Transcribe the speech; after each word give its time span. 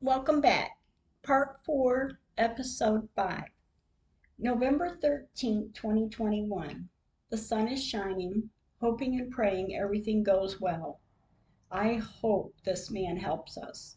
Welcome 0.00 0.40
back. 0.40 0.78
Part 1.24 1.58
4, 1.66 2.20
Episode 2.38 3.08
5. 3.16 3.42
November 4.38 4.96
13, 5.02 5.72
2021. 5.74 6.88
The 7.30 7.36
sun 7.36 7.66
is 7.66 7.84
shining, 7.84 8.48
hoping 8.80 9.18
and 9.18 9.28
praying 9.28 9.74
everything 9.74 10.22
goes 10.22 10.60
well. 10.60 11.00
I 11.72 11.94
hope 11.94 12.54
this 12.64 12.92
man 12.92 13.16
helps 13.16 13.58
us. 13.58 13.96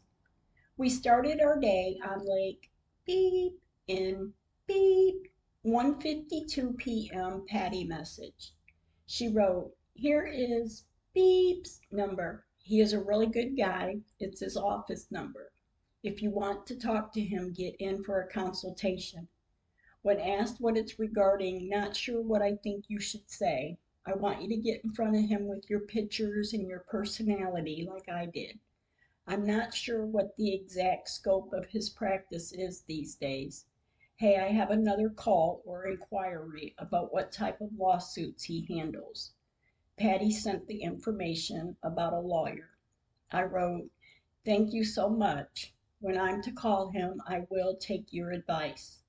We 0.75 0.89
started 0.89 1.39
our 1.39 1.59
day 1.59 1.99
on 2.03 2.27
Lake 2.27 2.71
Beep 3.05 3.61
in 3.85 4.33
Beep 4.65 5.31
1:52 5.63 6.77
p.m. 6.77 7.45
Patty 7.47 7.83
message. 7.83 8.55
She 9.05 9.27
wrote, 9.27 9.77
"Here 9.93 10.25
is 10.25 10.83
Beep's 11.13 11.79
number. 11.91 12.47
He 12.57 12.81
is 12.81 12.91
a 12.91 12.99
really 12.99 13.27
good 13.27 13.55
guy. 13.55 14.01
It's 14.19 14.39
his 14.39 14.57
office 14.57 15.05
number. 15.11 15.51
If 16.03 16.23
you 16.23 16.31
want 16.31 16.65
to 16.65 16.75
talk 16.75 17.13
to 17.13 17.21
him, 17.21 17.53
get 17.53 17.75
in 17.75 18.03
for 18.03 18.19
a 18.19 18.27
consultation." 18.27 19.27
When 20.01 20.19
asked 20.19 20.59
what 20.59 20.75
it's 20.75 20.97
regarding, 20.97 21.69
not 21.69 21.95
sure 21.95 22.23
what 22.23 22.41
I 22.41 22.55
think 22.55 22.85
you 22.87 22.99
should 22.99 23.29
say. 23.29 23.77
I 24.03 24.15
want 24.15 24.41
you 24.41 24.47
to 24.49 24.57
get 24.57 24.83
in 24.83 24.93
front 24.93 25.15
of 25.15 25.29
him 25.29 25.45
with 25.45 25.69
your 25.69 25.81
pictures 25.81 26.53
and 26.53 26.67
your 26.67 26.79
personality 26.79 27.87
like 27.87 28.09
I 28.09 28.25
did. 28.25 28.59
I'm 29.27 29.45
not 29.45 29.75
sure 29.75 30.03
what 30.03 30.35
the 30.37 30.51
exact 30.55 31.07
scope 31.07 31.53
of 31.53 31.67
his 31.67 31.91
practice 31.91 32.51
is 32.51 32.81
these 32.81 33.13
days. 33.13 33.67
Hey, 34.15 34.37
I 34.37 34.47
have 34.47 34.71
another 34.71 35.09
call 35.11 35.61
or 35.65 35.85
inquiry 35.85 36.73
about 36.79 37.13
what 37.13 37.31
type 37.31 37.61
of 37.61 37.77
lawsuits 37.77 38.45
he 38.45 38.65
handles. 38.65 39.33
Patty 39.97 40.31
sent 40.31 40.65
the 40.65 40.81
information 40.81 41.77
about 41.83 42.13
a 42.13 42.19
lawyer. 42.19 42.71
I 43.31 43.43
wrote, 43.43 43.91
Thank 44.43 44.73
you 44.73 44.83
so 44.83 45.07
much. 45.07 45.75
When 46.03 46.17
I'm 46.17 46.41
to 46.41 46.51
call 46.51 46.89
him, 46.89 47.21
I 47.27 47.45
will 47.51 47.75
take 47.75 48.11
your 48.11 48.31
advice. 48.31 49.03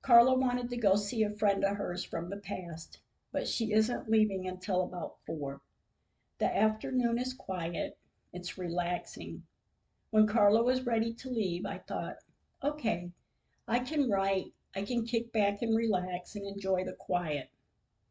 Carla 0.00 0.34
wanted 0.34 0.70
to 0.70 0.78
go 0.78 0.96
see 0.96 1.22
a 1.22 1.28
friend 1.28 1.62
of 1.62 1.76
hers 1.76 2.04
from 2.04 2.30
the 2.30 2.38
past, 2.38 3.00
but 3.32 3.46
she 3.46 3.70
isn't 3.74 4.08
leaving 4.08 4.48
until 4.48 4.82
about 4.82 5.18
four. 5.26 5.60
The 6.38 6.46
afternoon 6.46 7.18
is 7.18 7.34
quiet, 7.34 7.98
it's 8.32 8.56
relaxing. 8.56 9.42
When 10.08 10.26
Carla 10.26 10.62
was 10.62 10.86
ready 10.86 11.12
to 11.12 11.28
leave, 11.28 11.66
I 11.66 11.80
thought, 11.80 12.16
okay, 12.62 13.12
I 13.68 13.80
can 13.80 14.08
write, 14.08 14.54
I 14.74 14.84
can 14.84 15.04
kick 15.04 15.32
back 15.32 15.60
and 15.60 15.76
relax 15.76 16.34
and 16.34 16.46
enjoy 16.46 16.84
the 16.84 16.94
quiet. 16.94 17.50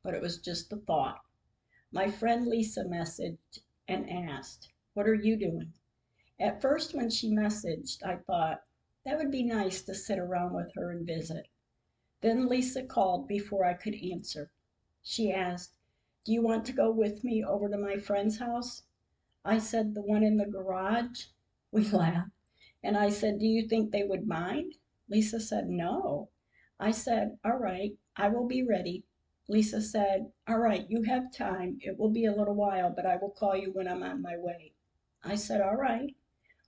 But 0.03 0.14
it 0.14 0.22
was 0.22 0.38
just 0.38 0.72
a 0.72 0.78
thought. 0.78 1.23
My 1.92 2.12
friend 2.12 2.45
Lisa 2.45 2.84
messaged 2.84 3.62
and 3.88 4.08
asked, 4.08 4.69
What 4.94 5.08
are 5.08 5.16
you 5.16 5.36
doing? 5.36 5.73
At 6.38 6.61
first, 6.61 6.94
when 6.94 7.09
she 7.09 7.31
messaged, 7.31 8.03
I 8.03 8.17
thought, 8.17 8.61
that 9.05 9.17
would 9.17 9.31
be 9.31 9.41
nice 9.41 9.81
to 9.83 9.95
sit 9.95 10.19
around 10.19 10.53
with 10.53 10.73
her 10.75 10.91
and 10.91 11.08
visit. 11.08 11.47
Then 12.19 12.50
Lisa 12.50 12.83
called 12.83 13.28
before 13.28 13.64
I 13.64 13.73
could 13.73 13.95
answer. 13.95 14.52
She 15.02 15.31
asked, 15.31 15.78
Do 16.25 16.33
you 16.33 16.41
want 16.41 16.66
to 16.66 16.73
go 16.73 16.91
with 16.91 17.23
me 17.23 17.44
over 17.44 17.69
to 17.69 17.78
my 17.78 17.97
friend's 17.97 18.39
house? 18.39 18.83
I 19.45 19.59
said, 19.59 19.94
The 19.94 20.02
one 20.02 20.23
in 20.23 20.36
the 20.38 20.45
garage? 20.45 21.28
We 21.72 21.88
laughed. 21.89 22.31
And 22.83 22.97
I 22.97 23.09
said, 23.09 23.39
Do 23.39 23.45
you 23.45 23.67
think 23.67 23.91
they 23.91 24.03
would 24.03 24.28
mind? 24.28 24.75
Lisa 25.08 25.39
said, 25.39 25.69
No. 25.69 26.31
I 26.80 26.91
said, 26.91 27.38
All 27.45 27.58
right, 27.58 27.97
I 28.17 28.28
will 28.28 28.47
be 28.47 28.61
ready. 28.61 29.06
Lisa 29.47 29.81
said, 29.81 30.33
All 30.47 30.59
right, 30.59 30.89
you 30.89 31.03
have 31.03 31.31
time. 31.31 31.80
It 31.81 31.97
will 31.97 32.09
be 32.09 32.25
a 32.25 32.36
little 32.36 32.56
while, 32.56 32.89
but 32.89 33.06
I 33.06 33.16
will 33.16 33.31
call 33.31 33.56
you 33.56 33.72
when 33.72 33.88
I'm 33.88 34.03
on 34.03 34.22
my 34.22 34.36
way. 34.36 34.73
I 35.23 35.36
said, 35.36 35.61
All 35.61 35.78
right. 35.78 36.13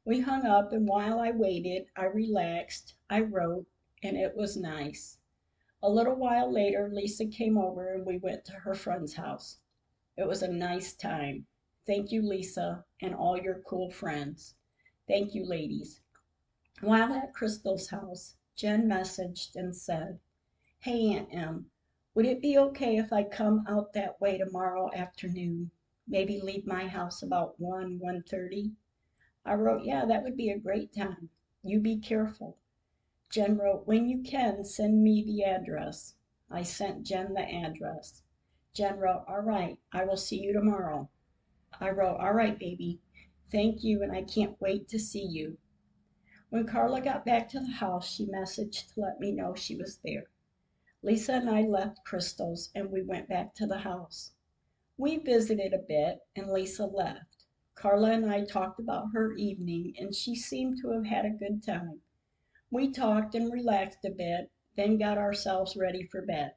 We 0.08 0.22
hung 0.22 0.46
up, 0.46 0.72
and 0.72 0.88
while 0.88 1.20
I 1.20 1.32
waited, 1.32 1.88
I 1.98 2.06
relaxed, 2.06 2.96
I 3.10 3.20
wrote, 3.20 3.68
and 4.02 4.16
it 4.16 4.38
was 4.38 4.56
nice. 4.56 5.18
A 5.84 5.90
little 5.90 6.16
while 6.16 6.50
later, 6.50 6.88
Lisa 6.90 7.26
came 7.26 7.58
over 7.58 7.94
and 7.94 8.06
we 8.06 8.18
went 8.18 8.46
to 8.46 8.54
her 8.54 8.74
friend's 8.74 9.16
house. 9.16 9.60
It 10.16 10.26
was 10.26 10.42
a 10.42 10.48
nice 10.48 10.96
time. 10.96 11.46
Thank 11.86 12.14
you, 12.14 12.22
Lisa, 12.22 12.86
and 13.02 13.14
all 13.14 13.38
your 13.38 13.60
cool 13.60 13.90
friends. 13.92 14.56
Thank 15.10 15.36
you, 15.36 15.46
ladies. 15.46 16.00
While 16.80 17.12
at 17.12 17.34
Crystal's 17.34 17.90
house, 17.90 18.38
Jen 18.56 18.88
messaged 18.88 19.58
and 19.58 19.76
said, 19.76 20.22
Hey, 20.80 21.12
Aunt 21.18 21.34
Em, 21.34 21.70
would 22.14 22.26
it 22.26 22.42
be 22.42 22.58
okay 22.58 22.96
if 22.96 23.12
I 23.12 23.26
come 23.26 23.66
out 23.68 23.92
that 23.92 24.22
way 24.22 24.38
tomorrow 24.38 24.90
afternoon? 24.94 25.72
Maybe 26.08 26.40
leave 26.40 26.66
my 26.66 26.88
house 26.88 27.22
about 27.22 27.60
1, 27.60 28.00
1.30? 28.00 28.72
I 29.48 29.54
wrote, 29.54 29.86
yeah, 29.86 30.04
that 30.06 30.24
would 30.24 30.36
be 30.36 30.50
a 30.50 30.60
great 30.60 30.94
time. 30.94 31.30
You 31.64 31.80
be 31.80 31.98
careful. 31.98 32.58
Jen 33.30 33.58
wrote, 33.58 33.88
when 33.88 34.10
you 34.10 34.22
can, 34.22 34.66
send 34.66 35.02
me 35.02 35.24
the 35.24 35.46
address. 35.46 36.16
I 36.52 36.64
sent 36.64 37.04
Jen 37.04 37.34
the 37.34 37.50
address. 37.50 38.24
Jen 38.74 39.00
wrote, 39.00 39.24
all 39.26 39.40
right, 39.40 39.80
I 39.94 40.04
will 40.04 40.18
see 40.18 40.42
you 40.42 40.52
tomorrow. 40.52 41.10
I 41.80 41.92
wrote, 41.92 42.18
all 42.18 42.34
right, 42.34 42.60
baby. 42.60 43.00
Thank 43.50 43.86
you, 43.86 44.04
and 44.04 44.12
I 44.12 44.24
can't 44.24 44.60
wait 44.60 44.90
to 44.90 45.00
see 45.00 45.24
you. 45.24 45.58
When 46.50 46.68
Carla 46.68 47.00
got 47.00 47.26
back 47.26 47.48
to 47.50 47.62
the 47.62 47.72
house, 47.72 48.12
she 48.12 48.26
messaged 48.26 48.94
to 48.94 49.00
let 49.00 49.22
me 49.22 49.32
know 49.32 49.56
she 49.56 49.78
was 49.78 50.00
there. 50.04 50.26
Lisa 51.02 51.36
and 51.36 51.50
I 51.50 51.62
left 51.62 52.04
Crystal's 52.04 52.70
and 52.76 52.92
we 52.92 53.02
went 53.02 53.30
back 53.30 53.54
to 53.56 53.66
the 53.66 53.78
house. 53.78 54.34
We 54.98 55.16
visited 55.18 55.74
a 55.74 55.78
bit 55.78 56.20
and 56.36 56.52
Lisa 56.52 56.86
left. 56.86 57.37
Carla 57.80 58.10
and 58.12 58.26
I 58.26 58.44
talked 58.44 58.80
about 58.80 59.12
her 59.14 59.34
evening 59.34 59.94
and 60.00 60.16
she 60.16 60.36
seemed 60.36 60.80
to 60.82 60.90
have 60.90 61.06
had 61.06 61.26
a 61.26 61.30
good 61.30 61.62
time. 61.62 62.02
We 62.72 62.92
talked 62.92 63.36
and 63.36 63.54
relaxed 63.54 64.04
a 64.04 64.10
bit, 64.10 64.50
then 64.76 64.98
got 64.98 65.20
ourselves 65.20 65.78
ready 65.78 66.02
for 66.02 66.24
bed. 66.24 66.56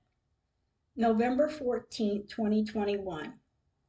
November 0.97 1.51
14, 1.51 2.27
2021. 2.27 3.39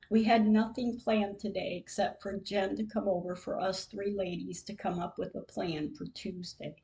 We 0.10 0.26
had 0.26 0.46
nothing 0.46 1.00
planned 1.00 1.40
today 1.40 1.78
except 1.78 2.22
for 2.22 2.38
Jen 2.38 2.76
to 2.76 2.84
come 2.84 3.08
over 3.08 3.34
for 3.38 3.58
us 3.58 3.86
three 3.86 4.12
ladies 4.14 4.62
to 4.64 4.76
come 4.76 5.00
up 5.00 5.18
with 5.18 5.34
a 5.34 5.42
plan 5.42 5.94
for 5.94 6.08
Tuesday. 6.08 6.84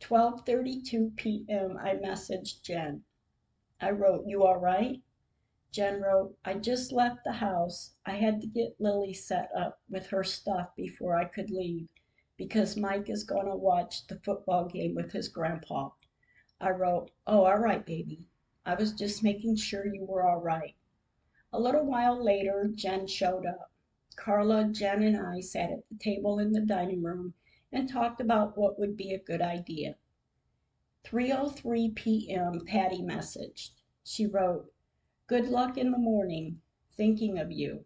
12:32 0.00 1.16
p.m. 1.16 1.78
I 1.78 1.94
messaged 1.94 2.60
Jen. 2.60 3.04
I 3.80 3.90
wrote, 3.92 4.26
"You 4.26 4.44
all 4.44 4.58
right?" 4.58 5.00
Jen 5.72 6.00
wrote, 6.02 6.36
"I 6.44 6.54
just 6.54 6.90
left 6.90 7.22
the 7.22 7.34
house. 7.34 7.94
I 8.04 8.16
had 8.16 8.40
to 8.40 8.48
get 8.48 8.80
Lily 8.80 9.12
set 9.12 9.52
up 9.54 9.80
with 9.88 10.08
her 10.08 10.24
stuff 10.24 10.74
before 10.74 11.14
I 11.14 11.26
could 11.26 11.48
leave 11.48 11.88
because 12.36 12.76
Mike 12.76 13.08
is 13.08 13.22
going 13.22 13.46
to 13.46 13.54
watch 13.54 14.04
the 14.08 14.18
football 14.18 14.64
game 14.66 14.96
with 14.96 15.12
his 15.12 15.28
grandpa." 15.28 15.90
I 16.60 16.70
wrote, 16.70 17.12
"Oh, 17.24 17.44
all 17.44 17.58
right, 17.60 17.86
baby. 17.86 18.26
I 18.66 18.74
was 18.74 18.92
just 18.92 19.22
making 19.22 19.54
sure 19.54 19.86
you 19.86 20.04
were 20.04 20.26
all 20.28 20.40
right." 20.40 20.74
A 21.52 21.60
little 21.60 21.84
while 21.86 22.20
later 22.20 22.66
Jen 22.74 23.06
showed 23.06 23.46
up. 23.46 23.70
Carla, 24.16 24.64
Jen, 24.72 25.04
and 25.04 25.16
I 25.16 25.38
sat 25.38 25.70
at 25.70 25.88
the 25.88 25.94
table 25.98 26.40
in 26.40 26.50
the 26.50 26.62
dining 26.66 27.04
room 27.04 27.34
and 27.70 27.88
talked 27.88 28.20
about 28.20 28.58
what 28.58 28.76
would 28.76 28.96
be 28.96 29.12
a 29.14 29.20
good 29.20 29.40
idea. 29.40 29.94
3:03 31.04 31.94
p.m. 31.94 32.66
Patty 32.66 33.02
messaged. 33.02 33.70
She 34.02 34.26
wrote, 34.26 34.72
"Good 35.30 35.46
luck 35.48 35.78
in 35.78 35.92
the 35.92 35.96
morning. 35.96 36.60
Thinking 36.96 37.38
of 37.38 37.52
you." 37.52 37.84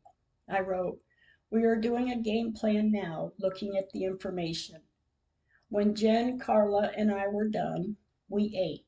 I 0.49 0.61
wrote, 0.61 1.03
"We 1.51 1.65
are 1.65 1.77
doing 1.77 2.11
a 2.11 2.17
game 2.19 2.55
plan 2.55 2.91
now, 2.91 3.35
looking 3.37 3.77
at 3.77 3.91
the 3.91 4.05
information." 4.05 4.81
When 5.69 5.95
Jen, 5.95 6.39
Carla, 6.39 6.91
and 6.97 7.13
I 7.13 7.29
were 7.29 7.51
done, 7.51 7.99
we 8.31 8.57
ate. 8.57 8.87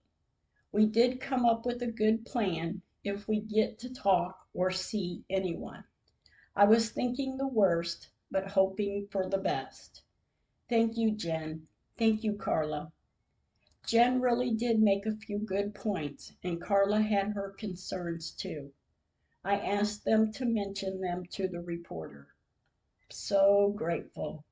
We 0.73 0.87
did 0.87 1.21
come 1.21 1.45
up 1.45 1.67
with 1.67 1.83
a 1.83 1.87
good 1.87 2.25
plan 2.25 2.81
if 3.05 3.29
we 3.29 3.41
get 3.41 3.79
to 3.81 3.93
talk 3.93 4.49
or 4.55 4.71
see 4.71 5.27
anyone. 5.29 5.85
I 6.55 6.65
was 6.65 6.91
thinking 6.91 7.37
the 7.37 7.47
worst, 7.47 8.09
but 8.31 8.53
hoping 8.53 9.07
for 9.09 9.29
the 9.29 9.37
best. 9.37 10.03
Thank 10.71 10.97
you, 10.97 11.11
Jen. 11.11 11.69
Thank 11.99 12.25
you, 12.25 12.33
Carla. 12.33 12.91
Jen 13.87 14.21
really 14.21 14.51
did 14.51 14.81
make 14.81 15.07
a 15.07 15.15
few 15.15 15.39
good 15.39 15.73
points, 15.73 16.33
and 16.43 16.61
Carla 16.61 17.03
had 17.03 17.35
her 17.35 17.51
concerns 17.51 18.33
too. 18.33 18.73
I 19.45 19.61
asked 19.61 20.05
them 20.05 20.33
to 20.33 20.45
mention 20.45 21.01
them 21.01 21.25
to 21.27 21.47
the 21.47 21.61
reporter. 21.61 22.35
So 23.11 23.71
grateful. 23.71 24.45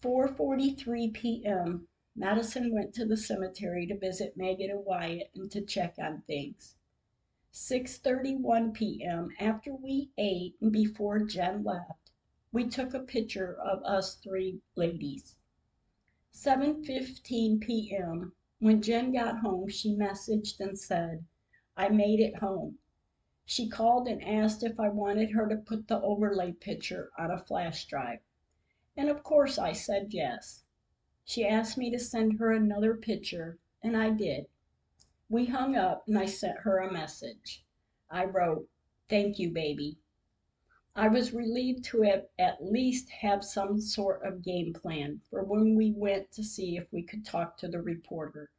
4:43 0.00 1.12
p.m. 1.12 1.88
Madison 2.16 2.72
went 2.72 2.94
to 2.94 3.04
the 3.04 3.18
cemetery 3.18 3.86
to 3.86 3.98
visit 3.98 4.34
Megan 4.34 4.70
and 4.70 4.82
Wyatt 4.86 5.30
and 5.34 5.50
to 5.50 5.60
check 5.60 5.96
on 5.98 6.22
things. 6.22 6.74
6:31 7.52 8.72
p.m. 8.72 9.28
after 9.38 9.74
we 9.74 10.10
ate 10.16 10.56
and 10.62 10.72
before 10.72 11.18
Jen 11.20 11.64
left, 11.64 12.12
we 12.50 12.66
took 12.66 12.94
a 12.94 13.00
picture 13.00 13.54
of 13.54 13.82
us 13.84 14.14
three 14.14 14.62
ladies. 14.74 15.36
7:15 16.32 17.60
p.m. 17.60 18.32
when 18.60 18.82
Jen 18.82 19.12
got 19.12 19.38
home, 19.38 19.68
she 19.68 19.94
messaged 19.94 20.58
and 20.58 20.76
said, 20.76 21.24
"I 21.76 21.90
made 21.90 22.18
it 22.18 22.38
home." 22.38 22.80
She 23.44 23.68
called 23.68 24.08
and 24.08 24.20
asked 24.24 24.64
if 24.64 24.80
I 24.80 24.88
wanted 24.88 25.30
her 25.30 25.48
to 25.48 25.56
put 25.56 25.86
the 25.86 26.00
overlay 26.02 26.50
picture 26.50 27.12
on 27.16 27.30
a 27.30 27.38
flash 27.38 27.86
drive. 27.86 28.18
And 28.96 29.08
of 29.08 29.22
course 29.22 29.58
I 29.58 29.72
said 29.74 30.12
yes. 30.12 30.64
She 31.24 31.46
asked 31.46 31.78
me 31.78 31.88
to 31.92 32.00
send 32.00 32.40
her 32.40 32.50
another 32.50 32.96
picture, 32.96 33.60
and 33.80 33.96
I 33.96 34.10
did. 34.10 34.48
We 35.28 35.46
hung 35.46 35.76
up, 35.76 36.08
and 36.08 36.18
I 36.18 36.26
sent 36.26 36.58
her 36.62 36.78
a 36.78 36.92
message. 36.92 37.64
I 38.10 38.24
wrote, 38.24 38.68
Thank 39.08 39.38
you, 39.38 39.52
baby. 39.52 39.98
I 41.00 41.06
was 41.06 41.32
relieved 41.32 41.84
to 41.84 42.02
have 42.02 42.26
at 42.40 42.60
least 42.60 43.08
have 43.08 43.44
some 43.44 43.80
sort 43.80 44.24
of 44.24 44.42
game 44.42 44.72
plan 44.72 45.20
for 45.30 45.44
when 45.44 45.76
we 45.76 45.92
went 45.92 46.32
to 46.32 46.42
see 46.42 46.76
if 46.76 46.92
we 46.92 47.04
could 47.04 47.24
talk 47.24 47.56
to 47.58 47.68
the 47.68 47.80
reporter. 47.80 48.50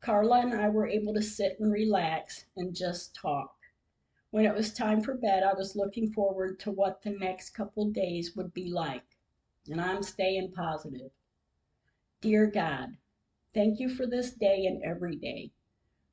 Carla 0.00 0.40
and 0.40 0.54
I 0.54 0.70
were 0.70 0.86
able 0.86 1.12
to 1.12 1.20
sit 1.20 1.60
and 1.60 1.70
relax 1.70 2.46
and 2.56 2.74
just 2.74 3.14
talk. 3.14 3.54
When 4.30 4.46
it 4.46 4.54
was 4.54 4.72
time 4.72 5.02
for 5.02 5.12
bed, 5.12 5.42
I 5.42 5.52
was 5.52 5.76
looking 5.76 6.10
forward 6.10 6.58
to 6.60 6.70
what 6.70 7.02
the 7.02 7.10
next 7.10 7.50
couple 7.50 7.90
days 7.90 8.34
would 8.34 8.54
be 8.54 8.70
like, 8.70 9.18
and 9.68 9.78
I'm 9.78 10.02
staying 10.02 10.52
positive. 10.52 11.10
Dear 12.22 12.46
God, 12.46 12.96
thank 13.52 13.78
you 13.78 13.90
for 13.90 14.06
this 14.06 14.32
day 14.32 14.64
and 14.64 14.82
every 14.82 15.16
day. 15.16 15.52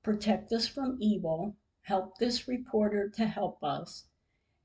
Protect 0.03 0.51
us 0.51 0.67
from 0.67 0.97
evil. 0.99 1.55
Help 1.83 2.17
this 2.17 2.45
reporter 2.45 3.07
to 3.11 3.25
help 3.25 3.63
us. 3.63 4.08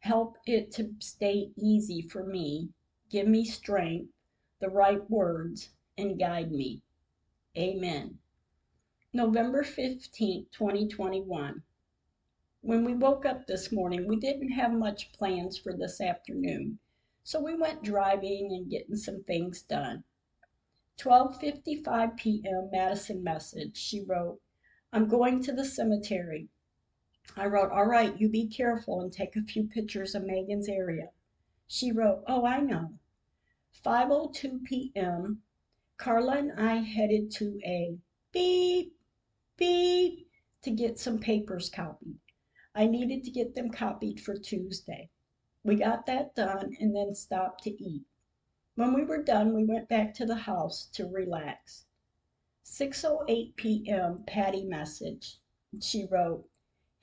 Help 0.04 0.36
it 0.44 0.70
to 0.70 0.94
stay 0.98 1.50
easy 1.56 2.02
for 2.02 2.26
me. 2.26 2.68
Give 3.08 3.26
me 3.26 3.42
strength, 3.42 4.12
the 4.60 4.68
right 4.68 5.00
words, 5.08 5.70
and 5.96 6.18
guide 6.18 6.52
me. 6.52 6.82
Amen. 7.56 8.18
November 9.14 9.62
15, 9.62 10.48
2021. 10.52 11.62
When 12.60 12.84
we 12.84 12.92
woke 12.92 13.24
up 13.24 13.46
this 13.46 13.72
morning, 13.72 14.06
we 14.06 14.16
didn't 14.16 14.50
have 14.50 14.74
much 14.74 15.10
plans 15.12 15.56
for 15.56 15.72
this 15.72 16.02
afternoon, 16.02 16.80
so 17.22 17.42
we 17.42 17.56
went 17.56 17.82
driving 17.82 18.52
and 18.52 18.68
getting 18.68 18.96
some 18.96 19.24
things 19.24 19.62
done. 19.62 20.04
12:55 20.98 22.14
p.m. 22.18 22.68
Madison 22.70 23.24
message. 23.24 23.78
She 23.78 24.02
wrote, 24.02 24.42
"I'm 24.92 25.08
going 25.08 25.42
to 25.44 25.52
the 25.52 25.64
cemetery." 25.64 26.50
I 27.36 27.46
wrote, 27.46 27.72
"All 27.72 27.86
right, 27.86 28.20
you 28.20 28.28
be 28.28 28.46
careful 28.46 29.00
and 29.00 29.10
take 29.10 29.34
a 29.34 29.40
few 29.40 29.66
pictures 29.66 30.14
of 30.14 30.26
Megan's 30.26 30.68
area." 30.68 31.08
She 31.66 31.90
wrote, 31.90 32.22
"Oh, 32.26 32.44
I 32.44 32.60
know." 32.60 32.98
5:02 33.82 34.62
p.m. 34.62 35.42
Carla 35.96 36.36
and 36.36 36.52
I 36.52 36.82
headed 36.82 37.30
to 37.30 37.58
a 37.64 37.98
beep 38.30 38.98
beep 39.56 40.28
to 40.60 40.70
get 40.70 40.98
some 40.98 41.18
papers 41.18 41.70
copied. 41.70 42.18
I 42.74 42.84
needed 42.84 43.24
to 43.24 43.30
get 43.30 43.54
them 43.54 43.70
copied 43.70 44.20
for 44.20 44.36
Tuesday. 44.36 45.08
We 45.62 45.76
got 45.76 46.04
that 46.04 46.34
done 46.34 46.76
and 46.78 46.94
then 46.94 47.14
stopped 47.14 47.62
to 47.64 47.70
eat. 47.82 48.04
When 48.74 48.92
we 48.92 49.02
were 49.02 49.22
done, 49.22 49.54
we 49.54 49.64
went 49.64 49.88
back 49.88 50.12
to 50.16 50.26
the 50.26 50.36
house 50.44 50.88
to 50.92 51.08
relax. 51.08 51.86
6:08 52.66 53.56
p.m. 53.56 54.24
Patty 54.26 54.64
message. 54.66 55.38
She 55.80 56.04
wrote, 56.04 56.50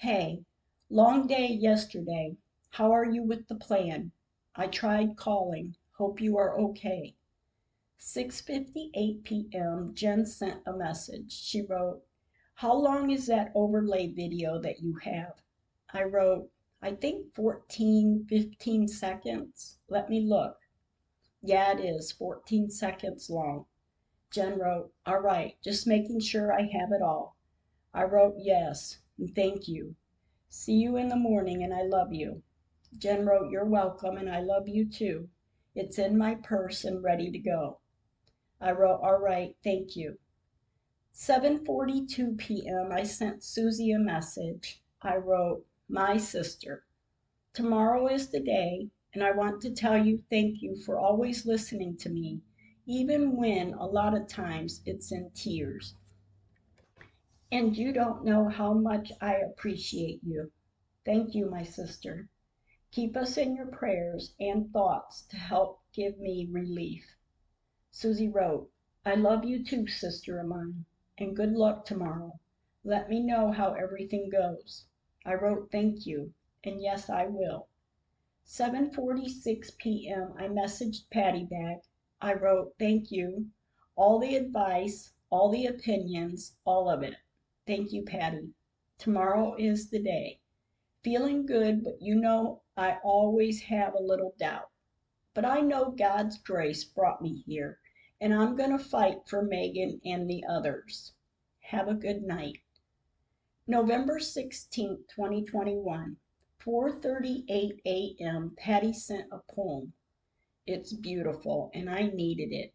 "Hey, 0.04 0.46
long 0.90 1.28
day 1.28 1.46
yesterday. 1.46 2.36
How 2.72 2.92
are 2.92 3.06
you 3.06 3.22
with 3.22 3.48
the 3.48 3.54
plan? 3.54 4.14
I 4.56 4.66
tried 4.66 5.16
calling. 5.16 5.76
Hope 5.92 6.20
you 6.20 6.38
are 6.38 6.60
okay." 6.60 7.14
6:58 8.00 9.24
p.m. 9.24 9.94
Jen 9.94 10.26
sent 10.26 10.64
a 10.66 10.74
message. 10.74 11.32
She 11.32 11.62
wrote, 11.62 12.04
"How 12.56 12.74
long 12.74 13.12
is 13.12 13.28
that 13.28 13.52
overlay 13.54 14.08
video 14.08 14.60
that 14.60 14.80
you 14.80 14.96
have?" 15.04 15.44
I 15.94 16.06
wrote, 16.06 16.50
"I 16.82 16.96
think 16.96 17.36
14, 17.36 18.26
15 18.26 18.88
seconds. 18.88 19.78
Let 19.88 20.10
me 20.10 20.22
look." 20.22 20.62
Yeah, 21.44 21.78
it 21.78 21.80
is 21.80 22.12
14 22.12 22.72
seconds 22.72 23.30
long. 23.30 23.68
Jen 24.32 24.58
wrote, 24.58 24.96
All 25.06 25.20
right, 25.20 25.62
just 25.62 25.86
making 25.86 26.22
sure 26.22 26.52
I 26.52 26.64
have 26.64 26.92
it 26.92 27.04
all. 27.04 27.36
I 27.94 28.06
wrote, 28.06 28.38
Yes, 28.40 28.98
and 29.22 29.34
thank 29.34 29.70
you. 29.70 29.96
See 30.50 30.74
you 30.74 30.98
in 30.98 31.08
the 31.08 31.16
morning, 31.16 31.64
and 31.64 31.74
I 31.74 31.84
love 31.84 32.12
you. 32.12 32.44
Jen 32.98 33.26
wrote, 33.26 33.50
You're 33.52 33.64
welcome, 33.64 34.18
and 34.18 34.30
I 34.30 34.42
love 34.42 34.68
you 34.68 34.90
too. 34.90 35.30
It's 35.76 35.98
in 35.98 36.18
my 36.18 36.36
purse 36.36 36.84
and 36.84 37.02
ready 37.02 37.32
to 37.32 37.40
go. 37.40 37.80
I 38.60 38.72
wrote, 38.72 39.00
All 39.02 39.20
right, 39.20 39.56
thank 39.64 39.96
you. 39.96 40.18
7:42 41.14 42.38
p.m. 42.38 42.92
I 42.92 43.04
sent 43.04 43.44
Susie 43.44 43.92
a 43.92 44.00
message. 44.00 44.82
I 45.02 45.16
wrote, 45.18 45.66
My 45.88 46.18
sister. 46.18 46.84
Tomorrow 47.54 48.08
is 48.08 48.32
the 48.32 48.42
day 48.42 48.90
and 49.14 49.24
I 49.24 49.32
want 49.32 49.62
to 49.62 49.72
tell 49.72 49.98
you 49.98 50.24
thank 50.30 50.62
you 50.62 50.76
for 50.76 50.98
always 50.98 51.46
listening 51.46 51.98
to 51.98 52.10
me, 52.10 52.42
even 52.86 53.36
when 53.36 53.74
a 53.74 53.86
lot 53.86 54.16
of 54.16 54.28
times 54.28 54.82
it's 54.86 55.12
in 55.12 55.30
tears. 55.36 55.96
And 57.54 57.76
you 57.76 57.92
don't 57.92 58.24
know 58.24 58.48
how 58.48 58.74
much 58.74 59.12
I 59.20 59.36
appreciate 59.36 60.24
you. 60.24 60.54
Thank 61.04 61.36
you, 61.36 61.50
my 61.50 61.64
sister. 61.64 62.30
Keep 62.92 63.18
us 63.18 63.36
in 63.38 63.58
your 63.58 63.66
prayers 63.66 64.34
and 64.40 64.72
thoughts 64.72 65.24
to 65.28 65.36
help 65.36 65.82
give 65.92 66.18
me 66.18 66.48
relief. 66.50 67.18
Susie 67.92 68.30
wrote, 68.30 68.72
I 69.06 69.16
love 69.16 69.44
you 69.44 69.66
too, 69.66 69.88
sister 69.88 70.40
of 70.40 70.48
mine, 70.48 70.86
and 71.18 71.36
good 71.36 71.52
luck 71.52 71.84
tomorrow. 71.84 72.40
Let 72.86 73.10
me 73.10 73.20
know 73.20 73.52
how 73.52 73.74
everything 73.74 74.30
goes. 74.30 74.86
I 75.26 75.34
wrote 75.34 75.72
thank 75.72 76.06
you, 76.06 76.34
and 76.64 76.82
yes, 76.82 77.10
I 77.10 77.26
will. 77.26 77.68
7:46 78.46 79.78
p.m. 79.78 80.34
I 80.38 80.48
messaged 80.48 81.10
Patty 81.10 81.44
back. 81.44 81.84
I 82.22 82.34
wrote, 82.34 82.76
"Thank 82.80 83.12
you. 83.12 83.52
All 83.98 84.20
the 84.20 84.38
advice, 84.38 85.14
all 85.30 85.50
the 85.50 85.66
opinions, 85.66 86.56
all 86.64 86.90
of 86.90 87.04
it. 87.04 87.16
Thank 87.68 87.94
you, 87.94 88.04
Patty. 88.04 88.54
Tomorrow 88.98 89.56
is 89.56 89.90
the 89.90 90.02
day. 90.02 90.40
Feeling 91.04 91.46
good, 91.46 91.84
but 91.84 92.02
you 92.02 92.16
know 92.16 92.64
I 92.76 92.98
always 93.04 93.62
have 93.62 93.94
a 93.94 94.02
little 94.02 94.34
doubt. 94.40 94.72
But 95.34 95.46
I 95.46 95.62
know 95.62 95.92
God's 95.92 96.40
grace 96.40 96.84
brought 96.84 97.22
me 97.22 97.44
here, 97.46 97.80
and 98.20 98.34
I'm 98.34 98.56
going 98.56 98.72
to 98.72 98.84
fight 98.84 99.28
for 99.28 99.44
Megan 99.44 100.02
and 100.04 100.30
the 100.30 100.44
others. 100.46 101.14
Have 101.60 101.88
a 101.88 101.94
good 101.94 102.24
night." 102.24 102.62
November 103.68 104.20
16, 104.20 105.06
2021. 105.08 106.18
4:38 106.60 107.80
a.m. 107.86 108.56
Patty 108.58 108.92
sent 108.94 109.32
a 109.32 109.40
poem. 109.52 109.94
It's 110.68 110.94
beautiful 110.94 111.72
and 111.74 111.90
I 111.90 112.08
needed 112.08 112.52
it. 112.52 112.74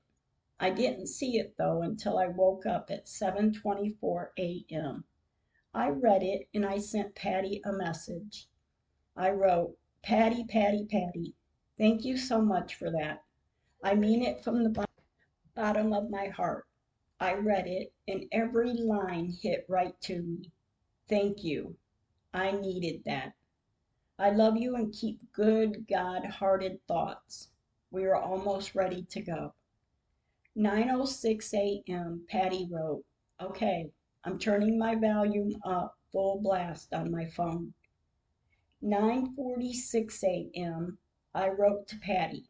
I 0.59 0.71
didn't 0.71 1.09
see 1.09 1.39
it 1.39 1.55
though 1.59 1.83
until 1.83 2.17
I 2.17 2.29
woke 2.29 2.65
up 2.65 2.91
at 2.91 3.09
7:24 3.09 4.33
a.m. 4.39 5.05
I 5.75 5.91
read 5.91 6.23
it 6.23 6.49
and 6.55 6.65
I 6.65 6.79
sent 6.79 7.15
Patty 7.15 7.61
a 7.63 7.73
message. 7.73 8.49
I 9.15 9.33
wrote, 9.33 9.77
"Patty, 10.01 10.45
Patty, 10.45 10.87
Patty, 10.87 11.35
thank 11.77 12.07
you 12.07 12.17
so 12.17 12.41
much 12.41 12.75
for 12.75 12.91
that. 12.91 13.23
I 13.83 13.97
mean 13.97 14.23
it 14.23 14.43
from 14.43 14.65
the 14.65 14.87
bottom 15.55 15.93
of 15.93 16.09
my 16.09 16.29
heart. 16.29 16.67
I 17.21 17.35
read 17.35 17.67
it 17.67 17.93
and 18.09 18.25
every 18.33 18.73
line 18.73 19.33
hit 19.43 19.67
right 19.69 20.01
to 20.03 20.23
me. 20.23 20.53
Thank 21.07 21.45
you. 21.45 21.77
I 22.33 22.53
needed 22.53 23.05
that. 23.05 23.35
I 24.19 24.31
love 24.31 24.57
you 24.57 24.75
and 24.75 24.91
keep 24.91 25.21
good, 25.33 25.87
God 25.87 26.25
hearted 26.25 26.81
thoughts. 26.87 27.51
We 27.91 28.05
are 28.07 28.17
almost 28.17 28.75
ready 28.75 29.03
to 29.11 29.21
go. 29.21 29.55
9.06 30.57 31.53
a.m. 31.53 32.25
Patty 32.29 32.67
wrote, 32.71 33.05
Okay, 33.39 33.93
I'm 34.25 34.39
turning 34.39 34.79
my 34.79 34.95
volume 34.95 35.61
up 35.63 35.99
full 36.11 36.41
blast 36.41 36.95
on 36.95 37.11
my 37.11 37.27
phone. 37.27 37.75
9.46 38.83 40.25
a.m. 40.25 40.99
I 41.35 41.51
wrote 41.51 41.87
to 41.89 41.99
Patty. 41.99 42.49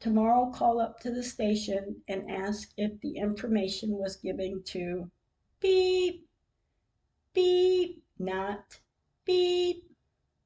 Tomorrow 0.00 0.50
call 0.50 0.80
up 0.80 1.00
to 1.00 1.10
the 1.10 1.22
station 1.24 2.02
and 2.06 2.30
ask 2.30 2.72
if 2.76 3.00
the 3.00 3.16
information 3.16 3.98
was 3.98 4.16
given 4.16 4.62
to 4.64 5.10
beep, 5.58 6.28
beep, 7.32 8.04
not 8.18 8.80
beep, 9.24 9.90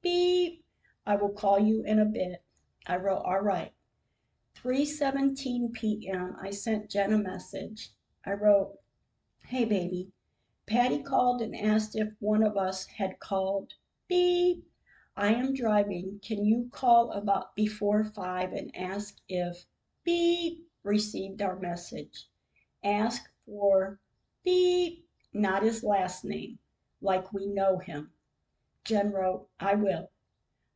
beep. 0.01 0.65
I 1.05 1.17
will 1.17 1.33
call 1.33 1.59
you 1.59 1.83
in 1.83 1.99
a 1.99 2.05
bit. 2.05 2.43
I 2.87 2.97
wrote, 2.97 3.21
all 3.23 3.41
right. 3.41 3.72
3:17 4.63 5.73
p.m. 5.73 6.37
I 6.39 6.49
sent 6.51 6.89
Jen 6.89 7.11
a 7.11 7.17
message. 7.17 7.89
I 8.25 8.31
wrote, 8.31 8.79
"Hey 9.47 9.65
baby, 9.65 10.13
Patty 10.65 11.03
called 11.03 11.41
and 11.41 11.53
asked 11.53 11.97
if 11.97 12.13
one 12.21 12.41
of 12.41 12.55
us 12.55 12.85
had 12.85 13.19
called. 13.19 13.73
Beep. 14.07 14.65
I 15.17 15.33
am 15.33 15.53
driving. 15.53 16.21
Can 16.23 16.45
you 16.45 16.69
call 16.71 17.11
about 17.11 17.57
before 17.57 18.05
five 18.05 18.53
and 18.53 18.73
ask 18.73 19.17
if 19.27 19.65
beep 20.05 20.65
received 20.81 21.41
our 21.41 21.59
message? 21.59 22.29
Ask 22.85 23.29
for 23.45 23.99
beep, 24.45 25.05
not 25.33 25.63
his 25.63 25.83
last 25.83 26.23
name, 26.23 26.59
like 27.01 27.33
we 27.33 27.47
know 27.47 27.79
him. 27.79 28.13
Jen 28.85 29.11
wrote, 29.11 29.49
I 29.59 29.75
will. 29.75 30.09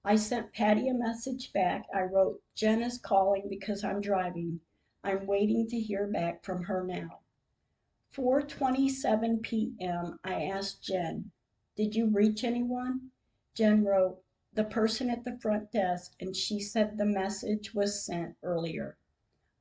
I 0.04 0.18
sent 0.18 0.52
Patty 0.52 0.90
a 0.90 0.94
message 0.94 1.54
back. 1.54 1.86
I 1.94 2.02
wrote, 2.02 2.44
Jen 2.58 2.82
is 2.82 2.98
calling 2.98 3.48
because 3.48 3.84
I'm 3.84 4.02
driving. 4.02 4.62
I'm 5.04 5.28
waiting 5.28 5.68
to 5.68 5.80
hear 5.80 6.08
back 6.08 6.44
from 6.44 6.64
her 6.64 6.84
now. 6.84 7.20
4:27 8.12 9.44
p.m. 9.44 10.20
I 10.24 10.46
asked 10.46 10.82
Jen, 10.82 11.30
"Did 11.76 11.96
you 11.96 12.08
reach 12.08 12.44
anyone?" 12.44 13.12
Jen 13.54 13.84
wrote, 13.84 14.24
the 14.54 14.64
person 14.64 15.12
at 15.12 15.24
the 15.24 15.38
front 15.38 15.72
desk 15.72 16.16
and 16.20 16.36
she 16.36 16.60
said 16.60 16.98
the 16.98 17.06
message 17.06 17.76
was 17.76 18.04
sent 18.04 18.36
earlier. 18.42 18.98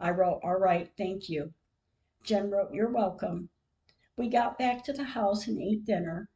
I 0.00 0.12
wrote, 0.12 0.40
All 0.42 0.56
right, 0.56 0.90
thank 0.96 1.28
you. 1.28 1.52
Jen 2.22 2.50
wrote, 2.50 2.72
You're 2.72 2.88
welcome. 2.88 3.50
We 4.16 4.30
got 4.30 4.56
back 4.56 4.82
to 4.84 4.94
the 4.94 5.04
house 5.04 5.46
and 5.46 5.60
ate 5.60 5.84
dinner. 5.84 6.30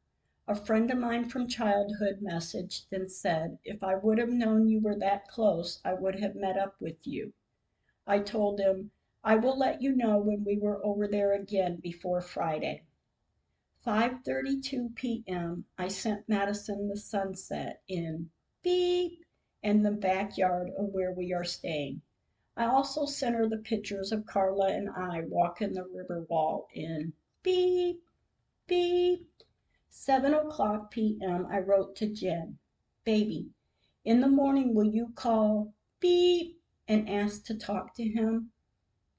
A 0.50 0.54
friend 0.56 0.90
of 0.90 0.98
mine 0.98 1.28
from 1.28 1.46
childhood 1.46 2.18
messaged 2.20 2.86
and 2.90 3.08
said, 3.08 3.60
If 3.62 3.84
I 3.84 3.94
would 3.94 4.18
have 4.18 4.30
known 4.30 4.66
you 4.66 4.80
were 4.80 4.96
that 4.96 5.28
close, 5.28 5.80
I 5.84 5.94
would 5.94 6.18
have 6.18 6.34
met 6.34 6.58
up 6.58 6.74
with 6.80 7.06
you. 7.06 7.34
I 8.04 8.18
told 8.18 8.58
him, 8.58 8.90
I 9.22 9.36
will 9.36 9.56
let 9.56 9.80
you 9.80 9.94
know 9.94 10.18
when 10.18 10.42
we 10.42 10.58
were 10.58 10.84
over 10.84 11.06
there 11.06 11.32
again 11.34 11.76
before 11.76 12.20
Friday. 12.20 12.82
5:32 13.86 14.92
p.m. 14.96 15.66
I 15.78 15.86
sent 15.86 16.28
Madison 16.28 16.88
the 16.88 16.96
sunset 16.96 17.84
in 17.86 18.32
beep 18.60 19.24
and 19.62 19.86
the 19.86 19.92
backyard 19.92 20.70
of 20.76 20.92
where 20.92 21.12
we 21.12 21.32
are 21.32 21.44
staying. 21.44 22.02
I 22.56 22.64
also 22.64 23.06
sent 23.06 23.36
her 23.36 23.46
the 23.48 23.56
pictures 23.56 24.10
of 24.10 24.26
Carla 24.26 24.72
and 24.72 24.90
I 24.90 25.20
walking 25.20 25.74
the 25.74 25.84
river 25.84 26.22
wall 26.22 26.66
in 26.74 27.12
beep, 27.44 28.02
beep. 28.66 29.28
Seven 29.92 30.34
o'clock 30.34 30.92
p.m. 30.92 31.46
I 31.50 31.58
wrote 31.58 31.96
to 31.96 32.06
Jen, 32.06 32.58
baby, 33.04 33.50
in 34.04 34.20
the 34.20 34.28
morning 34.28 34.72
will 34.72 34.86
you 34.86 35.08
call 35.16 35.74
beep 35.98 36.60
and 36.86 37.10
ask 37.10 37.44
to 37.46 37.58
talk 37.58 37.92
to 37.94 38.04
him? 38.04 38.52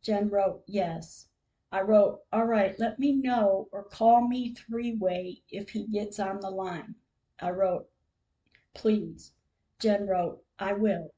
Jen 0.01 0.29
wrote, 0.29 0.63
yes. 0.67 1.27
I 1.73 1.81
wrote, 1.81 2.21
all 2.31 2.45
right, 2.45 2.79
let 2.79 2.99
me 2.99 3.11
know 3.11 3.67
or 3.73 3.83
call 3.83 4.25
me 4.27 4.53
three 4.55 4.95
way 4.95 5.41
if 5.49 5.71
he 5.71 5.87
gets 5.87 6.19
on 6.19 6.39
the 6.39 6.49
line. 6.49 6.95
I 7.39 7.49
wrote, 7.49 7.89
please. 8.73 9.33
Jen 9.77 10.07
wrote, 10.07 10.41
I 10.57 10.71
will. 10.71 11.13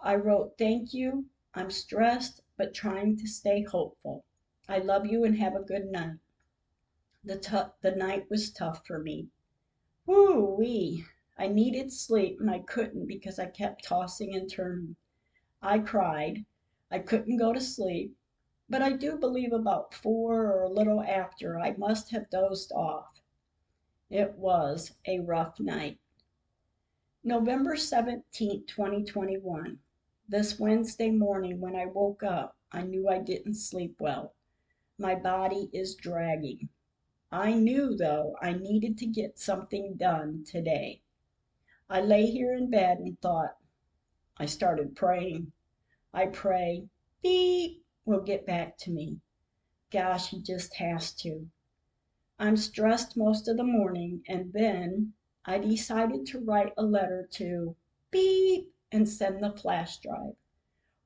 I 0.00 0.16
wrote, 0.16 0.58
thank 0.58 0.92
you. 0.92 1.26
I'm 1.54 1.70
stressed, 1.70 2.40
but 2.56 2.74
trying 2.74 3.16
to 3.18 3.28
stay 3.28 3.62
hopeful. 3.62 4.24
I 4.68 4.78
love 4.78 5.06
you 5.06 5.22
and 5.22 5.38
have 5.38 5.54
a 5.54 5.62
good 5.62 5.86
night. 5.86 6.18
The, 7.24 7.38
t- 7.38 7.72
the 7.82 7.92
night 7.92 8.28
was 8.28 8.50
tough 8.50 8.84
for 8.84 8.98
me. 8.98 9.28
Woo 10.06 10.56
wee! 10.56 11.04
I 11.38 11.46
needed 11.46 11.92
sleep 11.92 12.40
and 12.40 12.50
I 12.50 12.58
couldn't 12.58 13.06
because 13.06 13.38
I 13.38 13.46
kept 13.46 13.84
tossing 13.84 14.34
and 14.34 14.50
turning. 14.50 14.96
I 15.62 15.78
cried. 15.78 16.44
I 16.90 16.98
couldn't 16.98 17.36
go 17.36 17.52
to 17.52 17.60
sleep, 17.60 18.16
but 18.68 18.82
I 18.82 18.92
do 18.92 19.16
believe 19.16 19.52
about 19.52 19.94
four 19.94 20.46
or 20.46 20.62
a 20.62 20.68
little 20.68 21.00
after 21.00 21.58
I 21.58 21.76
must 21.76 22.10
have 22.10 22.28
dozed 22.28 22.72
off. 22.72 23.20
It 24.10 24.34
was 24.34 24.92
a 25.06 25.20
rough 25.20 25.60
night. 25.60 26.00
November 27.22 27.76
17, 27.76 28.66
2021. 28.66 29.78
This 30.28 30.58
Wednesday 30.58 31.10
morning, 31.12 31.60
when 31.60 31.76
I 31.76 31.86
woke 31.86 32.24
up, 32.24 32.56
I 32.72 32.82
knew 32.82 33.08
I 33.08 33.20
didn't 33.20 33.54
sleep 33.54 33.94
well. 34.00 34.34
My 34.98 35.14
body 35.14 35.70
is 35.72 35.94
dragging. 35.94 36.68
I 37.34 37.54
knew, 37.54 37.96
though, 37.96 38.36
I 38.42 38.52
needed 38.52 38.98
to 38.98 39.06
get 39.06 39.38
something 39.38 39.94
done 39.94 40.44
today. 40.44 41.00
I 41.88 42.02
lay 42.02 42.26
here 42.26 42.52
in 42.52 42.68
bed 42.68 42.98
and 42.98 43.18
thought. 43.22 43.56
I 44.36 44.44
started 44.44 44.94
praying. 44.94 45.52
I 46.12 46.26
pray, 46.26 46.90
beep, 47.22 47.86
will 48.04 48.20
get 48.20 48.44
back 48.44 48.76
to 48.78 48.90
me. 48.90 49.22
Gosh, 49.90 50.28
he 50.28 50.42
just 50.42 50.74
has 50.74 51.14
to. 51.22 51.48
I'm 52.38 52.58
stressed 52.58 53.16
most 53.16 53.48
of 53.48 53.56
the 53.56 53.64
morning, 53.64 54.22
and 54.28 54.52
then 54.52 55.14
I 55.46 55.56
decided 55.56 56.26
to 56.26 56.44
write 56.44 56.74
a 56.76 56.82
letter 56.82 57.26
to 57.32 57.76
beep 58.10 58.74
and 58.90 59.08
send 59.08 59.42
the 59.42 59.52
flash 59.52 60.00
drive. 60.00 60.36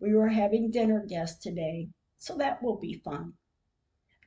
We 0.00 0.12
were 0.12 0.30
having 0.30 0.72
dinner 0.72 1.06
guests 1.06 1.40
today, 1.40 1.90
so 2.18 2.36
that 2.36 2.64
will 2.64 2.78
be 2.78 2.94
fun. 2.94 3.34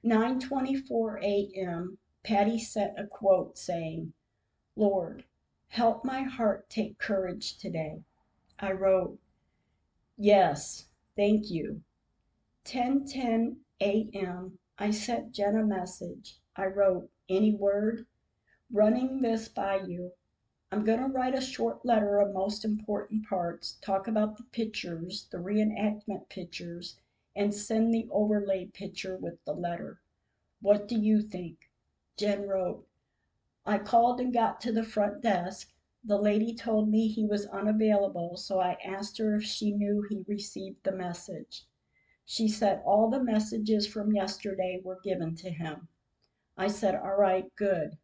9:24 0.02 1.22
a.m. 1.22 1.98
Patty 2.24 2.58
sent 2.58 2.98
a 2.98 3.06
quote 3.06 3.58
saying, 3.58 4.14
"Lord, 4.78 5.26
help 5.68 6.06
my 6.06 6.22
heart 6.22 6.70
take 6.70 6.98
courage 6.98 7.58
today." 7.58 8.06
I 8.58 8.72
wrote, 8.72 9.20
"Yes, 10.16 10.88
thank 11.18 11.52
you." 11.52 11.84
10:10 12.64 13.58
a.m. 13.82 14.60
I 14.78 14.92
sent 14.92 15.34
Jen 15.34 15.58
a 15.58 15.66
message. 15.66 16.40
I 16.56 16.68
wrote, 16.68 17.12
"Any 17.28 17.54
word? 17.54 18.08
running 18.72 19.22
this 19.22 19.50
by 19.50 19.82
you. 19.82 20.14
I'm 20.72 20.86
going 20.86 21.00
to 21.00 21.08
write 21.08 21.36
a 21.36 21.42
short 21.42 21.84
letter 21.86 22.20
of 22.20 22.34
most 22.34 22.64
important 22.64 23.28
parts, 23.28 23.74
talk 23.82 24.08
about 24.08 24.38
the 24.38 24.44
pictures, 24.44 25.28
the 25.30 25.40
reenactment 25.40 26.30
pictures, 26.30 26.98
and 27.40 27.56
send 27.56 27.94
the 27.94 28.06
overlay 28.12 28.66
picture 28.66 29.16
with 29.16 29.42
the 29.46 29.54
letter. 29.54 30.02
What 30.60 30.90
do 30.90 31.00
you 31.00 31.22
think? 31.22 31.72
Jen 32.18 32.46
wrote, 32.46 32.86
I 33.66 33.78
called 33.78 34.20
and 34.20 34.34
got 34.34 34.60
to 34.60 34.74
the 34.74 34.84
front 34.84 35.22
desk. 35.22 35.72
The 36.04 36.18
lady 36.18 36.54
told 36.54 36.90
me 36.90 37.08
he 37.08 37.26
was 37.26 37.46
unavailable, 37.46 38.36
so 38.36 38.60
I 38.60 38.76
asked 38.84 39.20
her 39.20 39.38
if 39.38 39.44
she 39.44 39.72
knew 39.72 40.02
he 40.02 40.26
received 40.28 40.84
the 40.84 40.92
message. 40.92 41.66
She 42.26 42.50
said 42.50 42.82
all 42.86 43.10
the 43.10 43.24
messages 43.24 43.88
from 43.88 44.14
yesterday 44.14 44.82
were 44.84 45.00
given 45.02 45.34
to 45.38 45.50
him. 45.50 45.88
I 46.58 46.68
said, 46.68 46.94
All 46.94 47.16
right, 47.16 47.46
good. 47.56 47.98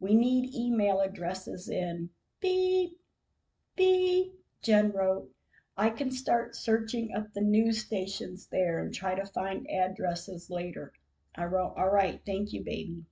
We 0.00 0.16
need 0.16 0.52
email 0.56 0.98
addresses 0.98 1.68
in 1.68 2.10
beep, 2.40 2.98
beep. 3.76 4.32
Jen 4.60 4.90
wrote, 4.90 5.31
I 5.74 5.88
can 5.88 6.10
start 6.10 6.54
searching 6.54 7.14
up 7.14 7.32
the 7.32 7.40
news 7.40 7.80
stations 7.80 8.46
there 8.46 8.78
and 8.78 8.94
try 8.94 9.14
to 9.14 9.24
find 9.24 9.66
addresses 9.70 10.50
later. 10.50 10.92
I 11.34 11.46
wrote, 11.46 11.72
All 11.78 11.88
right, 11.88 12.20
thank 12.26 12.52
you, 12.52 12.62
baby. 12.62 13.06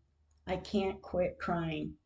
I 0.47 0.59
can't 0.59 1.01
quit 1.01 1.39
crying. 1.39 1.97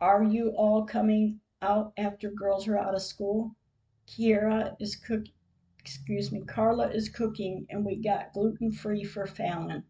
Are 0.00 0.24
you 0.24 0.50
all 0.56 0.86
coming 0.86 1.40
out 1.60 1.92
after 1.98 2.30
girls 2.30 2.66
are 2.66 2.78
out 2.78 2.94
of 2.94 3.02
school? 3.02 3.56
Kiera 4.06 4.74
is 4.80 4.96
cooking, 4.96 5.34
excuse 5.78 6.32
me, 6.32 6.40
Carla 6.40 6.88
is 6.88 7.10
cooking, 7.10 7.66
and 7.68 7.84
we 7.84 7.96
got 7.96 8.32
gluten 8.32 8.72
free 8.72 9.04
for 9.04 9.26
Fallon. 9.26 9.84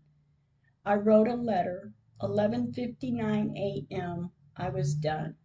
I 0.84 0.96
wrote 0.96 1.28
a 1.28 1.36
letter. 1.36 1.92
11:59 2.20 3.56
a.m. 3.56 4.32
I 4.56 4.70
was 4.70 4.96
done. 4.96 5.36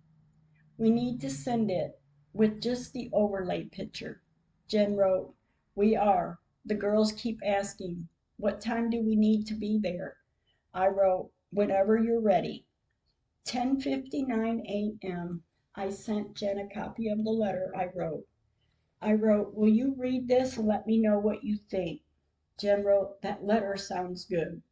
We 0.76 0.90
need 0.90 1.22
to 1.22 1.30
send 1.30 1.70
it 1.70 2.02
with 2.34 2.62
just 2.62 2.94
the 2.94 3.12
overlay 3.14 3.66
picture. 3.66 4.23
Jen 4.66 4.96
wrote, 4.96 5.36
We 5.76 5.94
are. 5.94 6.40
The 6.64 6.76
girls 6.76 7.12
keep 7.12 7.42
asking, 7.46 8.08
What 8.38 8.62
time 8.62 8.90
do 8.90 9.02
we 9.02 9.14
need 9.18 9.46
to 9.48 9.54
be 9.54 9.78
there? 9.78 10.16
I 10.74 10.88
wrote, 10.88 11.32
Whenever 11.52 11.98
you're 11.98 12.22
ready. 12.22 12.66
10:59 13.46 14.62
a.m. 14.66 15.44
I 15.76 15.90
sent 15.90 16.36
Jen 16.36 16.58
a 16.60 16.70
copy 16.70 17.10
of 17.10 17.26
the 17.26 17.30
letter 17.30 17.76
I 17.76 17.88
wrote. 17.88 18.26
I 19.02 19.12
wrote, 19.16 19.54
Will 19.54 19.68
you 19.68 19.96
read 19.96 20.30
this 20.30 20.56
and 20.56 20.66
let 20.66 20.88
me 20.88 20.98
know 20.98 21.20
what 21.20 21.44
you 21.44 21.58
think? 21.58 22.02
Jen 22.58 22.86
wrote, 22.86 23.22
That 23.22 23.44
letter 23.44 23.76
sounds 23.76 24.24
good. 24.24 24.64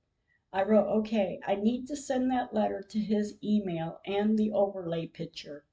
I 0.53 0.63
wrote, 0.63 0.87
Okay, 0.99 1.41
I 1.45 1.55
need 1.55 1.85
to 1.87 1.97
send 1.97 2.31
that 2.31 2.53
letter 2.53 2.81
to 2.81 2.99
his 3.01 3.37
email 3.43 3.99
and 4.05 4.39
the 4.39 4.53
overlay 4.53 5.07
picture. 5.07 5.65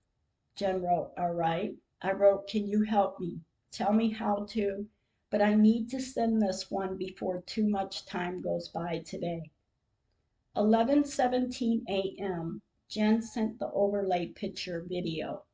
Jen 0.56 0.82
wrote, 0.82 1.12
All 1.16 1.34
right. 1.34 1.76
I 2.02 2.10
wrote, 2.10 2.48
Can 2.48 2.66
you 2.66 2.82
help 2.82 3.20
me? 3.20 3.42
Tell 3.70 3.92
me 3.92 4.10
how 4.10 4.44
to, 4.50 4.88
but 5.30 5.42
I 5.42 5.54
need 5.54 5.90
to 5.90 6.00
send 6.00 6.40
this 6.40 6.70
one 6.70 6.96
before 6.96 7.42
too 7.42 7.68
much 7.68 8.06
time 8.06 8.40
goes 8.40 8.68
by 8.68 9.00
today. 9.00 9.50
11:17 10.56 11.84
a.m. 11.88 12.62
Jen 12.88 13.20
sent 13.22 13.58
the 13.58 13.70
overlay 13.72 14.28
picture 14.28 14.80
video. 14.80 15.44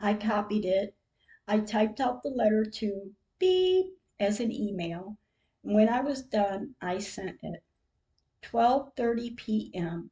I 0.00 0.14
copied 0.14 0.64
it. 0.64 0.96
I 1.46 1.60
typed 1.60 2.00
out 2.00 2.22
the 2.22 2.30
letter 2.30 2.64
to 2.64 3.14
beep 3.38 3.98
as 4.18 4.40
an 4.40 4.50
email. 4.50 5.18
When 5.62 5.88
I 5.88 6.00
was 6.00 6.22
done, 6.22 6.74
I 6.80 6.98
sent 6.98 7.38
it. 7.42 7.62
12:30 8.42 9.36
p.m. 9.36 10.10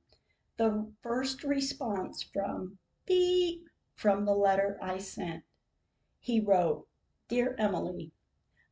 The 0.59 0.93
first 1.03 1.43
response 1.43 2.23
from 2.23 2.79
beep 3.07 3.65
from 3.95 4.25
the 4.25 4.35
letter 4.35 4.79
I 4.83 4.99
sent. 4.99 5.45
He 6.21 6.41
wrote, 6.41 6.88
Dear 7.29 7.55
Emily, 7.59 8.11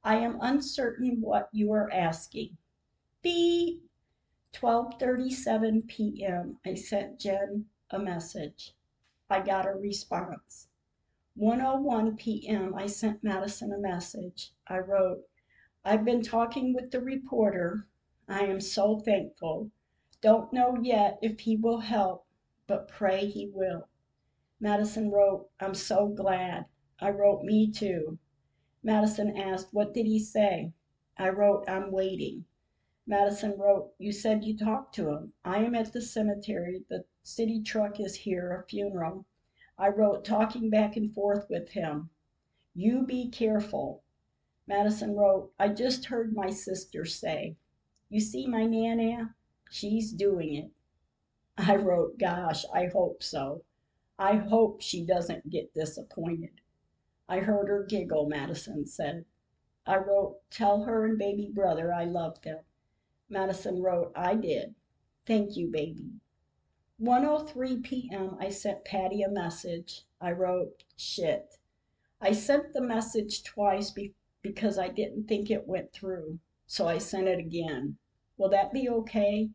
I 0.02 0.16
am 0.16 0.38
uncertain 0.40 1.20
what 1.20 1.50
you 1.52 1.72
are 1.72 1.92
asking. 1.92 2.56
Beep. 3.20 3.82
12:37 4.54 5.86
p.m. 5.86 6.58
I 6.64 6.72
sent 6.72 7.20
Jen 7.20 7.66
a 7.90 7.98
message. 7.98 8.74
I 9.28 9.42
got 9.42 9.66
a 9.66 9.72
response. 9.72 10.68
1:01 11.38 12.16
p.m. 12.16 12.74
I 12.74 12.86
sent 12.86 13.22
Madison 13.22 13.72
a 13.74 13.78
message. 13.78 14.54
I 14.66 14.78
wrote, 14.78 15.28
I've 15.84 16.06
been 16.06 16.22
talking 16.22 16.72
with 16.72 16.90
the 16.90 17.02
reporter. 17.02 17.86
I 18.26 18.46
am 18.46 18.62
so 18.62 18.98
thankful. 19.00 19.70
Don't 20.22 20.50
know 20.54 20.78
yet 20.80 21.18
if 21.20 21.40
he 21.40 21.56
will 21.56 21.80
help, 21.80 22.24
but 22.66 22.88
pray 22.88 23.26
he 23.26 23.50
will. 23.52 23.88
Madison 24.58 25.10
wrote, 25.10 25.50
I'm 25.60 25.74
so 25.74 26.08
glad. 26.08 26.64
I 26.98 27.10
wrote, 27.10 27.42
Me 27.42 27.70
too. 27.70 28.18
Madison 28.86 29.36
asked, 29.36 29.74
What 29.74 29.92
did 29.92 30.06
he 30.06 30.20
say? 30.20 30.72
I 31.18 31.30
wrote, 31.30 31.68
I'm 31.68 31.90
waiting. 31.90 32.44
Madison 33.04 33.58
wrote, 33.58 33.92
You 33.98 34.12
said 34.12 34.44
you 34.44 34.56
talked 34.56 34.94
to 34.94 35.10
him. 35.10 35.32
I 35.44 35.64
am 35.64 35.74
at 35.74 35.92
the 35.92 36.00
cemetery. 36.00 36.84
The 36.88 37.04
city 37.24 37.60
truck 37.64 37.98
is 37.98 38.14
here, 38.14 38.52
a 38.52 38.64
funeral. 38.68 39.26
I 39.76 39.88
wrote, 39.88 40.24
Talking 40.24 40.70
back 40.70 40.96
and 40.96 41.12
forth 41.12 41.50
with 41.50 41.70
him. 41.70 42.10
You 42.76 43.02
be 43.02 43.28
careful. 43.28 44.04
Madison 44.68 45.16
wrote, 45.16 45.52
I 45.58 45.70
just 45.70 46.04
heard 46.04 46.32
my 46.32 46.50
sister 46.50 47.04
say, 47.04 47.56
You 48.08 48.20
see 48.20 48.46
my 48.46 48.66
Nana? 48.66 49.34
She's 49.68 50.12
doing 50.12 50.54
it. 50.54 50.70
I 51.58 51.74
wrote, 51.74 52.18
Gosh, 52.18 52.64
I 52.72 52.86
hope 52.86 53.24
so. 53.24 53.64
I 54.16 54.36
hope 54.36 54.80
she 54.80 55.04
doesn't 55.04 55.50
get 55.50 55.74
disappointed. 55.74 56.60
I 57.28 57.40
heard 57.40 57.66
her 57.66 57.82
giggle, 57.82 58.28
Madison 58.28 58.86
said. 58.86 59.24
I 59.84 59.96
wrote, 59.96 60.48
Tell 60.48 60.84
her 60.84 61.04
and 61.04 61.18
baby 61.18 61.50
brother 61.52 61.92
I 61.92 62.04
love 62.04 62.40
them. 62.42 62.60
Madison 63.28 63.82
wrote, 63.82 64.12
I 64.14 64.36
did. 64.36 64.76
Thank 65.26 65.56
you, 65.56 65.68
baby. 65.68 66.20
1:03 67.00 67.82
p.m. 67.82 68.36
I 68.38 68.50
sent 68.50 68.84
Patty 68.84 69.22
a 69.22 69.28
message. 69.28 70.06
I 70.20 70.30
wrote, 70.30 70.84
shit. 70.96 71.58
I 72.20 72.30
sent 72.30 72.72
the 72.72 72.80
message 72.80 73.42
twice 73.42 73.90
be- 73.90 74.14
because 74.40 74.78
I 74.78 74.86
didn't 74.86 75.24
think 75.26 75.50
it 75.50 75.66
went 75.66 75.92
through, 75.92 76.38
so 76.64 76.86
I 76.86 76.98
sent 76.98 77.26
it 77.26 77.40
again. 77.40 77.98
Will 78.38 78.50
that 78.50 78.72
be 78.72 78.88
okay? 78.88 79.50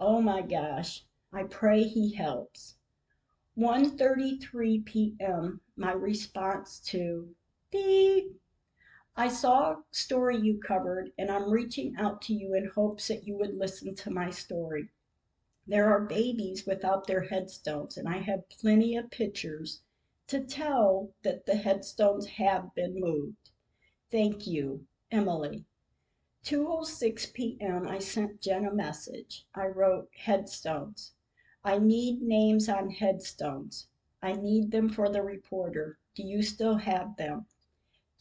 Oh 0.00 0.22
my 0.22 0.40
gosh. 0.40 1.04
I 1.30 1.42
pray 1.44 1.82
he 1.82 2.14
helps. 2.14 2.76
1:33 3.58 4.82
p.m. 4.86 5.60
My 5.76 5.92
response 5.92 6.80
to 6.86 7.34
beep. 7.70 8.40
I 9.14 9.28
saw 9.28 9.72
a 9.72 9.84
story 9.90 10.38
you 10.38 10.58
covered 10.58 11.12
and 11.18 11.30
I'm 11.30 11.50
reaching 11.50 11.94
out 11.96 12.22
to 12.22 12.32
you 12.32 12.54
in 12.54 12.70
hopes 12.74 13.08
that 13.08 13.26
you 13.26 13.36
would 13.36 13.54
listen 13.54 13.94
to 13.94 14.10
my 14.10 14.30
story. 14.30 14.88
There 15.66 15.90
are 15.90 16.00
babies 16.00 16.64
without 16.66 17.06
their 17.06 17.24
headstones 17.24 17.98
and 17.98 18.08
I 18.08 18.20
have 18.20 18.48
plenty 18.48 18.96
of 18.96 19.10
pictures 19.10 19.82
to 20.28 20.40
tell 20.40 21.12
that 21.22 21.44
the 21.44 21.56
headstones 21.56 22.26
have 22.26 22.74
been 22.74 22.98
moved. 22.98 23.50
Thank 24.10 24.46
you, 24.46 24.86
Emily. 25.10 25.66
2:06 26.44 27.34
p.m. 27.34 27.86
I 27.86 27.98
sent 27.98 28.40
Jen 28.40 28.64
a 28.64 28.72
message. 28.72 29.46
I 29.54 29.66
wrote 29.66 30.08
headstones. 30.16 31.12
I 31.64 31.78
need 31.78 32.20
names 32.20 32.68
on 32.68 32.90
headstones. 32.90 33.86
I 34.20 34.32
need 34.32 34.72
them 34.72 34.88
for 34.88 35.08
the 35.08 35.22
reporter. 35.22 35.98
Do 36.16 36.24
you 36.24 36.42
still 36.42 36.76
have 36.76 37.16
them? 37.16 37.46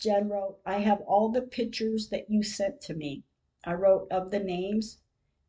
Wrote, 0.06 0.60
I 0.66 0.80
have 0.82 1.02
all 1.02 1.30
the 1.30 1.42
pictures 1.42 2.10
that 2.10 2.30
you 2.30 2.44
sent 2.44 2.82
to 2.82 2.94
me. 2.94 3.24
I 3.64 3.74
wrote, 3.74 4.12
of 4.12 4.32
the 4.32 4.40
names? 4.40 5.00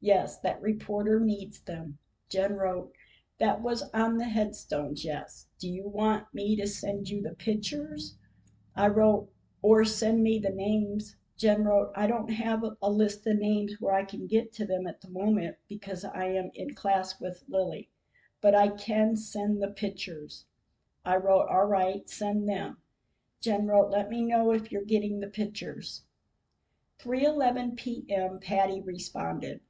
Yes, 0.01 0.39
that 0.41 0.61
reporter 0.63 1.21
needs 1.21 1.61
them. 1.61 1.99
Jen 2.29 2.55
wrote, 2.55 2.93
that 3.39 3.61
was 3.61 3.83
on 3.95 4.17
the 4.17 4.25
headstones, 4.25 5.05
yes. 5.05 5.47
Do 5.59 5.69
you 5.69 5.87
want 5.87 6.33
me 6.33 6.57
to 6.57 6.67
send 6.67 7.09
you 7.09 7.21
the 7.21 7.35
pictures? 7.35 8.17
I 8.75 8.89
wrote, 8.89 9.31
or 9.61 9.85
send 9.85 10.23
me 10.23 10.39
the 10.39 10.51
names. 10.51 11.17
Jen 11.43 11.65
wrote, 11.65 11.91
I 11.97 12.07
don't 12.07 12.31
have 12.31 12.65
a 12.81 12.89
list 12.89 13.27
of 13.27 13.37
names 13.37 13.81
where 13.81 13.95
I 13.95 14.05
can 14.05 14.29
get 14.29 14.53
to 14.53 14.65
them 14.65 14.87
at 14.87 15.01
the 15.01 15.11
moment 15.11 15.57
because 15.69 16.05
I 16.05 16.27
am 16.27 16.53
in 16.55 16.73
class 16.73 17.19
with 17.19 17.43
Lily, 17.49 17.91
but 18.41 18.55
I 18.55 18.69
can 18.69 19.17
send 19.17 19.61
the 19.61 19.73
pictures. 19.73 20.47
I 21.05 21.17
wrote, 21.17 21.49
all 21.49 21.65
right, 21.65 22.09
send 22.09 22.49
them. 22.49 22.77
Jen 23.41 23.67
wrote, 23.67 23.91
let 23.91 24.09
me 24.09 24.23
know 24.23 24.53
if 24.53 24.71
you're 24.71 24.85
getting 24.85 25.19
the 25.19 25.27
pictures. 25.27 26.05
3:11 27.01 27.75
p.m. 27.75 28.39
Patty 28.39 28.81
responded, 28.81 29.63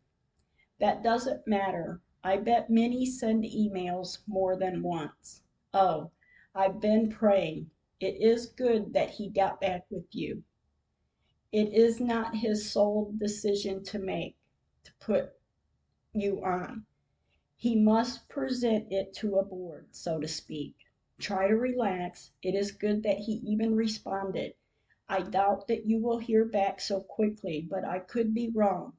that 0.78 1.02
doesn't 1.02 1.46
matter. 1.46 2.02
I 2.22 2.36
bet 2.36 2.68
many 2.68 3.06
send 3.06 3.44
emails 3.44 4.18
more 4.26 4.56
than 4.56 4.82
once. 4.82 5.40
Oh, 5.72 6.10
I've 6.54 6.82
been 6.82 7.08
praying. 7.08 7.70
It 7.98 8.20
is 8.20 8.44
good 8.44 8.92
that 8.92 9.08
he 9.08 9.30
got 9.30 9.58
back 9.58 9.86
with 9.90 10.14
you. 10.14 10.44
It 11.52 11.74
is 11.74 12.00
not 12.00 12.36
his 12.36 12.70
sole 12.70 13.12
decision 13.18 13.84
to 13.84 13.98
make, 13.98 14.38
to 14.84 14.92
put 14.94 15.34
you 16.14 16.42
on. 16.42 16.86
He 17.56 17.76
must 17.76 18.26
present 18.28 18.90
it 18.90 19.12
to 19.16 19.36
a 19.36 19.44
board, 19.44 19.88
so 19.90 20.18
to 20.18 20.26
speak. 20.26 20.74
Try 21.18 21.48
to 21.48 21.54
relax. 21.54 22.32
It 22.42 22.54
is 22.54 22.72
good 22.72 23.02
that 23.02 23.18
he 23.18 23.34
even 23.44 23.76
responded. 23.76 24.54
I 25.10 25.20
doubt 25.20 25.68
that 25.68 25.84
you 25.84 25.98
will 25.98 26.16
hear 26.16 26.46
back 26.46 26.80
so 26.80 27.02
quickly, 27.02 27.60
but 27.60 27.84
I 27.84 27.98
could 27.98 28.32
be 28.32 28.48
wrong. 28.48 28.94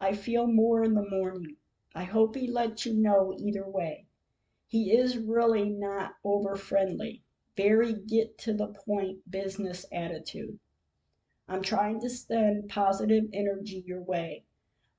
I 0.00 0.14
feel 0.14 0.46
more 0.46 0.84
in 0.84 0.94
the 0.94 1.10
morning. 1.10 1.56
I 1.92 2.04
hope 2.04 2.36
he 2.36 2.46
lets 2.46 2.86
you 2.86 2.94
know 2.94 3.34
either 3.36 3.68
way. 3.68 4.06
He 4.68 4.92
is 4.92 5.18
really 5.18 5.70
not 5.70 6.14
over 6.22 6.54
friendly. 6.54 7.24
Very 7.56 7.94
get 7.94 8.38
to 8.38 8.52
the 8.52 8.68
point 8.68 9.28
business 9.28 9.84
attitude. 9.90 10.60
I'm 11.48 11.62
trying 11.62 12.00
to 12.00 12.10
send 12.10 12.68
positive 12.68 13.26
energy 13.32 13.84
your 13.86 14.00
way. 14.00 14.44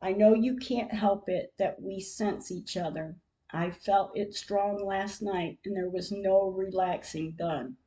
I 0.01 0.13
know 0.13 0.33
you 0.33 0.55
can't 0.55 0.93
help 0.93 1.27
it 1.27 1.53
that 1.57 1.81
we 1.81 1.99
sense 1.99 2.51
each 2.51 2.77
other. 2.77 3.17
I 3.51 3.71
felt 3.71 4.17
it 4.17 4.33
strong 4.33 4.85
last 4.85 5.21
night 5.21 5.59
and 5.65 5.75
there 5.75 5.89
was 5.89 6.11
no 6.11 6.49
relaxing 6.49 7.31
done. 7.31 7.77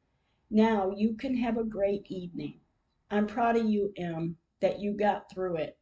Now 0.50 0.90
you 0.90 1.14
can 1.14 1.36
have 1.36 1.56
a 1.56 1.64
great 1.64 2.10
evening. 2.10 2.60
I'm 3.10 3.26
proud 3.26 3.56
of 3.56 3.66
you, 3.66 3.94
Em, 3.96 4.36
that 4.60 4.78
you 4.78 4.92
got 4.92 5.30
through 5.30 5.56
it. 5.56 5.78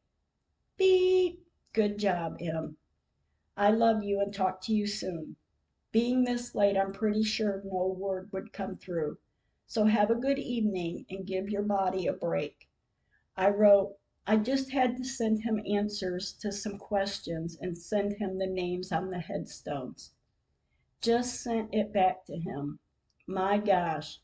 Beep. 0.76 1.44
Good 1.72 1.98
job, 1.98 2.36
Em. 2.40 2.76
I 3.56 3.70
love 3.70 4.04
you 4.04 4.20
and 4.20 4.32
talk 4.32 4.60
to 4.62 4.72
you 4.72 4.86
soon. 4.86 5.34
Being 5.90 6.22
this 6.22 6.54
late, 6.54 6.76
I'm 6.76 6.92
pretty 6.92 7.24
sure 7.24 7.60
no 7.64 7.88
word 7.88 8.30
would 8.32 8.52
come 8.52 8.76
through. 8.76 9.18
So 9.66 9.86
have 9.86 10.10
a 10.10 10.14
good 10.14 10.38
evening 10.38 11.06
and 11.10 11.26
give 11.26 11.50
your 11.50 11.62
body 11.62 12.06
a 12.06 12.12
break. 12.12 12.67
I 13.40 13.50
wrote, 13.50 13.96
I 14.26 14.36
just 14.36 14.72
had 14.72 14.96
to 14.96 15.04
send 15.04 15.44
him 15.44 15.62
answers 15.64 16.32
to 16.40 16.50
some 16.50 16.76
questions 16.76 17.56
and 17.60 17.78
send 17.78 18.14
him 18.14 18.36
the 18.36 18.48
names 18.48 18.90
on 18.90 19.10
the 19.10 19.20
headstones. 19.20 20.12
Just 21.00 21.40
sent 21.40 21.72
it 21.72 21.92
back 21.92 22.24
to 22.24 22.36
him. 22.36 22.80
My 23.28 23.58
gosh, 23.58 24.20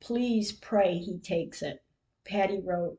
please 0.00 0.50
pray 0.50 0.96
he 0.96 1.18
takes 1.18 1.60
it. 1.60 1.84
Patty 2.24 2.58
wrote, 2.58 2.98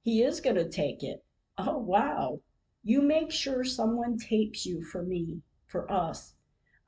He 0.00 0.22
is 0.22 0.40
going 0.40 0.56
to 0.56 0.66
take 0.66 1.02
it. 1.02 1.26
Oh, 1.58 1.76
wow. 1.76 2.40
You 2.82 3.02
make 3.02 3.30
sure 3.30 3.64
someone 3.64 4.16
tapes 4.16 4.64
you 4.64 4.82
for 4.82 5.02
me, 5.02 5.42
for 5.66 5.92
us. 5.92 6.36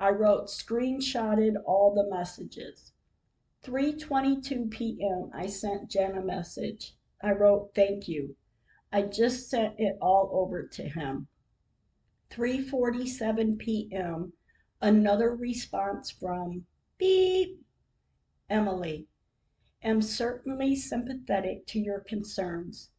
I 0.00 0.10
wrote, 0.12 0.46
screenshotted 0.46 1.56
all 1.66 1.94
the 1.94 2.08
messages. 2.08 2.94
3:22 3.64 4.70
p.m. 4.70 5.30
I 5.34 5.46
sent 5.46 5.90
Jen 5.90 6.16
a 6.16 6.22
message. 6.22 6.94
I 7.20 7.32
wrote, 7.32 7.74
"Thank 7.74 8.06
you." 8.06 8.36
I 8.92 9.02
just 9.02 9.50
sent 9.50 9.80
it 9.80 9.98
all 10.00 10.30
over 10.32 10.62
to 10.62 10.88
him. 10.88 11.26
3:47 12.30 13.58
p.m. 13.58 14.34
Another 14.80 15.34
response 15.34 16.12
from 16.12 16.66
beep 16.96 17.60
Emily. 18.48 19.08
Am 19.82 20.00
certainly 20.00 20.76
sympathetic 20.76 21.66
to 21.66 21.80
your 21.80 21.98
concerns. 21.98 22.90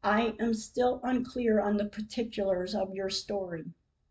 I 0.00 0.36
am 0.38 0.54
still 0.54 1.00
unclear 1.02 1.60
on 1.60 1.76
the 1.76 1.86
particulars 1.86 2.72
of 2.72 2.94
your 2.94 3.10
story. 3.10 3.64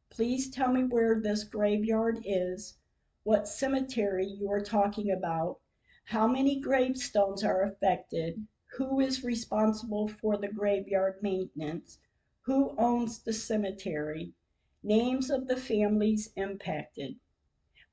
Please 0.10 0.50
tell 0.50 0.74
me 0.74 0.84
where 0.84 1.18
this 1.22 1.46
graveyard 1.46 2.22
is, 2.26 2.78
what 3.24 3.48
cemetery 3.48 4.28
you 4.28 4.52
are 4.52 4.60
talking 4.60 5.10
about, 5.10 5.62
how 6.04 6.28
many 6.28 6.60
gravestones 6.60 7.42
are 7.42 7.62
affected, 7.64 8.46
who 8.78 9.00
is 9.00 9.24
responsible 9.24 10.08
for 10.08 10.38
the 10.38 10.48
graveyard 10.48 11.16
maintenance, 11.22 12.00
who 12.42 12.76
owns 12.78 13.20
the 13.20 13.34
cemetery, 13.34 14.34
names 14.84 15.30
of 15.30 15.48
the 15.48 15.58
families 15.58 16.32
impacted. 16.36 17.16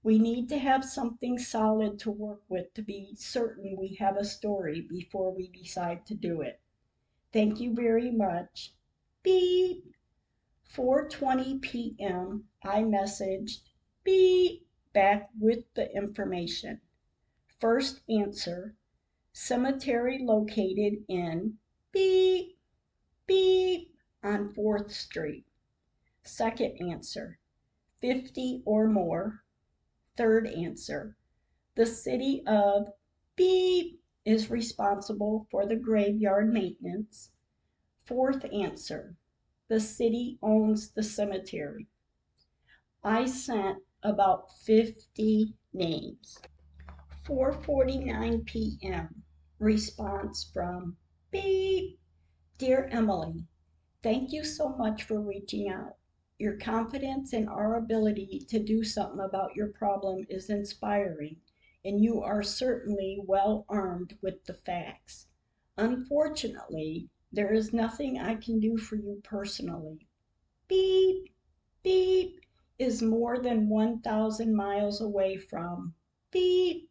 We 0.02 0.18
need 0.18 0.48
to 0.48 0.58
have 0.58 0.84
something 0.84 1.38
solid 1.38 1.98
to 2.00 2.10
work 2.10 2.42
with 2.48 2.74
to 2.74 2.82
be 2.82 3.14
certain 3.14 3.76
we 3.76 3.94
have 4.00 4.16
a 4.16 4.24
story 4.24 4.80
before 4.80 5.32
we 5.32 5.48
decide 5.48 6.04
to 6.06 6.14
do 6.14 6.40
it. 6.40 6.60
Thank 7.32 7.60
you 7.60 7.72
very 7.72 8.10
much. 8.10 8.74
Beep. 9.22 9.94
4:20 10.68 11.62
p.m. 11.62 12.48
I 12.64 12.82
messaged 12.82 13.60
beep 14.02 14.66
back 14.92 15.30
with 15.38 15.72
the 15.74 15.94
information. 15.94 16.80
First 17.60 18.00
answer, 18.08 18.74
cemetery 19.34 20.18
located 20.18 21.04
in 21.08 21.54
beep 21.92 22.58
beep 23.26 23.94
on 24.22 24.52
4th 24.52 24.90
Street. 24.90 25.44
Second 26.22 26.76
answer, 26.80 27.38
50 28.00 28.62
or 28.64 28.86
more. 28.88 29.42
Third 30.16 30.46
answer, 30.46 31.16
the 31.74 31.86
city 31.86 32.42
of 32.46 32.92
beep 33.34 34.00
is 34.24 34.50
responsible 34.50 35.46
for 35.50 35.66
the 35.66 35.76
graveyard 35.76 36.52
maintenance. 36.52 37.30
Fourth 38.04 38.44
answer, 38.52 39.16
the 39.68 39.80
city 39.80 40.38
owns 40.42 40.90
the 40.90 41.02
cemetery. 41.02 41.88
I 43.02 43.26
sent 43.26 43.78
about 44.02 44.52
50 44.58 45.54
names. 45.72 46.38
4:49 47.24 48.44
p.m. 48.44 49.21
Response 49.62 50.50
from 50.52 50.96
Beep. 51.30 52.00
Dear 52.58 52.88
Emily, 52.90 53.46
thank 54.02 54.32
you 54.32 54.42
so 54.42 54.70
much 54.70 55.04
for 55.04 55.20
reaching 55.20 55.68
out. 55.68 55.98
Your 56.36 56.56
confidence 56.56 57.32
in 57.32 57.46
our 57.46 57.76
ability 57.76 58.44
to 58.48 58.58
do 58.58 58.82
something 58.82 59.20
about 59.20 59.54
your 59.54 59.68
problem 59.68 60.26
is 60.28 60.50
inspiring 60.50 61.36
and 61.84 62.02
you 62.02 62.20
are 62.20 62.42
certainly 62.42 63.22
well 63.24 63.64
armed 63.68 64.18
with 64.20 64.44
the 64.46 64.54
facts. 64.54 65.28
Unfortunately, 65.76 67.08
there 67.30 67.52
is 67.52 67.72
nothing 67.72 68.18
I 68.18 68.34
can 68.34 68.58
do 68.58 68.76
for 68.76 68.96
you 68.96 69.20
personally. 69.22 70.08
Beep, 70.66 71.32
beep 71.84 72.40
is 72.80 73.00
more 73.00 73.38
than 73.38 73.68
1,000 73.68 74.56
miles 74.56 75.00
away 75.00 75.36
from 75.36 75.94
beep. 76.32 76.90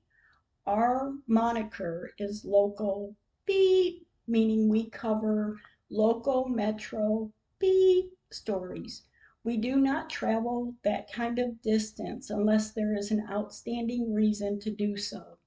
Our 0.67 1.15
moniker 1.26 2.13
is 2.19 2.45
local 2.45 3.15
beep, 3.47 4.06
meaning 4.28 4.69
we 4.69 4.91
cover 4.91 5.60
local 5.89 6.47
metro 6.47 7.34
beep 7.58 8.15
stories. 8.30 9.08
We 9.43 9.58
do 9.58 9.78
not 9.78 10.12
travel 10.12 10.76
that 10.84 11.12
kind 11.12 11.39
of 11.39 11.63
distance 11.63 12.30
unless 12.30 12.71
there 12.71 12.95
is 12.95 13.10
an 13.10 13.26
outstanding 13.28 14.13
reason 14.13 14.60
to 14.60 14.69
do 14.69 14.97
so. 14.97 15.39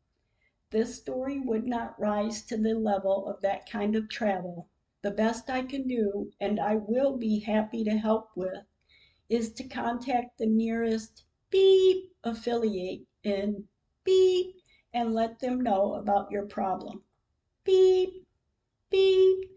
This 0.70 0.96
story 0.96 1.38
would 1.38 1.64
not 1.64 1.98
rise 2.00 2.42
to 2.46 2.57
the 2.57 2.74
level 2.74 3.29
of 3.29 3.40
that 3.42 3.70
kind 3.70 3.94
of 3.94 4.09
travel. 4.09 4.68
The 5.03 5.12
best 5.12 5.48
I 5.48 5.62
can 5.62 5.87
do, 5.87 6.33
and 6.40 6.59
I 6.59 6.74
will 6.74 7.16
be 7.16 7.38
happy 7.38 7.85
to 7.85 7.96
help 7.96 8.31
with, 8.35 8.66
is 9.29 9.53
to 9.53 9.68
contact 9.68 10.38
the 10.38 10.46
nearest 10.46 11.24
beep 11.50 12.12
affiliate 12.24 13.07
in 13.22 13.68
beep 14.03 14.57
and 14.94 15.12
let 15.12 15.40
them 15.40 15.61
know 15.61 15.94
about 15.94 16.30
your 16.30 16.46
problem. 16.46 17.02
Beep, 17.64 18.26
beep. 18.88 19.50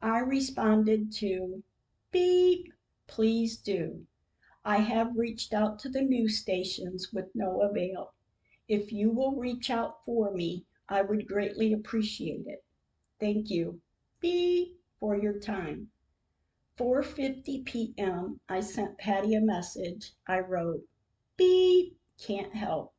I 0.00 0.18
responded 0.18 1.10
to 1.14 1.64
beep 2.12 2.72
please 3.08 3.58
do. 3.58 4.06
I 4.64 4.78
have 4.78 5.18
reached 5.18 5.52
out 5.52 5.78
to 5.80 5.88
the 5.90 6.00
news 6.00 6.38
stations 6.38 7.12
with 7.12 7.34
no 7.34 7.60
avail. 7.60 8.14
If 8.68 8.90
you 8.90 9.10
will 9.10 9.34
reach 9.36 9.68
out 9.68 10.04
for 10.06 10.32
me, 10.32 10.64
I 10.88 11.02
would 11.02 11.26
greatly 11.26 11.74
appreciate 11.74 12.46
it. 12.46 12.64
Thank 13.20 13.50
you. 13.50 13.82
B 14.20 14.76
for 14.98 15.14
your 15.14 15.38
time. 15.38 15.90
4:50 16.78 17.64
p.m. 17.66 18.40
I 18.48 18.60
sent 18.60 18.96
Patty 18.96 19.34
a 19.34 19.42
message. 19.42 20.14
I 20.26 20.40
wrote, 20.40 20.88
"Beep, 21.36 21.98
can't 22.18 22.54
help." 22.54 22.94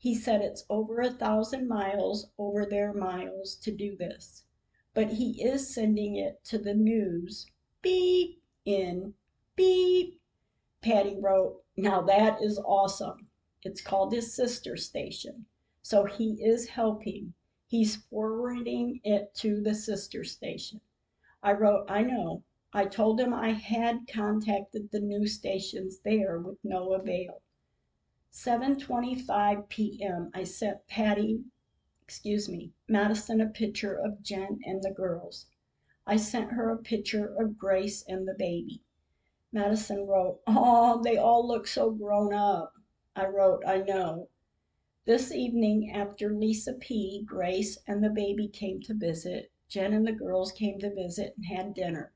He 0.00 0.14
said 0.14 0.42
it's 0.42 0.64
over 0.70 1.00
a 1.00 1.10
thousand 1.10 1.66
miles 1.66 2.30
over 2.38 2.64
their 2.64 2.92
miles 2.92 3.56
to 3.56 3.72
do 3.72 3.96
this, 3.96 4.44
but 4.94 5.14
he 5.14 5.42
is 5.42 5.74
sending 5.74 6.14
it 6.14 6.44
to 6.44 6.58
the 6.58 6.72
news. 6.72 7.48
Beep 7.82 8.40
in 8.64 9.14
beep. 9.56 10.20
Patty 10.80 11.16
wrote, 11.18 11.64
Now 11.76 12.00
that 12.02 12.40
is 12.40 12.60
awesome. 12.60 13.28
It's 13.64 13.80
called 13.80 14.12
his 14.12 14.32
sister 14.32 14.76
station. 14.76 15.46
So 15.82 16.04
he 16.04 16.44
is 16.44 16.68
helping. 16.68 17.34
He's 17.66 17.96
forwarding 17.96 19.00
it 19.02 19.34
to 19.38 19.60
the 19.60 19.74
sister 19.74 20.22
station. 20.22 20.80
I 21.42 21.54
wrote, 21.54 21.90
I 21.90 22.02
know. 22.02 22.44
I 22.72 22.84
told 22.84 23.18
him 23.18 23.34
I 23.34 23.50
had 23.50 24.06
contacted 24.06 24.92
the 24.92 25.00
news 25.00 25.34
stations 25.34 25.98
there 26.04 26.38
with 26.38 26.58
no 26.62 26.92
avail. 26.92 27.42
7:25 28.44 29.68
p.m. 29.68 30.30
I 30.32 30.44
sent 30.44 30.86
Patty, 30.86 31.42
excuse 32.04 32.48
me, 32.48 32.72
Madison 32.86 33.40
a 33.40 33.48
picture 33.48 33.94
of 33.94 34.22
Jen 34.22 34.60
and 34.64 34.80
the 34.80 34.92
girls. 34.92 35.46
I 36.06 36.18
sent 36.18 36.52
her 36.52 36.70
a 36.70 36.78
picture 36.78 37.34
of 37.34 37.58
Grace 37.58 38.04
and 38.06 38.28
the 38.28 38.34
baby. 38.38 38.84
Madison 39.50 40.06
wrote, 40.06 40.40
"Oh, 40.46 41.02
they 41.02 41.16
all 41.16 41.46
look 41.46 41.66
so 41.66 41.90
grown 41.90 42.32
up." 42.32 42.74
I 43.16 43.26
wrote, 43.26 43.64
"I 43.66 43.78
know." 43.82 44.28
This 45.04 45.32
evening, 45.32 45.90
after 45.90 46.32
Lisa 46.32 46.74
P., 46.74 47.24
Grace, 47.26 47.76
and 47.88 48.04
the 48.04 48.08
baby 48.08 48.46
came 48.46 48.80
to 48.82 48.94
visit, 48.94 49.50
Jen 49.68 49.92
and 49.92 50.06
the 50.06 50.12
girls 50.12 50.52
came 50.52 50.78
to 50.78 50.94
visit 50.94 51.34
and 51.36 51.46
had 51.46 51.74
dinner. 51.74 52.12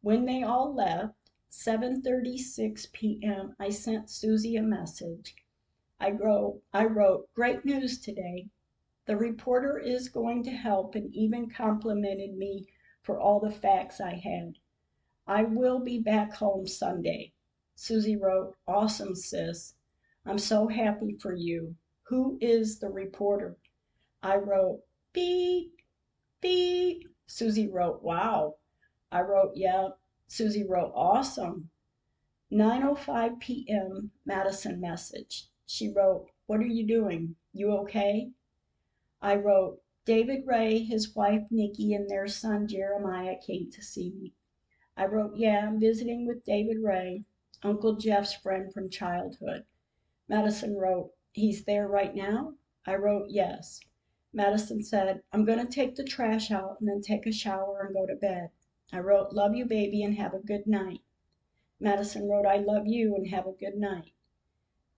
When 0.00 0.24
they 0.24 0.42
all 0.42 0.72
left, 0.74 1.14
7:36 1.50 2.90
p.m., 2.92 3.54
I 3.60 3.68
sent 3.68 4.08
Susie 4.08 4.56
a 4.56 4.62
message. 4.62 5.36
I 6.04 6.10
wrote, 6.10 6.64
I 6.72 6.86
wrote, 6.86 7.32
"Great 7.32 7.64
news 7.64 8.00
today. 8.00 8.48
The 9.06 9.16
reporter 9.16 9.78
is 9.78 10.08
going 10.08 10.42
to 10.42 10.50
help 10.50 10.96
and 10.96 11.14
even 11.14 11.48
complimented 11.48 12.34
me 12.36 12.66
for 13.02 13.20
all 13.20 13.38
the 13.38 13.52
facts 13.52 14.00
I 14.00 14.14
had. 14.14 14.54
I 15.28 15.44
will 15.44 15.78
be 15.78 16.00
back 16.00 16.32
home 16.32 16.66
Sunday." 16.66 17.34
Susie 17.76 18.16
wrote, 18.16 18.56
"Awesome, 18.66 19.14
sis. 19.14 19.76
I'm 20.24 20.38
so 20.38 20.66
happy 20.66 21.14
for 21.14 21.34
you. 21.34 21.76
Who 22.08 22.36
is 22.40 22.80
the 22.80 22.90
reporter? 22.90 23.56
I 24.24 24.38
wrote, 24.38 24.82
beep, 25.12 25.82
beep. 26.40 27.08
Susie 27.28 27.68
wrote, 27.68 28.02
wow. 28.02 28.56
I 29.12 29.20
wrote, 29.20 29.52
yeah. 29.54 29.90
Susie 30.26 30.64
wrote, 30.64 30.90
awesome. 30.96 31.70
9.05 32.50 33.38
p.m. 33.38 34.10
Madison 34.24 34.80
message. 34.80 35.48
She 35.66 35.88
wrote, 35.88 36.28
what 36.46 36.60
are 36.60 36.66
you 36.66 36.86
doing? 36.86 37.36
You 37.52 37.72
okay? 37.78 38.32
I 39.20 39.36
wrote, 39.36 39.80
David 40.04 40.46
Ray, 40.46 40.80
his 40.80 41.14
wife 41.14 41.46
Nikki, 41.50 41.94
and 41.94 42.10
their 42.10 42.26
son 42.26 42.66
Jeremiah 42.66 43.36
came 43.40 43.70
to 43.70 43.82
see 43.82 44.10
me. 44.10 44.34
I 44.96 45.06
wrote, 45.06 45.36
yeah, 45.36 45.66
I'm 45.66 45.78
visiting 45.78 46.26
with 46.26 46.44
David 46.44 46.78
Ray, 46.82 47.24
Uncle 47.62 47.94
Jeff's 47.94 48.34
friend 48.34 48.72
from 48.74 48.90
childhood. 48.90 49.64
Madison 50.28 50.76
wrote, 50.76 51.12
he's 51.30 51.64
there 51.64 51.86
right 51.86 52.14
now? 52.14 52.54
I 52.84 52.96
wrote, 52.96 53.30
yes. 53.30 53.80
Madison 54.32 54.82
said, 54.82 55.22
I'm 55.32 55.44
going 55.44 55.64
to 55.64 55.72
take 55.72 55.94
the 55.94 56.04
trash 56.04 56.50
out 56.50 56.80
and 56.80 56.88
then 56.88 57.00
take 57.00 57.26
a 57.26 57.32
shower 57.32 57.82
and 57.86 57.94
go 57.94 58.06
to 58.06 58.16
bed. 58.16 58.50
I 58.92 58.98
wrote, 58.98 59.32
love 59.32 59.54
you, 59.54 59.64
baby, 59.64 60.02
and 60.02 60.16
have 60.16 60.34
a 60.34 60.38
good 60.38 60.66
night. 60.66 61.02
Madison 61.78 62.28
wrote, 62.28 62.46
I 62.46 62.56
love 62.56 62.86
you 62.86 63.14
and 63.14 63.28
have 63.28 63.46
a 63.46 63.52
good 63.52 63.76
night. 63.76 64.12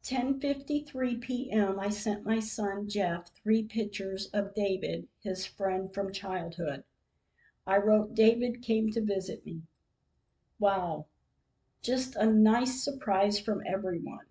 10:53 0.05 1.19
p.m. 1.19 1.81
I 1.81 1.89
sent 1.89 2.27
my 2.27 2.39
son 2.39 2.87
Jeff 2.87 3.31
three 3.35 3.63
pictures 3.63 4.27
of 4.35 4.55
David, 4.55 5.09
his 5.21 5.47
friend 5.47 5.95
from 5.95 6.13
childhood. 6.13 6.85
I 7.67 7.79
wrote 7.79 8.15
David 8.15 8.61
came 8.61 8.91
to 8.91 9.01
visit 9.01 9.47
me. 9.47 9.63
Wow. 10.59 11.07
Just 11.81 12.17
a 12.17 12.27
nice 12.27 12.85
surprise 12.85 13.41
from 13.41 13.63
everyone. 13.67 14.27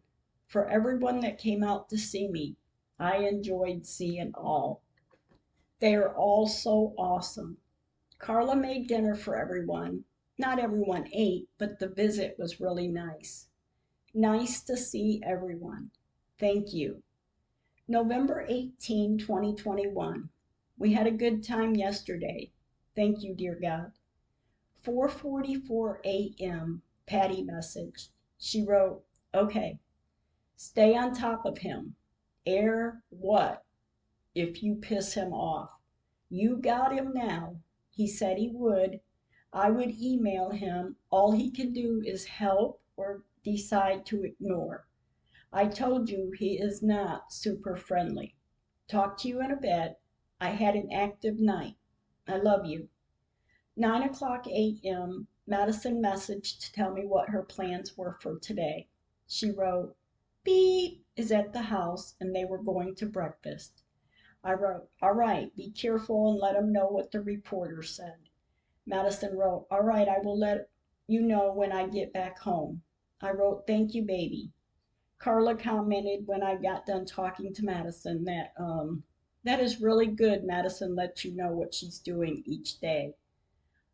For 0.46 0.70
everyone 0.70 1.22
that 1.22 1.40
came 1.40 1.64
out 1.64 1.90
to 1.90 1.98
see 1.98 2.28
me, 2.28 2.56
I 3.00 3.26
enjoyed 3.26 3.88
seeing 3.88 4.36
all. 4.36 4.84
They 5.80 5.96
are 5.96 6.16
all 6.16 6.46
so 6.46 6.94
awesome. 7.00 7.58
Carla 8.20 8.56
made 8.56 8.88
dinner 8.88 9.16
for 9.16 9.36
everyone. 9.36 10.06
Not 10.38 10.60
everyone 10.60 11.10
ate, 11.12 11.50
but 11.58 11.80
the 11.80 11.90
visit 11.90 12.38
was 12.38 12.62
really 12.62 12.90
nice. 12.90 13.48
Nice 14.16 14.62
to 14.66 14.78
see 14.78 15.20
everyone. 15.26 15.90
Thank 16.38 16.72
you. 16.72 17.02
November 17.88 18.46
18, 18.48 19.18
2021. 19.18 20.30
We 20.78 20.94
had 20.94 21.08
a 21.08 21.12
good 21.12 21.44
time 21.44 21.76
yesterday. 21.76 22.52
Thank 22.96 23.24
you, 23.24 23.34
dear 23.34 23.56
God. 23.60 23.92
4:44 24.84 26.00
a.m. 26.06 26.84
Patty 27.08 27.42
message. 27.42 28.12
She 28.38 28.62
wrote, 28.62 29.04
"Okay. 29.34 29.80
Stay 30.56 30.96
on 30.96 31.16
top 31.16 31.44
of 31.44 31.58
him. 31.58 31.96
Air 32.46 33.04
what? 33.10 33.66
If 34.36 34.62
you 34.62 34.76
piss 34.76 35.16
him 35.16 35.34
off. 35.34 35.72
You 36.30 36.58
got 36.58 36.94
him 36.94 37.14
now. 37.16 37.62
He 37.90 38.06
said 38.06 38.38
he 38.38 38.50
would. 38.50 39.02
I 39.52 39.72
would 39.72 40.00
email 40.00 40.52
him. 40.52 40.98
All 41.10 41.32
he 41.32 41.50
can 41.50 41.74
do 41.74 42.04
is 42.06 42.26
help 42.26 42.80
or 42.96 43.24
decide 43.44 44.06
to 44.06 44.24
ignore. 44.24 44.88
I 45.52 45.68
told 45.68 46.10
you 46.10 46.32
he 46.32 46.58
is 46.58 46.82
not 46.82 47.32
super 47.32 47.76
friendly. 47.76 48.36
Talk 48.88 49.18
to 49.20 49.28
you 49.28 49.42
in 49.42 49.52
a 49.52 49.56
bit. 49.56 50.00
I 50.40 50.50
had 50.50 50.76
an 50.76 50.92
active 50.92 51.40
night. 51.40 51.76
I 52.28 52.38
love 52.38 52.66
you. 52.66 52.90
9 53.76 54.04
o'clock 54.04 54.48
a.m. 54.48 55.28
Madison 55.46 56.02
messaged 56.02 56.60
to 56.60 56.74
tell 56.74 56.92
me 56.92 57.06
what 57.06 57.30
her 57.30 57.44
plans 57.44 57.98
were 57.98 58.18
for 58.22 58.40
today. 58.40 58.88
She 59.28 59.52
wrote, 59.52 59.96
Beep 60.44 61.06
is 61.16 61.32
at 61.32 61.54
the 61.54 61.64
house 61.64 62.16
and 62.20 62.36
they 62.36 62.46
were 62.46 62.62
going 62.62 62.96
to 62.96 63.06
breakfast. 63.06 63.84
I 64.44 64.54
wrote, 64.54 64.90
All 65.02 65.14
right, 65.14 65.56
be 65.56 65.72
careful 65.72 66.32
and 66.32 66.40
let 66.40 66.56
him 66.56 66.72
know 66.72 66.88
what 66.88 67.12
the 67.12 67.22
reporter 67.22 67.84
said. 67.84 68.30
Madison 68.86 69.38
wrote, 69.38 69.68
All 69.72 69.84
right, 69.84 70.08
I 70.08 70.20
will 70.20 70.38
let 70.38 70.70
you 71.08 71.22
know 71.22 71.52
when 71.54 71.72
I 71.72 71.88
get 71.88 72.14
back 72.14 72.40
home. 72.40 72.82
I 73.24 73.32
wrote, 73.32 73.66
Thank 73.66 73.96
you, 73.96 74.04
baby. 74.04 74.52
Carla 75.18 75.56
commented 75.56 76.28
when 76.28 76.44
I 76.44 76.58
got 76.58 76.86
done 76.86 77.06
talking 77.06 77.54
to 77.54 77.64
Madison 77.64 78.26
that 78.26 78.52
um, 78.58 79.06
that 79.46 79.62
is 79.62 79.80
really 79.80 80.08
good. 80.08 80.44
Madison 80.44 80.94
lets 80.94 81.24
you 81.24 81.34
know 81.34 81.54
what 81.54 81.74
she's 81.74 82.00
doing 82.00 82.44
each 82.46 82.82
day. 82.82 83.14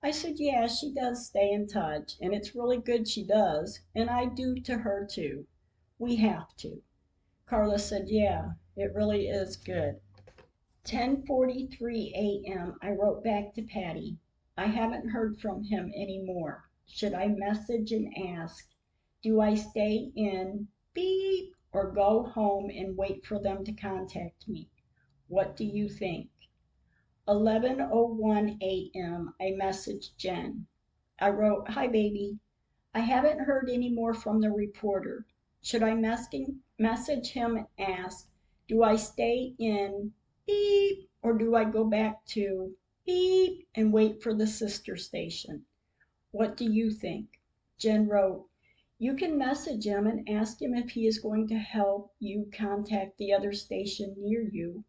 I 0.01 0.09
said, 0.09 0.39
Yeah, 0.39 0.65
she 0.65 0.91
does 0.91 1.27
stay 1.27 1.51
in 1.51 1.67
touch, 1.67 2.15
and 2.19 2.33
it's 2.33 2.55
really 2.55 2.77
good 2.77 3.07
she 3.07 3.23
does, 3.23 3.81
and 3.93 4.09
I 4.09 4.25
do 4.25 4.59
to 4.61 4.79
her 4.79 5.05
too. 5.05 5.45
We 5.99 6.15
have 6.15 6.55
to. 6.57 6.81
Carla 7.45 7.77
said, 7.77 8.09
Yeah, 8.09 8.53
it 8.75 8.95
really 8.95 9.27
is 9.27 9.57
good. 9.57 9.99
10:43 10.85 12.13
a.m. 12.15 12.79
I 12.81 12.89
wrote 12.89 13.23
back 13.23 13.53
to 13.53 13.61
Patty. 13.61 14.17
I 14.57 14.65
haven't 14.65 15.09
heard 15.09 15.39
from 15.39 15.65
him 15.65 15.93
anymore. 15.95 16.63
Should 16.87 17.13
I 17.13 17.27
message 17.27 17.91
and 17.91 18.11
ask? 18.17 18.68
Do 19.21 19.41
I 19.41 19.53
stay 19.55 20.13
in 20.15 20.69
beep 20.93 21.53
or 21.73 21.91
go 21.91 22.23
home 22.23 22.69
and 22.69 22.95
wait 22.95 23.25
for 23.25 23.37
them 23.37 23.65
to 23.65 23.73
contact 23.73 24.47
me? 24.47 24.69
What 25.27 25.57
do 25.57 25.65
you 25.65 25.89
think? 25.89 26.29
11:01 27.27 28.61
a.m. 28.63 29.33
I 29.37 29.51
messaged 29.51 30.15
Jen. 30.15 30.67
I 31.19 31.31
wrote, 31.31 31.67
"Hi 31.71 31.85
baby. 31.87 32.39
I 32.93 33.01
haven't 33.01 33.39
heard 33.41 33.69
any 33.69 33.89
more 33.89 34.13
from 34.13 34.39
the 34.39 34.51
reporter. 34.51 35.25
Should 35.61 35.83
I 35.83 35.95
message 35.95 37.31
him 37.31 37.57
and 37.57 37.67
ask, 37.77 38.31
do 38.69 38.83
I 38.83 38.95
stay 38.95 39.53
in 39.59 40.13
beep 40.45 41.09
or 41.21 41.37
do 41.37 41.55
I 41.55 41.65
go 41.65 41.83
back 41.83 42.23
to 42.27 42.73
beep 43.05 43.67
and 43.75 43.91
wait 43.91 44.23
for 44.23 44.33
the 44.33 44.47
sister 44.47 44.95
station? 44.95 45.65
What 46.31 46.55
do 46.55 46.63
you 46.63 46.89
think?" 46.89 47.41
Jen 47.77 48.07
wrote, 48.07 48.48
you 49.01 49.15
can 49.15 49.37
message 49.37 49.85
him 49.85 50.05
and 50.07 50.27
ask 50.29 50.61
him 50.61 50.73
if 50.73 50.89
he 50.89 51.07
is 51.07 51.19
going 51.19 51.47
to 51.47 51.57
help 51.57 52.13
you 52.19 52.51
contact 52.53 53.17
the 53.17 53.31
other 53.31 53.53
station 53.53 54.13
near 54.17 54.41
you. 54.41 54.83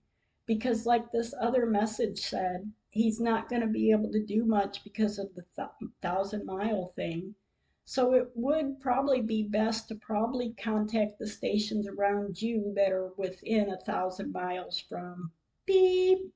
Because, 0.46 0.84
like 0.84 1.12
this 1.12 1.32
other 1.40 1.64
message 1.64 2.18
said, 2.18 2.72
he's 2.88 3.20
not 3.20 3.48
going 3.48 3.62
to 3.62 3.68
be 3.68 3.92
able 3.92 4.10
to 4.10 4.26
do 4.26 4.44
much 4.44 4.82
because 4.82 5.16
of 5.16 5.32
the 5.36 5.44
th- 5.54 5.92
thousand 6.02 6.44
mile 6.44 6.92
thing. 6.96 7.36
So 7.84 8.12
it 8.14 8.32
would 8.34 8.80
probably 8.80 9.22
be 9.22 9.44
best 9.44 9.86
to 9.88 9.94
probably 9.94 10.54
contact 10.54 11.20
the 11.20 11.28
stations 11.28 11.86
around 11.86 12.42
you 12.42 12.72
that 12.74 12.90
are 12.90 13.12
within 13.16 13.70
a 13.70 13.78
thousand 13.78 14.32
miles 14.32 14.80
from 14.80 15.30
beep. 15.66 16.34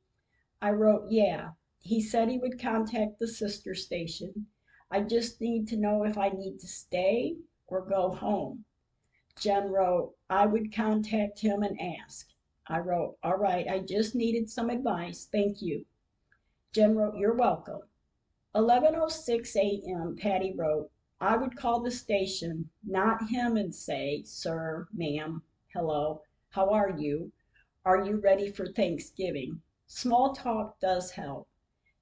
I 0.62 0.70
wrote, 0.70 1.10
yeah. 1.10 1.50
He 1.80 2.00
said 2.00 2.28
he 2.28 2.38
would 2.38 2.60
contact 2.60 3.18
the 3.18 3.26
sister 3.26 3.74
station. 3.74 4.46
I 4.92 5.00
just 5.00 5.40
need 5.40 5.66
to 5.68 5.76
know 5.76 6.04
if 6.04 6.16
I 6.16 6.28
need 6.28 6.60
to 6.60 6.68
stay 6.68 7.38
or 7.66 7.80
go 7.80 8.10
home. 8.10 8.64
Jen 9.36 9.70
wrote, 9.70 10.14
I 10.30 10.46
would 10.46 10.72
contact 10.72 11.40
him 11.40 11.62
and 11.62 11.80
ask. 11.80 12.28
I 12.66 12.78
wrote, 12.78 13.18
All 13.22 13.36
right, 13.36 13.66
I 13.68 13.80
just 13.80 14.14
needed 14.14 14.48
some 14.48 14.70
advice. 14.70 15.26
Thank 15.30 15.60
you. 15.60 15.86
Jen 16.72 16.94
wrote, 16.94 17.16
You're 17.16 17.34
welcome. 17.34 17.82
11:06 18.54 19.56
a.m. 19.56 20.16
Patty 20.16 20.52
wrote, 20.54 20.90
I 21.20 21.36
would 21.36 21.56
call 21.56 21.80
the 21.80 21.90
station, 21.90 22.70
not 22.84 23.28
him, 23.28 23.56
and 23.56 23.74
say, 23.74 24.22
Sir, 24.24 24.88
ma'am, 24.92 25.42
hello, 25.72 26.22
how 26.50 26.70
are 26.70 26.90
you? 26.90 27.32
Are 27.84 28.04
you 28.04 28.16
ready 28.16 28.50
for 28.50 28.66
Thanksgiving? 28.66 29.60
Small 29.86 30.34
talk 30.34 30.78
does 30.80 31.10
help. 31.10 31.48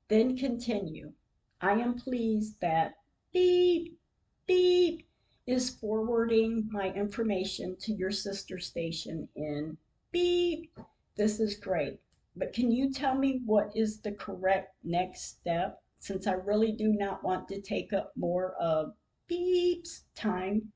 Then 0.08 0.36
continue. 0.36 1.12
I 1.60 1.72
am 1.72 1.98
pleased 1.98 2.60
that 2.60 2.94
beep, 3.32 3.98
beep, 4.46 5.06
is 5.46 5.70
forwarding 5.70 6.68
my 6.70 6.92
information 6.92 7.76
to 7.76 7.92
your 7.92 8.10
sister 8.12 8.58
station 8.58 9.28
in 9.34 9.76
beep. 10.12 10.78
This 11.16 11.40
is 11.40 11.56
great. 11.56 12.00
But 12.36 12.52
can 12.52 12.70
you 12.70 12.92
tell 12.92 13.14
me 13.14 13.42
what 13.44 13.76
is 13.76 14.00
the 14.00 14.12
correct 14.12 14.74
next 14.84 15.22
step 15.22 15.82
since 15.98 16.26
I 16.26 16.32
really 16.32 16.72
do 16.72 16.92
not 16.92 17.24
want 17.24 17.48
to 17.48 17.60
take 17.60 17.92
up 17.92 18.12
more 18.16 18.54
of 18.54 18.94
beep's 19.26 20.04
time? 20.14 20.72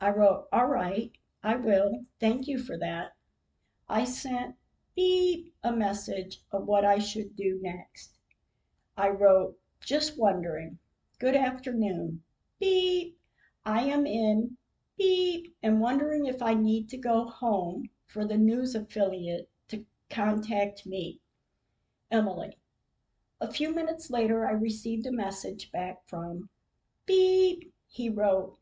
I 0.00 0.10
wrote, 0.10 0.48
All 0.52 0.66
right, 0.66 1.12
I 1.42 1.56
will. 1.56 2.06
Thank 2.18 2.48
you 2.48 2.58
for 2.58 2.78
that. 2.78 3.14
I 3.88 4.04
sent 4.04 4.56
beep 4.96 5.54
a 5.62 5.70
message 5.70 6.42
of 6.50 6.66
what 6.66 6.84
I 6.84 6.98
should 6.98 7.36
do 7.36 7.60
next. 7.62 8.16
I 8.96 9.10
wrote, 9.10 9.58
Just 9.80 10.18
wondering. 10.18 10.78
Good 11.18 11.36
afternoon. 11.36 12.22
Beep. 12.58 13.18
I 13.64 13.82
am 13.82 14.06
in 14.06 14.56
beep 14.98 15.54
and 15.62 15.80
wondering 15.80 16.26
if 16.26 16.42
I 16.42 16.54
need 16.54 16.88
to 16.88 16.96
go 16.96 17.26
home 17.26 17.90
for 18.06 18.24
the 18.24 18.36
news 18.36 18.74
affiliate 18.74 19.48
to 19.68 19.86
contact 20.10 20.84
me. 20.84 21.20
Emily. 22.10 22.58
A 23.40 23.50
few 23.50 23.72
minutes 23.72 24.10
later, 24.10 24.46
I 24.46 24.52
received 24.52 25.06
a 25.06 25.12
message 25.12 25.70
back 25.70 26.06
from 26.08 26.48
beep. 27.06 27.72
He 27.86 28.08
wrote, 28.08 28.58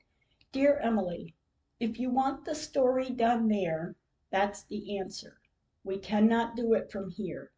Dear 0.52 0.78
Emily, 0.78 1.34
If 1.78 1.98
you 1.98 2.10
want 2.10 2.44
the 2.44 2.54
story 2.54 3.08
done 3.08 3.48
there, 3.48 3.96
that's 4.30 4.64
the 4.64 4.98
answer. 4.98 5.40
We 5.82 5.98
cannot 5.98 6.56
do 6.56 6.74
it 6.74 6.92
from 6.92 7.08
here. 7.08 7.52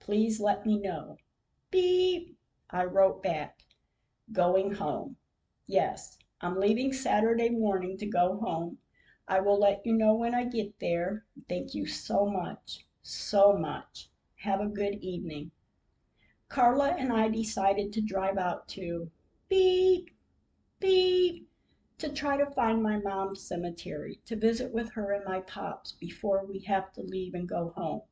Please 0.00 0.40
let 0.40 0.66
me 0.66 0.78
know. 0.80 1.18
Beep. 1.70 2.36
I 2.70 2.84
wrote 2.84 3.22
back, 3.22 3.62
going 4.32 4.72
home. 4.74 5.16
Yes, 5.66 6.18
I'm 6.40 6.60
leaving 6.60 6.92
Saturday 6.92 7.48
morning 7.48 7.98
to 7.98 8.06
go 8.06 8.36
home. 8.36 8.78
I 9.26 9.40
will 9.40 9.58
let 9.58 9.84
you 9.84 9.92
know 9.92 10.14
when 10.14 10.36
I 10.36 10.44
get 10.44 10.78
there. 10.78 11.24
Thank 11.48 11.74
you 11.74 11.84
so 11.84 12.26
much, 12.26 12.86
so 13.02 13.54
much. 13.54 14.08
Have 14.36 14.60
a 14.60 14.66
good 14.66 15.02
evening. 15.02 15.50
Carla 16.48 16.94
and 16.96 17.12
I 17.12 17.28
decided 17.28 17.92
to 17.92 18.00
drive 18.00 18.38
out 18.38 18.68
to 18.68 19.10
beep, 19.48 20.10
beep, 20.78 21.48
to 21.98 22.08
try 22.08 22.36
to 22.36 22.46
find 22.46 22.84
my 22.84 22.98
mom's 22.98 23.42
cemetery, 23.42 24.20
to 24.26 24.36
visit 24.36 24.72
with 24.72 24.92
her 24.92 25.12
and 25.12 25.24
my 25.24 25.40
pops 25.40 25.90
before 25.90 26.46
we 26.46 26.60
have 26.60 26.92
to 26.92 27.02
leave 27.02 27.34
and 27.34 27.48
go 27.48 27.70
home. 27.76 28.02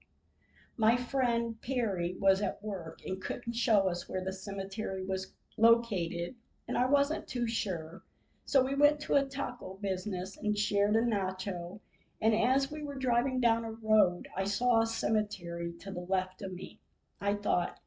My 0.77 0.97
friend 0.97 1.61
Perry 1.62 2.17
was 2.19 2.43
at 2.43 2.61
work 2.61 3.03
and 3.07 3.23
couldn't 3.23 3.55
show 3.55 3.89
us 3.89 4.09
where 4.09 4.25
the 4.25 4.33
cemetery 4.33 5.05
was 5.05 5.33
located, 5.57 6.35
and 6.67 6.77
I 6.77 6.87
wasn't 6.87 7.29
too 7.29 7.47
sure. 7.47 8.03
So 8.49 8.63
we 8.63 8.77
went 8.77 9.01
to 9.01 9.15
a 9.17 9.25
taco 9.25 9.75
business 9.83 10.37
and 10.37 10.57
shared 10.57 10.95
a 10.95 11.03
nacho, 11.03 11.81
and 12.21 12.33
as 12.33 12.71
we 12.71 12.81
were 12.81 12.95
driving 12.95 13.41
down 13.41 13.65
a 13.65 13.73
road, 13.73 14.29
I 14.37 14.45
saw 14.45 14.81
a 14.81 14.87
cemetery 14.87 15.73
to 15.81 15.91
the 15.91 16.07
left 16.09 16.43
of 16.43 16.53
me. 16.53 16.79
I 17.21 17.35
thought, 17.35 17.81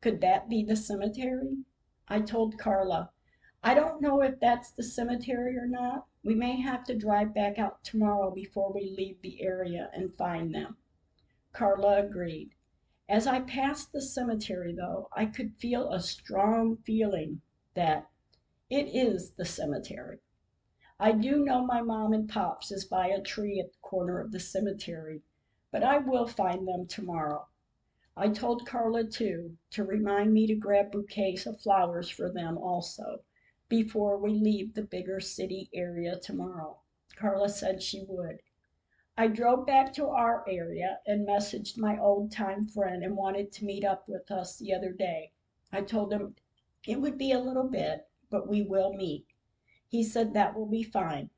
could 0.00 0.22
that 0.22 0.48
be 0.48 0.64
the 0.64 0.74
cemetery? 0.74 1.58
I 2.08 2.22
told 2.22 2.56
Carla, 2.56 3.10
I 3.62 3.74
don't 3.74 4.00
know 4.00 4.22
if 4.22 4.40
that's 4.40 4.70
the 4.70 4.82
cemetery 4.82 5.58
or 5.58 5.66
not. 5.66 6.06
We 6.24 6.34
may 6.34 6.62
have 6.62 6.84
to 6.84 6.96
drive 6.96 7.34
back 7.34 7.58
out 7.58 7.84
tomorrow 7.84 8.30
before 8.30 8.72
we 8.72 8.88
leave 8.88 9.20
the 9.20 9.42
area 9.42 9.90
and 9.92 10.16
find 10.16 10.54
them. 10.54 10.78
Carla 11.52 12.02
agreed. 12.02 12.54
As 13.06 13.26
I 13.26 13.40
passed 13.40 13.92
the 13.92 14.00
cemetery, 14.00 14.72
though, 14.72 15.10
I 15.12 15.26
could 15.26 15.56
feel 15.56 15.92
a 15.92 16.00
strong 16.00 16.78
feeling 16.78 17.42
that 17.74 18.08
it 18.68 18.88
is 18.94 19.30
the 19.32 19.44
cemetery. 19.44 20.18
I 20.98 21.12
do 21.12 21.44
know 21.44 21.64
my 21.64 21.82
mom 21.82 22.12
and 22.12 22.28
pops 22.28 22.72
is 22.72 22.84
by 22.84 23.08
a 23.08 23.22
tree 23.22 23.60
at 23.60 23.70
the 23.70 23.78
corner 23.80 24.18
of 24.18 24.32
the 24.32 24.40
cemetery, 24.40 25.22
but 25.70 25.84
I 25.84 25.98
will 25.98 26.26
find 26.26 26.66
them 26.66 26.86
tomorrow. 26.86 27.46
I 28.16 28.30
told 28.30 28.66
Carla, 28.66 29.04
too, 29.04 29.58
to 29.70 29.84
remind 29.84 30.32
me 30.32 30.46
to 30.46 30.54
grab 30.54 30.90
bouquets 30.90 31.44
of 31.44 31.60
flowers 31.60 32.08
for 32.08 32.30
them 32.30 32.56
also 32.56 33.22
before 33.68 34.16
we 34.16 34.30
leave 34.30 34.72
the 34.74 34.82
bigger 34.82 35.20
city 35.20 35.68
area 35.74 36.18
tomorrow. 36.18 36.80
Carla 37.14 37.48
said 37.50 37.82
she 37.82 38.04
would. 38.08 38.40
I 39.16 39.28
drove 39.28 39.66
back 39.66 39.92
to 39.94 40.08
our 40.08 40.44
area 40.48 41.00
and 41.06 41.28
messaged 41.28 41.78
my 41.78 41.98
old 41.98 42.32
time 42.32 42.66
friend 42.66 43.04
and 43.04 43.16
wanted 43.16 43.52
to 43.52 43.64
meet 43.64 43.84
up 43.84 44.08
with 44.08 44.30
us 44.30 44.56
the 44.56 44.74
other 44.74 44.92
day. 44.92 45.32
I 45.70 45.82
told 45.82 46.12
him 46.12 46.36
it 46.86 47.00
would 47.00 47.18
be 47.18 47.32
a 47.32 47.38
little 47.38 47.68
bit, 47.68 48.08
but 48.30 48.48
we 48.48 48.62
will 48.62 48.92
meet. 48.92 49.26
He 49.88 50.02
said 50.02 50.34
that 50.34 50.54
will 50.54 50.66
be 50.66 50.82
fine. 50.82 51.30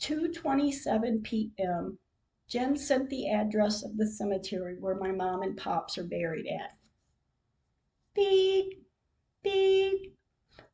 2:27 0.00 1.22
p.m. 1.22 1.98
Jen 2.46 2.76
sent 2.76 3.10
the 3.10 3.28
address 3.30 3.82
of 3.82 3.96
the 3.96 4.06
cemetery 4.06 4.76
where 4.78 4.96
my 4.96 5.12
mom 5.12 5.42
and 5.42 5.56
pops 5.56 5.96
are 5.96 6.04
buried 6.04 6.46
at. 6.46 6.76
Beep, 8.14 8.86
beep. 9.42 10.16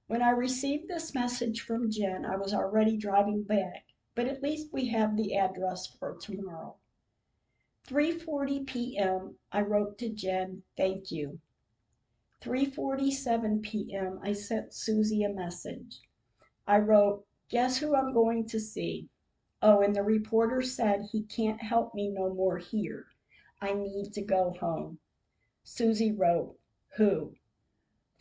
When 0.07 0.23
I 0.23 0.31
received 0.31 0.89
this 0.89 1.15
message 1.15 1.61
from 1.61 1.91
Jen, 1.91 2.25
I 2.25 2.37
was 2.37 2.53
already 2.53 2.97
driving 2.97 3.45
back 3.45 3.85
but 4.21 4.27
at 4.27 4.43
least 4.43 4.73
we 4.73 4.89
have 4.89 5.17
the 5.17 5.37
address 5.37 5.87
for 5.87 6.17
tomorrow. 6.17 6.77
3:40 7.87 8.67
p.m. 8.67 9.39
I 9.53 9.63
wrote 9.63 9.99
to 9.99 10.09
Jen, 10.11 10.63
"Thank 10.77 11.11
you." 11.11 11.41
3:47 12.41 13.63
p.m. 13.63 14.19
I 14.23 14.33
sent 14.33 14.73
Susie 14.73 15.23
a 15.23 15.29
message. 15.29 16.01
I 16.67 16.79
wrote, 16.79 17.27
"Guess 17.51 17.77
who 17.77 17.95
I'm 17.95 18.15
going 18.15 18.47
to 18.47 18.59
see? 18.59 19.11
Oh, 19.61 19.83
and 19.83 19.95
the 19.95 20.03
reporter 20.03 20.63
said 20.63 21.03
he 21.13 21.23
can't 21.23 21.61
help 21.61 21.95
me 21.95 22.09
no 22.09 22.33
more 22.33 22.57
here. 22.57 23.09
I 23.61 23.75
need 23.75 24.15
to 24.15 24.23
go 24.23 24.53
home." 24.53 25.01
Susie 25.65 26.13
wrote, 26.13 26.59
"Who?" 26.97 27.37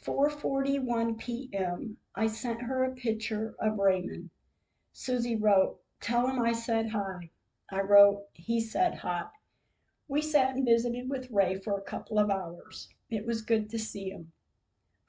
4:41 0.04 1.18
p.m. 1.18 1.98
I 2.14 2.28
sent 2.28 2.64
her 2.64 2.84
a 2.84 2.94
picture 2.94 3.56
of 3.58 3.80
Raymond. 3.80 4.32
Susie 4.92 5.38
wrote, 5.38 5.80
Tell 6.02 6.28
him 6.28 6.42
I 6.42 6.52
said 6.52 6.90
hi. 6.90 7.30
I 7.70 7.80
wrote, 7.80 8.26
He 8.34 8.60
said 8.60 8.96
hi. 8.96 9.28
We 10.10 10.22
sat 10.22 10.58
and 10.58 10.66
visited 10.66 11.10
with 11.10 11.32
Ray 11.32 11.58
for 11.58 11.78
a 11.78 11.82
couple 11.82 12.20
of 12.20 12.30
hours. 12.30 12.90
It 13.10 13.26
was 13.26 13.41
good 13.41 13.69
to 13.72 13.80
see 13.80 14.12
him. 14.12 14.34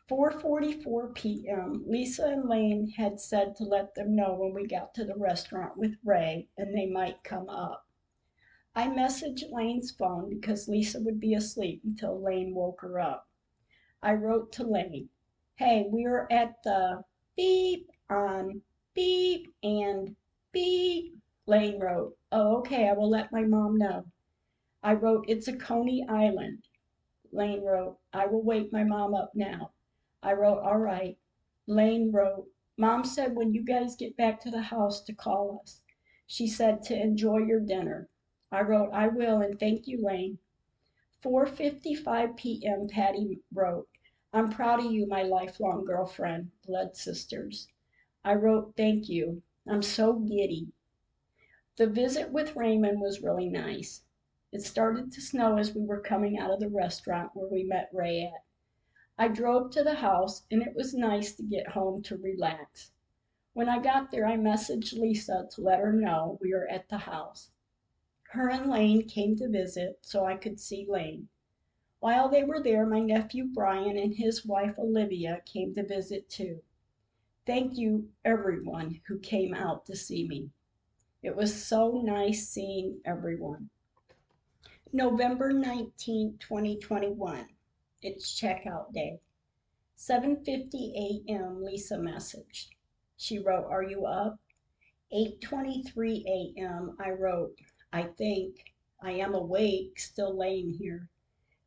4:44 0.08 1.14
p.m. 1.14 1.84
Lisa 1.86 2.26
and 2.28 2.48
Lane 2.48 2.88
had 2.96 3.20
said 3.20 3.54
to 3.56 3.64
let 3.64 3.94
them 3.94 4.16
know 4.16 4.34
when 4.34 4.54
we 4.54 4.66
got 4.66 4.94
to 4.94 5.04
the 5.04 5.14
restaurant 5.14 5.76
with 5.76 5.98
Ray 6.02 6.48
and 6.56 6.74
they 6.74 6.86
might 6.86 7.22
come 7.22 7.48
up. 7.48 7.86
I 8.74 8.88
messaged 8.88 9.52
Lane's 9.52 9.90
phone 9.90 10.30
because 10.30 10.66
Lisa 10.68 11.00
would 11.00 11.20
be 11.20 11.34
asleep 11.34 11.82
until 11.84 12.18
Lane 12.18 12.54
woke 12.54 12.80
her 12.80 12.98
up. 12.98 13.28
I 14.02 14.14
wrote 14.14 14.50
to 14.52 14.64
Lane, 14.64 15.10
"Hey, 15.56 15.86
we 15.90 16.06
are 16.06 16.26
at 16.32 16.62
the 16.62 17.04
beep 17.36 17.90
on 18.08 18.62
beep 18.94 19.54
and 19.62 20.16
beep. 20.52 21.16
Lane 21.46 21.78
wrote, 21.78 22.16
Oh, 22.32 22.56
okay, 22.58 22.88
I 22.88 22.92
will 22.92 23.10
let 23.10 23.30
my 23.32 23.42
mom 23.42 23.76
know. 23.76 24.06
I 24.82 24.94
wrote, 24.94 25.26
It's 25.28 25.48
a 25.48 25.56
Coney 25.56 26.06
Island. 26.08 26.66
Lane 27.32 27.62
wrote, 27.62 27.98
I 28.12 28.26
will 28.26 28.42
wake 28.42 28.72
my 28.72 28.84
mom 28.84 29.14
up 29.14 29.34
now. 29.34 29.72
I 30.22 30.32
wrote, 30.32 30.60
All 30.62 30.78
right. 30.78 31.18
Lane 31.66 32.10
wrote, 32.10 32.48
Mom 32.76 33.04
said 33.04 33.36
when 33.36 33.52
you 33.54 33.62
guys 33.62 33.94
get 33.94 34.16
back 34.16 34.40
to 34.40 34.50
the 34.50 34.62
house 34.62 35.00
to 35.02 35.12
call 35.12 35.60
us. 35.62 35.82
She 36.26 36.46
said 36.46 36.82
to 36.84 37.00
enjoy 37.00 37.38
your 37.38 37.60
dinner. 37.60 38.08
I 38.50 38.62
wrote, 38.62 38.90
I 38.92 39.08
will, 39.08 39.40
and 39.40 39.60
thank 39.60 39.86
you, 39.86 40.02
Lane. 40.02 40.38
4:55 41.22 42.36
p.m. 42.36 42.88
Patty 42.88 43.40
wrote, 43.52 43.88
I'm 44.32 44.50
proud 44.50 44.80
of 44.80 44.90
you, 44.90 45.06
my 45.06 45.22
lifelong 45.22 45.84
girlfriend, 45.84 46.50
blood 46.66 46.96
sisters. 46.96 47.68
I 48.24 48.34
wrote, 48.34 48.74
Thank 48.76 49.08
you. 49.08 49.42
I'm 49.68 49.82
so 49.82 50.14
giddy. 50.14 50.72
The 51.76 51.86
visit 51.86 52.32
with 52.32 52.56
Raymond 52.56 53.00
was 53.00 53.22
really 53.22 53.48
nice. 53.48 54.02
It 54.52 54.62
started 54.62 55.12
to 55.12 55.20
snow 55.20 55.58
as 55.58 55.74
we 55.74 55.84
were 55.84 56.00
coming 56.00 56.36
out 56.36 56.50
of 56.50 56.58
the 56.58 56.68
restaurant 56.68 57.30
where 57.34 57.46
we 57.46 57.62
met 57.62 57.88
Ray 57.92 58.24
at. 58.24 58.44
I 59.16 59.28
drove 59.28 59.70
to 59.70 59.84
the 59.84 59.94
house 59.94 60.44
and 60.50 60.60
it 60.60 60.74
was 60.74 60.92
nice 60.92 61.34
to 61.36 61.44
get 61.44 61.68
home 61.68 62.02
to 62.02 62.16
relax. 62.16 62.90
When 63.52 63.68
I 63.68 63.78
got 63.78 64.10
there, 64.10 64.26
I 64.26 64.36
messaged 64.36 64.98
Lisa 64.98 65.46
to 65.52 65.60
let 65.60 65.78
her 65.78 65.92
know 65.92 66.38
we 66.40 66.52
were 66.52 66.68
at 66.68 66.88
the 66.88 66.98
house. 66.98 67.50
Her 68.30 68.48
and 68.48 68.68
Lane 68.68 69.06
came 69.06 69.36
to 69.36 69.48
visit 69.48 69.98
so 70.02 70.24
I 70.24 70.36
could 70.36 70.58
see 70.58 70.84
Lane. 70.84 71.28
While 72.00 72.28
they 72.28 72.42
were 72.42 72.62
there, 72.62 72.86
my 72.86 73.00
nephew 73.00 73.44
Brian 73.44 73.96
and 73.96 74.14
his 74.14 74.44
wife 74.44 74.78
Olivia 74.78 75.42
came 75.44 75.74
to 75.74 75.86
visit 75.86 76.28
too. 76.28 76.62
Thank 77.46 77.76
you, 77.76 78.10
everyone 78.24 79.00
who 79.06 79.18
came 79.18 79.54
out 79.54 79.86
to 79.86 79.94
see 79.94 80.26
me. 80.26 80.50
It 81.22 81.36
was 81.36 81.64
so 81.64 82.00
nice 82.02 82.48
seeing 82.48 83.00
everyone. 83.04 83.70
November 84.92 85.52
19, 85.52 86.38
2021. 86.38 87.48
It's 88.02 88.40
checkout 88.40 88.92
day. 88.92 89.20
7:50 89.96 91.28
a.m. 91.28 91.62
Lisa 91.62 91.96
messaged. 91.96 92.70
She 93.16 93.38
wrote, 93.38 93.66
"Are 93.66 93.84
you 93.84 94.04
up?" 94.04 94.40
8:23 95.12 96.24
a.m. 96.26 96.96
I 96.98 97.10
wrote, 97.10 97.60
"I 97.92 98.02
think 98.02 98.74
I 99.00 99.12
am 99.12 99.32
awake, 99.32 100.00
still 100.00 100.34
laying 100.34 100.72
here." 100.72 101.08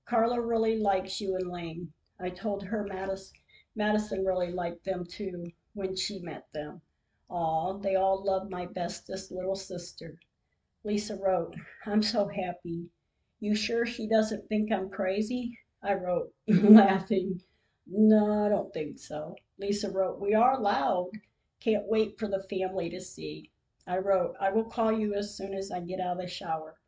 Carla 0.04 0.42
really 0.42 0.78
likes 0.78 1.22
you 1.22 1.36
and 1.36 1.50
Lane. 1.50 1.94
I 2.20 2.30
told 2.30 2.64
her 2.64 2.84
Madison, 2.84 3.38
Madison 3.74 4.26
really 4.26 4.52
liked 4.52 4.84
them 4.84 5.06
too 5.06 5.54
when 5.74 5.96
she 5.96 6.20
met 6.20 6.52
them. 6.52 6.82
Aw, 7.30 7.78
they 7.78 7.96
all 7.96 8.22
love 8.22 8.50
my 8.50 8.66
bestest 8.66 9.32
little 9.32 9.56
sister. 9.56 10.20
Lisa 10.84 11.16
wrote, 11.16 11.56
I'm 11.86 12.04
so 12.04 12.28
happy. 12.28 12.90
You 13.44 13.56
sure 13.56 13.86
she 13.86 14.08
doesn't 14.08 14.48
think 14.48 14.72
I'm 14.72 14.90
crazy? 14.90 15.60
I 15.82 15.96
wrote, 15.96 16.34
mm-hmm. 16.50 16.76
laughing, 16.78 17.42
No, 17.86 18.46
I 18.46 18.48
don't 18.48 18.74
think 18.74 18.98
so. 19.00 19.36
Lisa 19.58 19.92
wrote, 19.92 20.22
We 20.22 20.34
are 20.34 20.58
loud. 20.58 21.10
Can't 21.60 21.86
wait 21.86 22.18
for 22.18 22.30
the 22.30 22.42
family 22.44 22.90
to 22.90 23.02
see. 23.02 23.52
I 23.86 23.98
wrote, 23.98 24.38
I 24.40 24.50
will 24.50 24.64
call 24.64 24.94
you 24.94 25.14
as 25.14 25.36
soon 25.36 25.54
as 25.54 25.72
I 25.72 25.82
get 25.82 26.00
out 26.00 26.16
of 26.16 26.22
the 26.24 26.28
shower. 26.30 26.80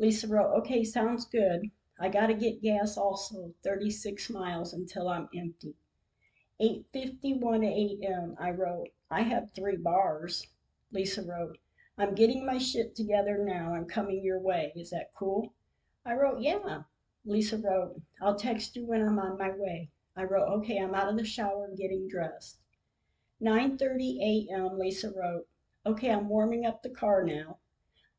Lisa 0.00 0.26
wrote, 0.26 0.52
Okay, 0.58 0.82
sounds 0.82 1.24
good. 1.24 1.70
I 2.00 2.08
got 2.08 2.26
to 2.26 2.34
get 2.34 2.60
gas 2.62 2.96
also, 2.96 3.54
36 3.62 4.28
miles 4.28 4.72
until 4.72 5.08
I'm 5.08 5.28
empty. 5.36 5.76
8:51 6.60 7.64
a.m. 7.64 8.34
I 8.40 8.50
wrote, 8.50 8.88
I 9.08 9.22
have 9.22 9.52
three 9.52 9.76
bars. 9.76 10.48
Lisa 10.90 11.22
wrote, 11.22 11.58
I'm 11.96 12.16
getting 12.16 12.44
my 12.44 12.58
shit 12.58 12.96
together 12.96 13.38
now 13.38 13.72
I'm 13.72 13.84
coming 13.84 14.24
your 14.24 14.40
way. 14.40 14.72
Is 14.74 14.90
that 14.90 15.14
cool? 15.14 15.54
I 16.04 16.14
wrote, 16.14 16.40
Yeah. 16.40 16.82
Lisa 17.24 17.58
wrote, 17.58 18.02
I'll 18.20 18.34
text 18.34 18.74
you 18.74 18.84
when 18.84 19.02
I'm 19.02 19.20
on 19.20 19.38
my 19.38 19.52
way. 19.52 19.90
I 20.16 20.24
wrote, 20.24 20.48
Okay, 20.48 20.78
I'm 20.78 20.96
out 20.96 21.08
of 21.08 21.16
the 21.16 21.24
shower 21.24 21.64
and 21.64 21.78
getting 21.78 22.08
dressed. 22.08 22.58
9:30 23.40 24.20
a.m. 24.20 24.78
Lisa 24.78 25.12
wrote, 25.12 25.46
Okay, 25.86 26.10
I'm 26.10 26.28
warming 26.28 26.66
up 26.66 26.82
the 26.82 26.90
car 26.90 27.22
now. 27.22 27.58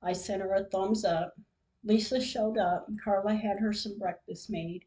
I 0.01 0.13
sent 0.13 0.41
her 0.41 0.53
a 0.53 0.63
thumbs 0.63 1.03
up. 1.03 1.37
Lisa 1.83 2.21
showed 2.21 2.57
up 2.57 2.87
and 2.87 3.01
Carla 3.01 3.35
had 3.35 3.59
her 3.59 3.73
some 3.73 3.97
breakfast 3.97 4.49
made. 4.49 4.85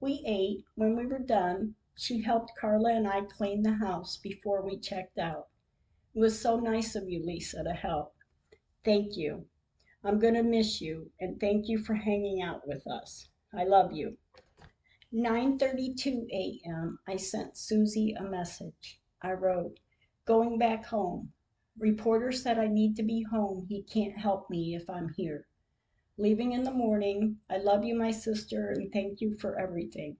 We 0.00 0.24
ate. 0.26 0.64
When 0.74 0.96
we 0.96 1.06
were 1.06 1.20
done, 1.20 1.76
she 1.94 2.22
helped 2.22 2.56
Carla 2.56 2.92
and 2.92 3.06
I 3.06 3.22
clean 3.22 3.62
the 3.62 3.74
house 3.74 4.16
before 4.16 4.62
we 4.62 4.78
checked 4.78 5.18
out. 5.18 5.48
It 6.12 6.18
was 6.18 6.40
so 6.40 6.58
nice 6.58 6.96
of 6.96 7.08
you, 7.08 7.24
Lisa, 7.24 7.62
to 7.62 7.72
help. 7.72 8.16
Thank 8.84 9.16
you. 9.16 9.46
I'm 10.04 10.18
going 10.18 10.34
to 10.34 10.42
miss 10.42 10.80
you 10.80 11.12
and 11.20 11.38
thank 11.38 11.68
you 11.68 11.78
for 11.78 11.94
hanging 11.94 12.42
out 12.42 12.66
with 12.66 12.86
us. 12.88 13.28
I 13.54 13.64
love 13.64 13.92
you. 13.92 14.18
9:32 15.14 16.26
a.m. 16.32 16.98
I 17.06 17.16
sent 17.16 17.56
Susie 17.56 18.14
a 18.18 18.24
message. 18.24 19.00
I 19.20 19.32
wrote, 19.32 19.78
"Going 20.24 20.58
back 20.58 20.86
home. 20.86 21.32
Reporter 21.78 22.32
said 22.32 22.58
I 22.58 22.66
need 22.66 22.96
to 22.96 23.02
be 23.02 23.22
home. 23.22 23.66
He 23.68 23.82
can't 23.82 24.18
help 24.18 24.50
me 24.50 24.74
if 24.74 24.90
I'm 24.90 25.10
here. 25.10 25.46
Leaving 26.16 26.52
in 26.52 26.64
the 26.64 26.72
morning. 26.72 27.38
I 27.48 27.58
love 27.58 27.84
you, 27.84 27.94
my 27.94 28.10
sister, 28.10 28.70
and 28.70 28.92
thank 28.92 29.20
you 29.20 29.36
for 29.36 29.58
everything." 29.58 30.16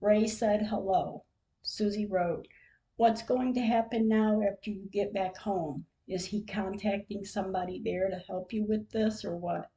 Ray 0.00 0.26
said 0.26 0.66
hello. 0.66 1.24
Susie 1.62 2.04
wrote, 2.04 2.48
"What's 2.96 3.22
going 3.22 3.54
to 3.54 3.60
happen 3.60 4.08
now 4.08 4.42
after 4.42 4.70
you 4.70 4.88
get 4.90 5.14
back 5.14 5.38
home? 5.38 5.86
Is 6.06 6.26
he 6.26 6.42
contacting 6.44 7.24
somebody 7.24 7.80
there 7.80 8.10
to 8.10 8.18
help 8.18 8.52
you 8.52 8.62
with 8.62 8.90
this 8.90 9.24
or 9.24 9.34
what?" 9.34 9.70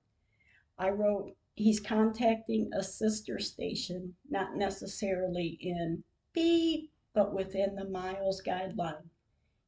I 0.78 0.90
wrote, 0.90 1.38
he's 1.56 1.80
contacting 1.80 2.70
a 2.74 2.84
sister 2.84 3.40
station, 3.40 4.18
not 4.30 4.58
necessarily 4.58 5.58
in 5.62 6.04
beep, 6.34 6.92
but 7.14 7.34
within 7.34 7.76
the 7.76 7.88
miles 7.88 8.42
guideline. 8.42 9.10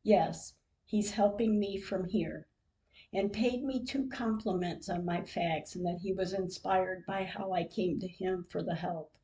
Yes, 0.04 0.54
he's 0.84 1.12
helping 1.12 1.62
me 1.62 1.78
from 1.80 2.10
here. 2.10 2.50
And 3.14 3.32
paid 3.32 3.64
me 3.64 3.82
two 3.84 4.10
compliments 4.10 4.90
on 4.90 5.06
my 5.06 5.24
facts 5.24 5.78
and 5.78 5.86
that 5.86 6.00
he 6.02 6.12
was 6.12 6.34
inspired 6.34 7.06
by 7.06 7.24
how 7.24 7.54
I 7.54 7.64
came 7.64 8.02
to 8.02 8.08
him 8.10 8.44
for 8.50 8.62
the 8.62 8.76
help. 8.76 9.18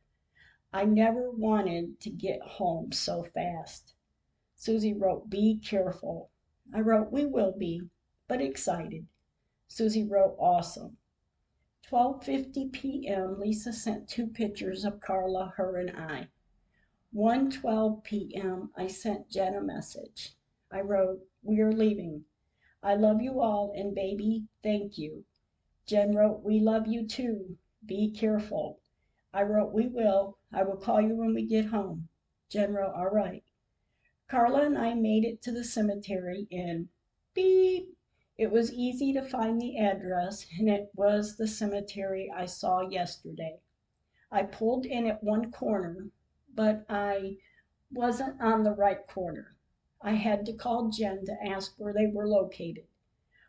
I 0.72 0.86
never 0.86 1.30
wanted 1.30 2.00
to 2.00 2.10
get 2.10 2.42
home 2.42 2.94
so 2.94 3.24
fast. 3.24 3.94
Susie 4.56 4.94
wrote, 4.94 5.30
Be 5.30 5.58
careful. 5.58 6.32
I 6.74 6.82
wrote, 6.82 7.12
We 7.12 7.26
will 7.26 7.52
be, 7.52 7.90
but 8.28 8.42
excited. 8.42 9.06
Susie 9.68 10.04
wrote, 10.04 10.36
Awesome. 10.40 10.98
12:50 11.88 12.72
p.m. 12.72 13.40
Lisa 13.40 13.72
sent 13.72 14.10
two 14.10 14.26
pictures 14.26 14.84
of 14.84 15.00
Carla, 15.00 15.54
her 15.58 15.78
and 15.78 15.92
I. 15.92 16.30
1:12 17.14 18.04
p.m. 18.04 18.72
I 18.76 18.88
sent 18.88 19.30
Jen 19.30 19.54
a 19.54 19.62
message. 19.62 20.36
I 20.72 20.82
wrote, 20.82 21.28
"We 21.44 21.62
are 21.62 21.72
leaving. 21.72 22.26
I 22.82 22.96
love 22.96 23.22
you 23.22 23.40
all 23.40 23.72
and 23.76 23.94
baby, 23.94 24.48
thank 24.64 24.98
you." 24.98 25.26
Jen 25.86 26.16
wrote, 26.16 26.42
"We 26.44 26.60
love 26.60 26.88
you 26.88 27.08
too. 27.08 27.60
Be 27.86 28.10
careful." 28.10 28.82
I 29.32 29.44
wrote, 29.44 29.72
"We 29.72 29.88
will. 29.88 30.40
I 30.52 30.64
will 30.64 30.78
call 30.78 31.00
you 31.00 31.16
when 31.16 31.36
we 31.36 31.46
get 31.46 31.66
home." 31.66 32.10
Jen 32.50 32.74
wrote, 32.74 32.96
"All 32.96 33.12
right." 33.12 33.45
Carla 34.28 34.66
and 34.66 34.76
I 34.76 34.96
made 34.96 35.24
it 35.24 35.44
to 35.44 35.52
the 35.52 35.64
cemetery 35.64 36.48
in 36.50 36.90
beep 37.36 37.96
it 38.38 38.52
was 38.52 38.74
easy 38.74 39.14
to 39.14 39.22
find 39.22 39.62
the 39.62 39.78
address, 39.78 40.48
and 40.60 40.68
it 40.68 40.90
was 40.94 41.38
the 41.38 41.48
cemetery 41.48 42.30
I 42.30 42.48
saw 42.48 42.82
yesterday. 42.82 43.62
I 44.30 44.44
pulled 44.44 44.86
in 44.86 45.06
at 45.08 45.24
one 45.24 45.52
corner, 45.54 46.10
but 46.54 46.86
I 46.90 47.38
wasn't 47.92 48.42
on 48.42 48.64
the 48.64 48.74
right 48.74 49.08
corner. 49.08 49.56
I 50.02 50.16
had 50.16 50.46
to 50.48 50.54
call 50.54 50.90
Jen 50.90 51.24
to 51.28 51.38
ask 51.42 51.76
where 51.78 51.94
they 51.94 52.08
were 52.08 52.28
located. 52.28 52.88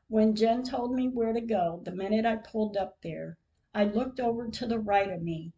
When 0.09 0.37
Jen 0.37 0.63
told 0.63 0.93
me 0.93 1.09
where 1.09 1.33
to 1.33 1.41
go, 1.41 1.81
the 1.85 1.91
minute 1.91 2.25
I 2.25 2.37
pulled 2.37 2.77
up 2.77 3.01
there, 3.01 3.39
I 3.75 3.85
looked 3.85 4.21
over 4.21 4.49
to 4.49 4.67
the 4.67 4.79
right 4.79 5.11
of 5.11 5.23
me, 5.23 5.53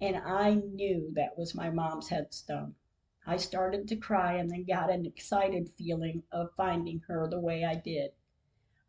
and 0.00 0.16
I 0.16 0.54
knew 0.54 1.12
that 1.14 1.36
was 1.36 1.54
my 1.54 1.68
mom's 1.68 2.08
headstone. 2.08 2.76
I 3.24 3.36
started 3.36 3.86
to 3.86 3.96
cry 3.96 4.34
and 4.34 4.50
then 4.50 4.64
got 4.64 4.90
an 4.90 5.06
excited 5.06 5.70
feeling 5.70 6.24
of 6.32 6.54
finding 6.56 6.98
her 7.06 7.28
the 7.28 7.38
way 7.38 7.64
I 7.64 7.76
did. 7.76 8.12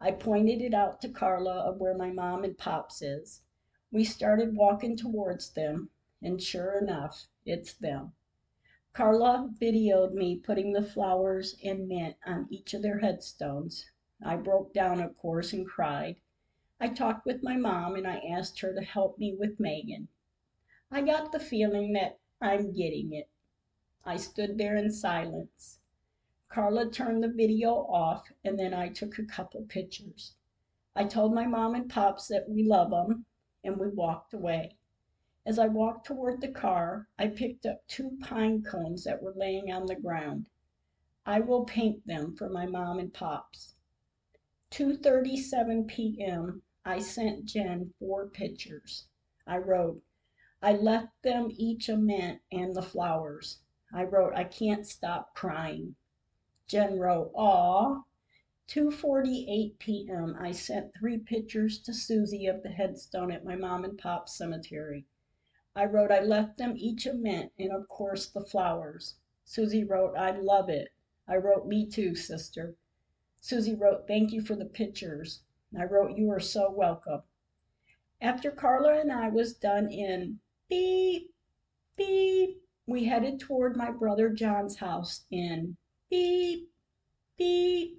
I 0.02 0.12
pointed 0.12 0.60
it 0.60 0.74
out 0.74 1.00
to 1.02 1.10
Carla 1.10 1.60
of 1.60 1.80
where 1.80 1.96
my 1.96 2.12
mom 2.12 2.44
and 2.44 2.58
pops 2.58 3.02
is. 3.04 3.44
We 3.92 4.04
started 4.04 4.56
walking 4.56 4.98
towards 4.98 5.52
them, 5.52 5.92
and 6.20 6.42
sure 6.42 6.78
enough, 6.80 7.28
it's 7.46 7.74
them. 7.76 8.14
Carla 8.92 9.52
videoed 9.62 10.14
me 10.14 10.36
putting 10.40 10.74
the 10.74 10.82
flowers 10.82 11.56
and 11.64 11.88
mint 11.88 12.16
on 12.26 12.48
each 12.50 12.74
of 12.74 12.82
their 12.82 13.00
headstones. 13.00 13.92
I 14.24 14.36
broke 14.38 14.74
down, 14.74 15.00
of 15.00 15.16
course, 15.16 15.54
and 15.54 15.68
cried. 15.68 16.16
I 16.80 16.90
talked 16.90 17.26
with 17.26 17.44
my 17.44 17.56
mom 17.56 17.96
and 17.96 18.08
I 18.08 18.18
asked 18.18 18.60
her 18.62 18.74
to 18.74 18.82
help 18.82 19.20
me 19.20 19.36
with 19.36 19.60
Megan. 19.60 20.08
I 20.90 21.02
got 21.02 21.32
the 21.32 21.40
feeling 21.40 21.94
that 21.94 22.20
I'm 22.42 22.74
getting 22.74 23.14
it. 23.14 23.30
I 24.06 24.18
stood 24.18 24.58
there 24.58 24.76
in 24.76 24.92
silence. 24.92 25.80
Carla 26.50 26.92
turned 26.92 27.24
the 27.24 27.30
video 27.30 27.86
off 27.88 28.34
and 28.44 28.60
then 28.60 28.74
I 28.74 28.90
took 28.90 29.18
a 29.18 29.24
couple 29.24 29.64
pictures. 29.64 30.36
I 30.94 31.06
told 31.06 31.34
my 31.34 31.46
mom 31.48 31.74
and 31.74 31.90
pops 31.90 32.28
that 32.28 32.50
we 32.50 32.64
love 32.64 32.90
them 32.90 33.26
and 33.64 33.80
we 33.80 33.88
walked 33.88 34.34
away. 34.34 34.78
As 35.46 35.58
I 35.58 35.68
walked 35.68 36.06
toward 36.06 36.42
the 36.42 36.52
car, 36.52 37.08
I 37.18 37.30
picked 37.30 37.66
up 37.66 37.88
two 37.88 38.18
pine 38.20 38.62
cones 38.62 39.06
that 39.06 39.24
were 39.24 39.34
laying 39.34 39.72
on 39.72 39.86
the 39.86 39.96
ground. 39.96 40.50
I 41.26 41.40
will 41.40 41.64
paint 41.64 42.06
them 42.06 42.36
for 42.36 42.50
my 42.50 42.66
mom 42.66 43.00
and 43.00 43.14
pops. 43.14 43.76
2:37 44.72 45.88
p.m. 45.88 46.62
I 46.84 47.00
sent 47.00 47.46
Jen 47.46 47.94
four 48.00 48.28
pictures. 48.28 49.08
I 49.48 49.60
wrote, 49.60 50.04
I 50.62 50.74
left 50.74 51.22
them 51.22 51.54
each 51.56 51.88
a 51.88 51.96
mint 51.96 52.42
and 52.52 52.76
the 52.76 52.82
flowers. 52.82 53.62
I 53.96 54.06
wrote, 54.06 54.34
I 54.34 54.44
can't 54.44 54.88
stop 54.88 55.36
crying. 55.36 55.96
Jen 56.66 56.98
wrote, 56.98 57.32
Aw. 57.36 58.02
2:48 58.68 59.78
p.m. 59.78 60.36
I 60.40 60.52
sent 60.52 60.96
three 60.96 61.20
pictures 61.20 61.80
to 61.82 61.94
Susie 61.94 62.48
of 62.48 62.64
the 62.64 62.70
headstone 62.70 63.32
at 63.32 63.46
my 63.46 63.56
mom 63.56 63.84
and 63.86 63.96
pop's 63.96 64.36
cemetery. 64.36 65.06
I 65.76 65.86
wrote 65.86 66.12
I 66.12 66.22
left 66.22 66.58
them 66.58 66.76
each 66.76 67.06
a 67.06 67.14
mint 67.14 67.52
and 67.60 67.72
of 67.72 67.88
course 67.88 68.28
the 68.28 68.44
flowers. 68.44 69.18
Susie 69.44 69.84
wrote 69.84 70.16
I 70.16 70.32
love 70.32 70.70
it. 70.70 70.90
I 71.28 71.36
wrote 71.36 71.68
me 71.68 71.86
too, 71.86 72.16
sister. 72.16 72.76
Susie 73.42 73.76
wrote 73.76 74.08
thank 74.08 74.32
you 74.32 74.42
for 74.42 74.56
the 74.56 74.66
pictures. 74.66 75.44
I 75.78 75.84
wrote 75.84 76.18
you 76.18 76.32
are 76.32 76.40
so 76.40 76.72
welcome. 76.72 77.22
After 78.22 78.50
Carla 78.50 79.00
and 79.00 79.12
I 79.12 79.30
was 79.30 79.54
done 79.54 79.92
in 79.92 80.40
beep 80.68 81.32
beep 81.96 82.63
we 82.86 83.06
headed 83.06 83.40
toward 83.40 83.78
my 83.78 83.90
brother 83.90 84.30
John's 84.30 84.76
house 84.76 85.26
in 85.32 85.78
beep, 86.10 86.70
beep. 87.38 87.98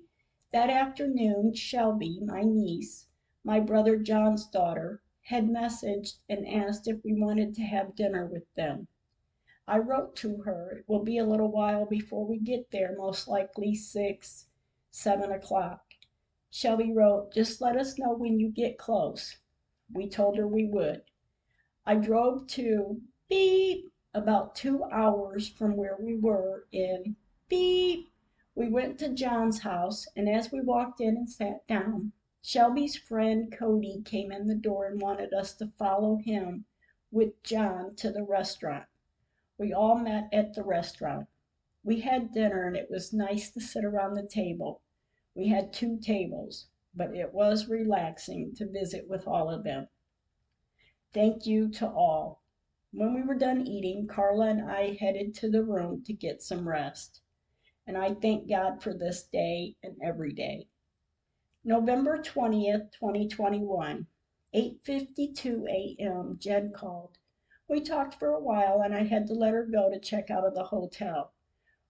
That 0.52 0.68
afternoon, 0.68 1.54
Shelby, 1.54 2.20
my 2.20 2.42
niece, 2.42 3.06
my 3.42 3.60
brother 3.60 3.96
John's 3.96 4.46
daughter, 4.46 5.02
had 5.22 5.46
messaged 5.46 6.18
and 6.28 6.46
asked 6.46 6.86
if 6.86 7.02
we 7.02 7.14
wanted 7.14 7.54
to 7.54 7.62
have 7.62 7.96
dinner 7.96 8.26
with 8.26 8.44
them. 8.56 8.86
I 9.66 9.78
wrote 9.78 10.16
to 10.16 10.42
her, 10.42 10.70
it 10.72 10.84
will 10.86 11.02
be 11.02 11.16
a 11.16 11.26
little 11.26 11.50
while 11.50 11.86
before 11.86 12.26
we 12.26 12.38
get 12.38 12.70
there, 12.70 12.94
most 12.94 13.26
likely 13.26 13.74
six, 13.74 14.48
seven 14.90 15.32
o'clock. 15.32 15.94
Shelby 16.50 16.92
wrote, 16.92 17.32
just 17.32 17.62
let 17.62 17.76
us 17.76 17.98
know 17.98 18.12
when 18.12 18.38
you 18.38 18.50
get 18.50 18.76
close. 18.76 19.38
We 19.90 20.10
told 20.10 20.36
her 20.36 20.46
we 20.46 20.66
would. 20.66 21.02
I 21.86 21.94
drove 21.94 22.46
to 22.48 23.00
beep 23.30 23.90
about 24.14 24.54
two 24.54 24.84
hours 24.84 25.48
from 25.48 25.76
where 25.76 25.96
we 25.98 26.16
were 26.16 26.66
in 26.70 27.16
beep. 27.48 28.08
We 28.54 28.68
went 28.68 28.98
to 29.00 29.08
John's 29.08 29.60
house, 29.60 30.06
and 30.14 30.28
as 30.28 30.52
we 30.52 30.60
walked 30.60 31.00
in 31.00 31.16
and 31.16 31.28
sat 31.28 31.66
down, 31.66 32.12
Shelby's 32.40 32.96
friend 32.96 33.50
Cody 33.50 34.02
came 34.04 34.30
in 34.30 34.46
the 34.46 34.54
door 34.54 34.86
and 34.86 35.00
wanted 35.00 35.32
us 35.32 35.54
to 35.54 35.72
follow 35.78 36.16
him 36.16 36.66
with 37.10 37.42
John 37.42 37.96
to 37.96 38.10
the 38.12 38.22
restaurant. 38.22 38.84
We 39.56 39.72
all 39.72 39.96
met 39.96 40.28
at 40.32 40.54
the 40.54 40.62
restaurant. 40.62 41.26
We 41.82 42.00
had 42.00 42.32
dinner 42.32 42.66
and 42.66 42.76
it 42.76 42.90
was 42.90 43.12
nice 43.12 43.50
to 43.50 43.60
sit 43.60 43.84
around 43.84 44.14
the 44.14 44.26
table. 44.26 44.82
We 45.34 45.48
had 45.48 45.72
two 45.72 45.98
tables, 45.98 46.66
but 46.94 47.16
it 47.16 47.32
was 47.32 47.68
relaxing 47.68 48.54
to 48.56 48.66
visit 48.66 49.08
with 49.08 49.26
all 49.26 49.50
of 49.50 49.64
them. 49.64 49.88
Thank 51.12 51.46
you 51.46 51.70
to 51.72 51.88
all. 51.88 52.42
When 52.96 53.12
we 53.12 53.22
were 53.22 53.34
done 53.34 53.66
eating, 53.66 54.06
Carla 54.06 54.46
and 54.50 54.70
I 54.70 54.92
headed 54.92 55.34
to 55.34 55.50
the 55.50 55.64
room 55.64 56.04
to 56.04 56.12
get 56.12 56.40
some 56.40 56.68
rest. 56.68 57.22
And 57.88 57.98
I 57.98 58.14
thank 58.14 58.48
God 58.48 58.84
for 58.84 58.94
this 58.94 59.24
day 59.24 59.74
and 59.82 59.96
every 60.00 60.32
day. 60.32 60.68
November 61.64 62.18
20th, 62.18 62.92
2021, 62.92 64.06
8:52 64.54 65.68
a.m. 65.68 66.38
Jen 66.38 66.70
called. 66.70 67.18
We 67.66 67.80
talked 67.80 68.14
for 68.14 68.28
a 68.28 68.38
while 68.38 68.80
and 68.80 68.94
I 68.94 69.02
had 69.02 69.26
to 69.26 69.34
let 69.34 69.54
her 69.54 69.66
go 69.66 69.90
to 69.90 69.98
check 69.98 70.30
out 70.30 70.46
of 70.46 70.54
the 70.54 70.66
hotel. 70.66 71.32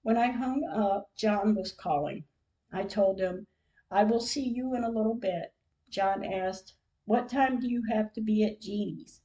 When 0.01 0.17
I 0.17 0.31
hung 0.31 0.65
up, 0.65 1.15
John 1.15 1.55
was 1.55 1.71
calling. 1.71 2.25
I 2.73 2.85
told 2.85 3.21
him, 3.21 3.47
"I 3.91 4.05
will 4.05 4.21
see 4.21 4.49
you 4.49 4.75
in 4.75 4.83
a 4.83 4.91
little 4.91 5.17
bit." 5.17 5.53
John 5.91 6.25
asked, 6.25 6.77
"What 7.05 7.29
time 7.29 7.61
do 7.61 7.69
you 7.69 7.83
have 7.91 8.11
to 8.15 8.23
be 8.23 8.43
at 8.43 8.63
Jeannie's?" 8.63 9.21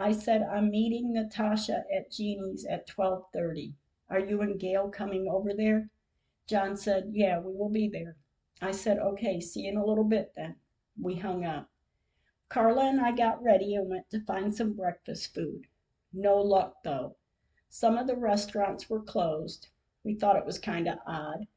I 0.00 0.12
said, 0.12 0.42
"I'm 0.42 0.70
meeting 0.70 1.12
Natasha 1.12 1.84
at 1.92 2.12
Jeannie's 2.12 2.64
at 2.64 2.86
12:30. 2.86 3.74
Are 4.08 4.20
you 4.20 4.40
and 4.42 4.56
Gail 4.56 4.90
coming 4.90 5.26
over 5.26 5.52
there?" 5.52 5.90
John 6.46 6.76
said, 6.76 7.10
"Yeah, 7.10 7.40
we 7.40 7.52
will 7.52 7.68
be 7.68 7.88
there." 7.88 8.16
I 8.62 8.70
said, 8.70 9.00
"Okay, 9.00 9.40
see 9.40 9.62
you 9.62 9.70
in 9.72 9.76
a 9.76 9.84
little 9.84 10.04
bit 10.04 10.34
then." 10.36 10.54
We 10.96 11.16
hung 11.16 11.44
up. 11.44 11.68
Carla 12.48 12.84
and 12.84 13.00
I 13.00 13.10
got 13.10 13.42
ready 13.42 13.74
and 13.74 13.90
went 13.90 14.08
to 14.10 14.20
find 14.20 14.54
some 14.54 14.74
breakfast 14.74 15.34
food. 15.34 15.66
No 16.12 16.40
luck 16.40 16.84
though. 16.84 17.16
Some 17.68 17.98
of 17.98 18.06
the 18.06 18.14
restaurants 18.14 18.88
were 18.88 19.02
closed. 19.02 19.66
We 20.04 20.14
thought 20.14 20.36
it 20.36 20.46
was 20.46 20.60
kind 20.60 20.86
of 20.86 21.00
odd. 21.06 21.48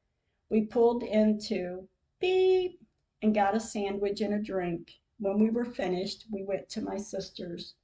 We 0.49 0.65
pulled 0.65 1.03
into 1.03 1.87
beep 2.19 2.81
and 3.21 3.35
got 3.35 3.55
a 3.55 3.59
sandwich 3.59 4.19
and 4.19 4.33
a 4.33 4.39
drink. 4.39 4.99
When 5.19 5.37
we 5.37 5.51
were 5.51 5.63
finished, 5.63 6.25
we 6.31 6.41
went 6.41 6.69
to 6.69 6.81
my 6.81 6.97
sister's. 6.97 7.75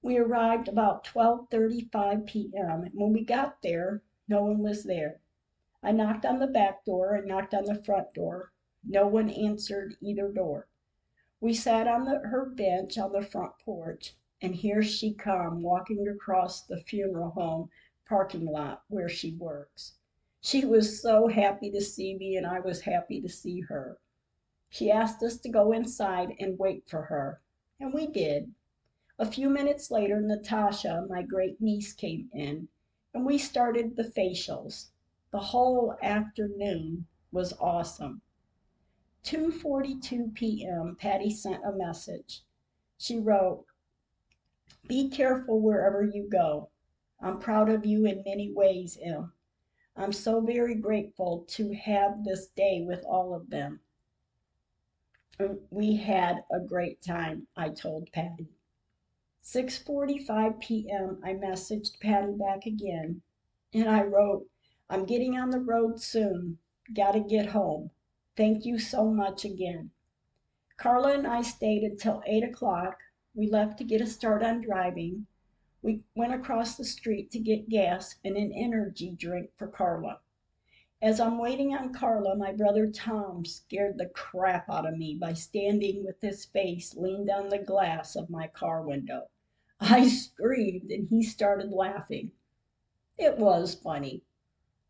We 0.00 0.16
arrived 0.16 0.68
about 0.68 1.02
12:35 1.02 2.24
p.m. 2.24 2.84
and 2.84 2.94
when 2.94 3.12
we 3.12 3.24
got 3.24 3.62
there, 3.62 4.00
no 4.28 4.44
one 4.44 4.62
was 4.62 4.84
there. 4.84 5.18
I 5.82 5.90
knocked 5.90 6.24
on 6.24 6.38
the 6.38 6.46
back 6.46 6.84
door 6.84 7.16
and 7.16 7.26
knocked 7.26 7.52
on 7.52 7.64
the 7.64 7.82
front 7.82 8.14
door. 8.14 8.52
No 8.84 9.08
one 9.08 9.28
answered 9.28 9.96
either 10.00 10.30
door. 10.30 10.68
We 11.40 11.52
sat 11.52 11.88
on 11.88 12.04
the, 12.04 12.20
her 12.20 12.46
bench 12.46 12.96
on 12.96 13.10
the 13.10 13.22
front 13.22 13.58
porch, 13.58 14.14
and 14.40 14.54
here 14.54 14.84
she 14.84 15.14
come 15.14 15.62
walking 15.62 16.06
across 16.06 16.62
the 16.62 16.80
funeral 16.80 17.30
home 17.30 17.70
parking 18.06 18.46
lot 18.46 18.84
where 18.86 19.08
she 19.08 19.32
works. 19.32 19.98
She 20.40 20.64
was 20.64 21.02
so 21.02 21.26
happy 21.26 21.72
to 21.72 21.80
see 21.80 22.16
me, 22.16 22.36
and 22.36 22.46
I 22.46 22.60
was 22.60 22.82
happy 22.82 23.20
to 23.20 23.28
see 23.28 23.62
her. 23.62 23.98
She 24.68 24.92
asked 24.92 25.24
us 25.24 25.38
to 25.38 25.48
go 25.48 25.72
inside 25.72 26.36
and 26.38 26.56
wait 26.56 26.88
for 26.88 27.02
her, 27.02 27.40
and 27.80 27.92
we 27.92 28.06
did. 28.06 28.54
A 29.20 29.26
few 29.26 29.50
minutes 29.50 29.90
later, 29.90 30.20
Natasha, 30.20 31.04
my 31.08 31.22
great 31.22 31.60
niece, 31.60 31.92
came 31.92 32.30
in, 32.32 32.68
and 33.12 33.26
we 33.26 33.36
started 33.36 33.96
the 33.96 34.04
facials. 34.04 34.90
The 35.32 35.40
whole 35.40 35.96
afternoon 36.00 37.04
was 37.32 37.52
awesome. 37.54 38.22
2:42 39.24 40.34
p.m. 40.34 40.94
Patty 40.94 41.30
sent 41.30 41.64
a 41.64 41.72
message. 41.72 42.44
She 42.96 43.18
wrote, 43.18 43.66
"Be 44.86 45.08
careful 45.08 45.60
wherever 45.60 46.04
you 46.04 46.28
go. 46.30 46.70
I'm 47.18 47.40
proud 47.40 47.68
of 47.68 47.84
you 47.84 48.06
in 48.06 48.22
many 48.24 48.52
ways, 48.52 48.96
Em. 49.02 49.32
I'm 49.96 50.12
so 50.12 50.40
very 50.40 50.76
grateful 50.76 51.44
to 51.48 51.72
have 51.72 52.22
this 52.22 52.46
day 52.50 52.82
with 52.82 53.04
all 53.04 53.34
of 53.34 53.50
them. 53.50 53.80
We 55.70 55.96
had 55.96 56.44
a 56.52 56.60
great 56.60 57.02
time, 57.02 57.48
I 57.56 57.70
told 57.70 58.12
Patty. 58.12 58.54
6:45 59.50 60.60
p.m. 60.60 61.22
I 61.24 61.32
messaged 61.32 62.00
Patty 62.00 62.34
back 62.34 62.66
again, 62.66 63.22
and 63.72 63.88
I 63.88 64.02
wrote, 64.02 64.46
"I'm 64.90 65.06
getting 65.06 65.38
on 65.38 65.48
the 65.48 65.58
road 65.58 66.02
soon. 66.02 66.58
Got 66.92 67.12
to 67.12 67.20
get 67.20 67.46
home. 67.46 67.90
Thank 68.36 68.66
you 68.66 68.78
so 68.78 69.10
much 69.10 69.46
again." 69.46 69.90
Carla 70.76 71.14
and 71.14 71.26
I 71.26 71.40
stayed 71.40 71.82
until 71.82 72.22
8 72.26 72.44
o'clock. 72.44 72.98
We 73.34 73.48
left 73.48 73.78
to 73.78 73.84
get 73.84 74.02
a 74.02 74.06
start 74.06 74.42
on 74.42 74.60
driving. 74.60 75.26
We 75.80 76.02
went 76.14 76.34
across 76.34 76.76
the 76.76 76.84
street 76.84 77.30
to 77.30 77.38
get 77.38 77.70
gas 77.70 78.16
and 78.22 78.36
an 78.36 78.52
energy 78.52 79.12
drink 79.12 79.52
for 79.56 79.66
Carla. 79.66 80.20
As 81.00 81.20
I'm 81.20 81.38
waiting 81.38 81.74
on 81.74 81.94
Carla, 81.94 82.36
my 82.36 82.52
brother 82.52 82.90
Tom 82.90 83.46
scared 83.46 83.96
the 83.96 84.10
crap 84.10 84.68
out 84.68 84.86
of 84.86 84.98
me 84.98 85.14
by 85.14 85.32
standing 85.32 86.04
with 86.04 86.20
his 86.20 86.44
face 86.44 86.94
leaned 86.94 87.30
on 87.30 87.48
the 87.48 87.58
glass 87.58 88.14
of 88.14 88.28
my 88.28 88.46
car 88.48 88.82
window. 88.82 89.30
I 89.80 90.08
screamed 90.08 90.90
and 90.90 91.06
he 91.08 91.22
started 91.22 91.70
laughing. 91.70 92.32
It 93.16 93.38
was 93.38 93.76
funny. 93.76 94.24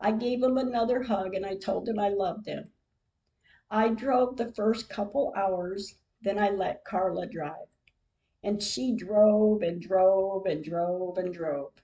I 0.01 0.13
gave 0.13 0.43
him 0.43 0.57
another 0.57 1.03
hug 1.03 1.35
and 1.35 1.45
I 1.45 1.57
told 1.57 1.87
him 1.87 1.99
I 1.99 2.09
loved 2.09 2.47
him. 2.47 2.73
I 3.71 3.91
drove 3.91 4.39
the 4.39 4.51
first 4.51 4.89
couple 4.89 5.31
hours, 5.37 5.99
then 6.23 6.39
I 6.39 6.49
let 6.49 6.87
Carla 6.87 7.27
drive. 7.27 7.69
And 8.43 8.63
she 8.63 8.95
drove 8.95 9.61
and 9.61 9.79
drove 9.79 10.47
and 10.47 10.65
drove 10.65 11.19
and 11.19 11.35
drove. 11.35 11.75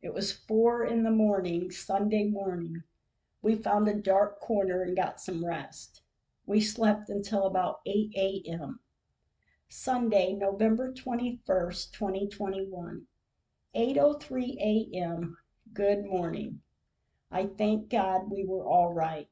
It 0.00 0.14
was 0.14 0.32
four 0.32 0.86
in 0.86 1.02
the 1.02 1.10
morning, 1.10 1.70
Sunday 1.70 2.24
morning. 2.24 2.82
We 3.42 3.56
found 3.56 3.88
a 3.88 3.94
dark 3.94 4.40
corner 4.40 4.80
and 4.82 4.96
got 4.96 5.20
some 5.20 5.44
rest. 5.44 6.00
We 6.46 6.62
slept 6.62 7.10
until 7.10 7.44
about 7.44 7.80
8 7.84 8.12
a.m. 8.16 8.80
Sunday, 9.68 10.34
November 10.34 10.92
21st, 10.92 11.92
2021. 11.92 13.06
8:03 13.74 14.56
a.m. 14.60 15.38
Good 15.72 16.04
morning. 16.04 16.60
I 17.30 17.46
thank 17.46 17.88
God 17.88 18.30
we 18.30 18.44
were 18.44 18.64
all 18.64 18.92
right. 18.92 19.28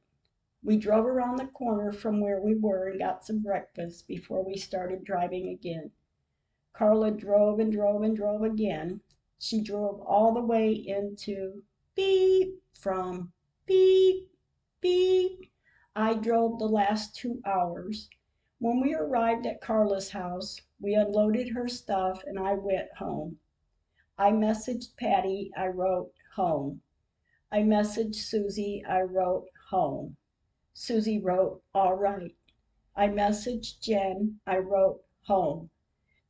We 0.63 0.77
drove 0.77 1.05
around 1.05 1.37
the 1.37 1.45
corner 1.45 1.91
from 1.91 2.19
where 2.19 2.41
we 2.41 2.55
were 2.55 2.87
and 2.87 2.99
got 2.99 3.23
some 3.23 3.43
breakfast 3.43 4.07
before 4.07 4.43
we 4.43 4.57
started 4.57 5.03
driving 5.03 5.47
again. 5.47 5.91
Carla 6.73 7.11
drove 7.11 7.59
and 7.59 7.71
drove 7.71 8.01
and 8.01 8.15
drove 8.15 8.41
again. 8.41 9.01
She 9.37 9.61
drove 9.61 10.01
all 10.01 10.33
the 10.33 10.41
way 10.41 10.73
into 10.73 11.63
beep 11.95 12.61
from 12.73 13.33
beep 13.65 14.29
beep. 14.81 15.51
I 15.95 16.15
drove 16.15 16.59
the 16.59 16.67
last 16.67 17.15
two 17.15 17.41
hours. 17.45 18.09
When 18.63 18.79
we 18.79 18.95
arrived 18.95 19.45
at 19.45 19.59
Carla's 19.59 20.11
house, 20.11 20.61
we 20.79 20.93
unloaded 20.93 21.49
her 21.49 21.67
stuff 21.67 22.23
and 22.25 22.39
I 22.39 22.53
went 22.53 22.93
home. 22.93 23.39
I 24.17 24.31
messaged 24.31 24.95
Patty, 24.95 25.51
I 25.57 25.67
wrote 25.67 26.13
home. 26.35 26.81
I 27.51 27.63
messaged 27.63 28.15
Susie, 28.15 28.81
I 28.87 29.01
wrote 29.01 29.49
home. 29.69 30.15
Susie 30.73 31.19
wrote, 31.19 31.61
all 31.75 31.95
right. 31.95 32.37
I 32.95 33.09
messaged 33.09 33.81
Jen, 33.81 34.39
I 34.47 34.59
wrote 34.59 35.03
home. 35.23 35.69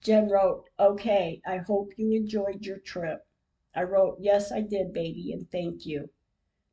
Jen 0.01 0.27
wrote, 0.27 0.71
okay, 0.79 1.39
I 1.45 1.57
hope 1.57 1.91
you 1.97 2.13
enjoyed 2.13 2.65
your 2.65 2.79
trip. 2.79 3.27
I 3.75 3.83
wrote, 3.83 4.17
yes, 4.19 4.51
I 4.51 4.61
did, 4.61 4.91
baby, 4.91 5.31
and 5.33 5.47
thank 5.51 5.85
you. 5.85 6.09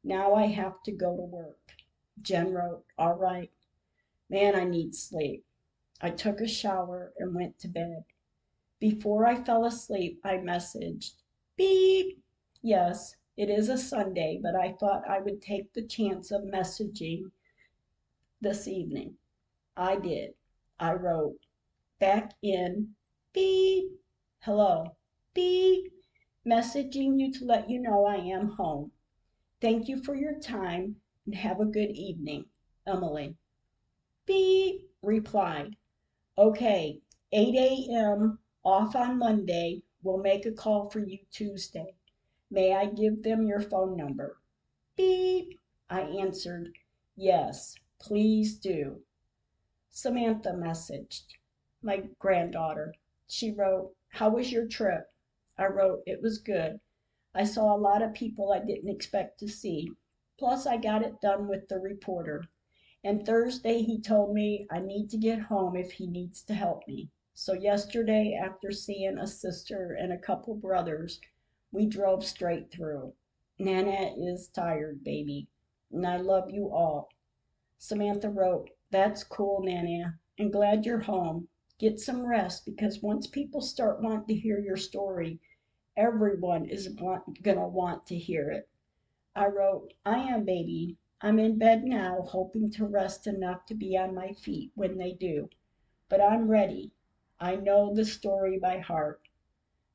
Now 0.03 0.33
I 0.33 0.47
have 0.47 0.83
to 0.85 0.91
go 0.93 1.15
to 1.15 1.23
work. 1.23 1.75
Jen 2.23 2.55
wrote, 2.55 2.87
all 2.97 3.17
right. 3.17 3.51
Man, 4.31 4.57
I 4.57 4.65
need 4.65 4.95
sleep. 4.95 5.45
I 6.01 6.11
took 6.11 6.41
a 6.41 6.49
shower 6.49 7.13
and 7.19 7.35
went 7.35 7.59
to 7.59 7.69
bed. 7.69 8.05
Before 8.79 9.27
I 9.27 9.43
fell 9.43 9.67
asleep, 9.67 10.21
I 10.25 10.37
messaged, 10.37 11.17
beep. 11.57 12.23
Yes, 12.63 13.17
it 13.37 13.51
is 13.51 13.69
a 13.69 13.77
Sunday, 13.77 14.41
but 14.43 14.55
I 14.55 14.73
thought 14.73 15.09
I 15.09 15.21
would 15.21 15.43
take 15.43 15.73
the 15.73 15.87
chance 15.87 16.31
of 16.31 16.43
messaging 16.43 17.31
this 18.41 18.67
evening. 18.67 19.17
I 19.77 19.97
did. 19.97 20.35
I 20.79 20.95
wrote, 20.95 21.39
back 21.99 22.33
in 22.43 22.95
beep, 23.35 23.93
hello, 24.41 24.97
beep, 25.35 25.93
messaging 26.47 27.21
you 27.21 27.31
to 27.33 27.45
let 27.45 27.69
you 27.69 27.81
know 27.81 28.07
I 28.07 28.17
am 28.17 28.49
home. 28.49 28.93
Thank 29.61 29.89
you 29.89 30.03
for 30.03 30.15
your 30.15 30.39
time 30.39 30.97
and 31.27 31.35
have 31.35 31.61
a 31.61 31.67
good 31.67 31.91
evening. 31.91 32.47
Emily. 32.87 33.37
Beep, 34.25 34.91
replied. 35.03 35.77
Okay, 36.41 37.03
8 37.33 37.55
a.m. 37.55 38.39
off 38.65 38.97
on 38.97 39.19
Monday. 39.19 39.83
We'll 40.03 40.17
make 40.17 40.47
a 40.47 40.53
call 40.53 40.89
for 40.89 41.01
you 41.01 41.19
Tuesday. 41.31 41.97
May 42.51 42.73
I 42.73 42.87
give 42.87 43.23
them 43.23 43.47
your 43.47 43.61
phone 43.61 43.95
number? 43.95 44.39
Beep. 44.97 45.59
I 45.91 46.01
answered, 46.01 46.79
Yes, 47.15 47.75
please 47.99 48.59
do. 48.59 49.03
Samantha 49.91 50.53
messaged, 50.53 51.27
my 51.83 52.09
granddaughter. 52.19 52.95
She 53.27 53.51
wrote, 53.51 53.95
How 54.09 54.31
was 54.31 54.51
your 54.51 54.67
trip? 54.67 55.13
I 55.59 55.67
wrote, 55.67 56.03
It 56.07 56.23
was 56.23 56.39
good. 56.39 56.81
I 57.35 57.45
saw 57.45 57.77
a 57.77 57.77
lot 57.77 58.01
of 58.01 58.15
people 58.15 58.51
I 58.51 58.61
didn't 58.61 58.89
expect 58.89 59.41
to 59.41 59.47
see. 59.47 59.91
Plus, 60.39 60.65
I 60.65 60.79
got 60.79 61.03
it 61.03 61.21
done 61.21 61.49
with 61.49 61.69
the 61.69 61.79
reporter. 61.79 62.47
And 63.03 63.25
Thursday, 63.25 63.83
he 63.83 63.99
told 63.99 64.35
me 64.35 64.67
I 64.71 64.81
need 64.81 65.09
to 65.11 65.17
get 65.17 65.41
home 65.41 65.75
if 65.75 65.93
he 65.93 66.07
needs 66.07 66.43
to 66.43 66.55
help 66.55 66.87
me. 66.87 67.09
So, 67.33 67.55
yesterday, 67.55 68.35
after 68.35 68.71
seeing 68.73 69.17
a 69.17 69.27
sister 69.27 69.93
and 69.93 70.13
a 70.13 70.19
couple 70.19 70.55
brothers, 70.55 71.19
we 71.73 71.87
drove 71.87 72.27
straight 72.27 72.71
through. 72.71 73.15
Nana 73.59 74.15
is 74.19 74.49
tired, 74.49 75.03
baby, 75.03 75.49
and 75.91 76.07
I 76.07 76.19
love 76.19 76.51
you 76.51 76.71
all. 76.71 77.09
Samantha 77.79 78.29
wrote, 78.29 78.69
That's 78.91 79.25
cool, 79.25 79.63
Nana, 79.63 80.19
and 80.39 80.53
glad 80.53 80.85
you're 80.85 81.01
home. 81.01 81.49
Get 81.79 81.99
some 81.99 82.27
rest 82.27 82.67
because 82.67 83.03
once 83.03 83.27
people 83.27 83.63
start 83.63 84.03
wanting 84.03 84.27
to 84.27 84.35
hear 84.35 84.59
your 84.59 84.77
story, 84.77 85.41
everyone 85.97 86.67
is 86.67 86.91
want, 86.91 87.43
gonna 87.43 87.67
want 87.67 88.07
to 88.09 88.19
hear 88.19 88.51
it. 88.51 88.69
I 89.35 89.47
wrote, 89.47 89.95
I 90.05 90.19
am 90.19 90.45
baby. 90.45 90.99
I'm 91.23 91.39
in 91.39 91.59
bed 91.59 91.85
now, 91.85 92.23
hoping 92.23 92.71
to 92.71 92.87
rest 92.87 93.27
enough 93.27 93.67
to 93.67 93.75
be 93.75 93.95
on 93.95 94.15
my 94.15 94.33
feet 94.33 94.73
when 94.75 94.97
they 94.97 95.13
do. 95.13 95.51
But 96.09 96.23
I'm 96.23 96.49
ready. 96.49 96.93
I 97.39 97.57
know 97.57 97.95
the 97.95 98.07
story 98.07 98.59
by 98.59 98.79
heart. 98.79 99.29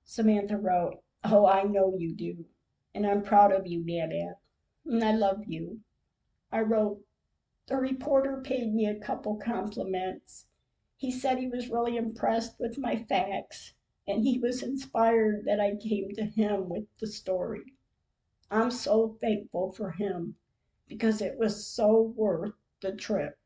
Samantha 0.04 0.56
wrote, 0.56 1.02
Oh, 1.24 1.48
I 1.48 1.64
know 1.64 1.98
you 1.98 2.14
do. 2.14 2.46
And 2.94 3.08
I'm 3.08 3.24
proud 3.24 3.52
of 3.52 3.66
you, 3.66 3.84
Nana. 3.84 4.36
And 4.86 5.04
I 5.04 5.14
love 5.14 5.46
you. 5.48 5.82
I 6.52 6.62
wrote, 6.62 7.04
The 7.66 7.78
reporter 7.78 8.40
paid 8.44 8.76
me 8.76 8.86
a 8.86 9.00
couple 9.00 9.36
compliments. 9.38 10.46
He 10.96 11.12
said 11.12 11.40
he 11.40 11.48
was 11.48 11.70
really 11.70 11.98
impressed 11.98 12.60
with 12.60 12.78
my 12.78 12.98
facts 12.98 13.74
and 14.08 14.24
he 14.24 14.38
was 14.38 14.62
inspired 14.62 15.46
that 15.46 15.60
I 15.60 15.76
came 15.76 16.14
to 16.14 16.26
him 16.26 16.70
with 16.70 16.86
the 17.00 17.08
story. 17.08 17.74
I'm 18.52 18.70
so 18.70 19.18
thankful 19.20 19.72
for 19.72 19.90
him 19.90 20.36
because 20.88 21.22
it 21.22 21.38
was 21.38 21.68
so 21.68 22.14
worth 22.16 22.54
the 22.82 22.92
trip. 22.92 23.38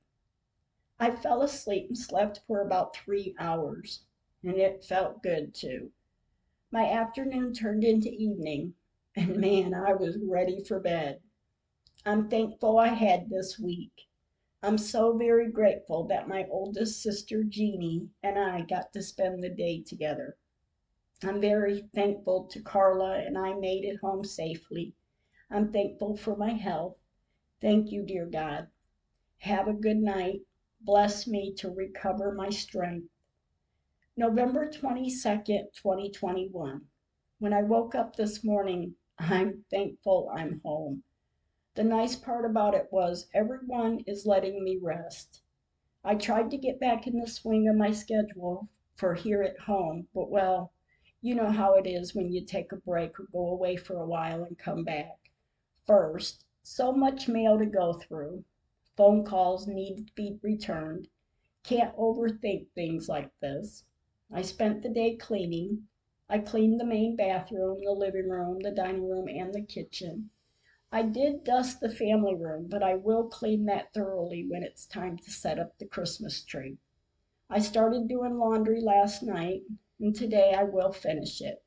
I 1.00 1.12
fell 1.12 1.42
asleep 1.42 1.88
and 1.88 1.98
slept 1.98 2.42
for 2.46 2.62
about 2.62 2.96
three 2.96 3.34
hours, 3.40 4.04
and 4.44 4.58
it 4.58 4.84
felt 4.84 5.24
good 5.24 5.54
too. 5.54 5.92
My 6.72 6.92
afternoon 6.92 7.54
turned 7.54 7.84
into 7.84 8.10
evening, 8.10 8.76
and 9.16 9.38
man, 9.38 9.74
I 9.74 9.94
was 9.94 10.18
ready 10.18 10.64
for 10.64 10.80
bed. 10.80 11.22
I'm 12.06 12.30
thankful 12.30 12.78
I 12.78 12.90
had 12.90 13.30
this 13.30 13.58
week. 13.58 14.08
I'm 14.62 14.78
so 14.78 15.18
very 15.18 15.50
grateful 15.50 16.04
that 16.08 16.28
my 16.28 16.46
oldest 16.52 17.02
sister 17.02 17.44
Jeannie 17.44 18.10
and 18.22 18.38
I 18.38 18.62
got 18.62 18.94
to 18.94 19.02
spend 19.02 19.42
the 19.44 19.50
day 19.50 19.82
together. 19.82 20.38
I'm 21.24 21.42
very 21.42 21.90
thankful 21.96 22.44
to 22.52 22.62
Carla 22.62 23.20
and 23.20 23.38
I 23.38 23.54
made 23.54 23.84
it 23.84 24.00
home 24.02 24.24
safely. 24.24 24.94
I'm 25.50 25.72
thankful 25.72 26.16
for 26.16 26.36
my 26.36 26.52
health. 26.52 26.99
Thank 27.62 27.92
you, 27.92 28.04
dear 28.04 28.26
God. 28.26 28.70
Have 29.40 29.68
a 29.68 29.74
good 29.74 29.98
night. 29.98 30.44
Bless 30.80 31.28
me 31.28 31.54
to 31.56 31.70
recover 31.70 32.32
my 32.32 32.50
strength. 32.50 33.10
November 34.16 34.70
22nd, 34.70 35.74
2021. 35.74 36.88
When 37.40 37.54
I 37.54 37.64
woke 37.64 37.96
up 37.96 38.16
this 38.16 38.46
morning, 38.46 38.96
I'm 39.20 39.66
thankful 39.70 40.32
I'm 40.34 40.62
home. 40.64 41.04
The 41.76 41.84
nice 41.84 42.16
part 42.16 42.46
about 42.46 42.76
it 42.76 42.88
was 42.94 43.28
everyone 43.34 44.06
is 44.08 44.26
letting 44.26 44.64
me 44.64 44.78
rest. 44.78 45.42
I 46.02 46.16
tried 46.16 46.52
to 46.52 46.58
get 46.58 46.80
back 46.80 47.08
in 47.08 47.20
the 47.20 47.28
swing 47.28 47.68
of 47.68 47.76
my 47.76 47.92
schedule 47.92 48.70
for 48.96 49.16
here 49.16 49.44
at 49.44 49.60
home, 49.60 50.08
but 50.14 50.30
well, 50.30 50.72
you 51.22 51.36
know 51.36 51.52
how 51.52 51.74
it 51.74 51.86
is 51.86 52.16
when 52.16 52.32
you 52.32 52.46
take 52.46 52.72
a 52.72 52.78
break 52.78 53.20
or 53.20 53.28
go 53.34 53.50
away 53.50 53.76
for 53.76 53.98
a 54.00 54.08
while 54.08 54.46
and 54.46 54.58
come 54.58 54.86
back. 54.86 55.32
First, 55.86 56.46
so 56.64 56.92
much 56.92 57.28
mail 57.28 57.58
to 57.58 57.66
go 57.66 57.94
through. 57.94 58.44
Phone 58.96 59.24
calls 59.26 59.68
need 59.68 60.08
to 60.08 60.14
be 60.14 60.40
returned. 60.42 61.08
Can't 61.64 61.96
overthink 61.96 62.68
things 62.72 63.08
like 63.08 63.32
this. 63.40 63.86
I 64.32 64.42
spent 64.42 64.82
the 64.82 64.90
day 64.90 65.16
cleaning. 65.16 65.88
I 66.28 66.40
cleaned 66.40 66.80
the 66.80 66.86
main 66.86 67.16
bathroom, 67.16 67.84
the 67.84 67.92
living 67.92 68.30
room, 68.30 68.60
the 68.60 68.72
dining 68.72 69.08
room, 69.08 69.28
and 69.28 69.54
the 69.54 69.62
kitchen. 69.62 70.30
I 70.92 71.04
did 71.04 71.44
dust 71.44 71.80
the 71.80 71.90
family 71.90 72.36
room, 72.36 72.68
but 72.68 72.82
I 72.82 72.96
will 72.96 73.28
clean 73.28 73.66
that 73.66 73.94
thoroughly 73.94 74.48
when 74.48 74.64
it's 74.64 74.86
time 74.86 75.18
to 75.18 75.32
set 75.32 75.60
up 75.60 75.78
the 75.78 75.86
Christmas 75.86 76.44
tree. 76.44 76.78
I 77.50 77.60
started 77.60 78.08
doing 78.08 78.38
laundry 78.38 78.82
last 78.82 79.24
night 79.24 79.64
and 80.00 80.16
today 80.16 80.54
I 80.54 80.64
will 80.64 80.92
finish 80.92 81.42
it. 81.42 81.64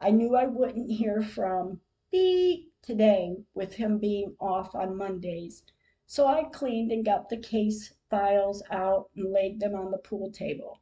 I 0.00 0.10
knew 0.10 0.36
I 0.36 0.46
wouldn't 0.46 0.90
hear 0.90 1.22
from 1.22 1.80
B 2.10 2.70
today 2.86 3.36
with 3.52 3.74
him 3.74 3.98
being 3.98 4.36
off 4.38 4.72
on 4.72 4.96
Mondays, 4.96 5.64
so 6.06 6.28
I 6.28 6.44
cleaned 6.44 6.92
and 6.92 7.04
got 7.04 7.28
the 7.28 7.36
case 7.36 7.92
files 8.08 8.62
out 8.70 9.10
and 9.16 9.32
laid 9.32 9.58
them 9.58 9.74
on 9.74 9.90
the 9.90 9.98
pool 9.98 10.30
table. 10.30 10.80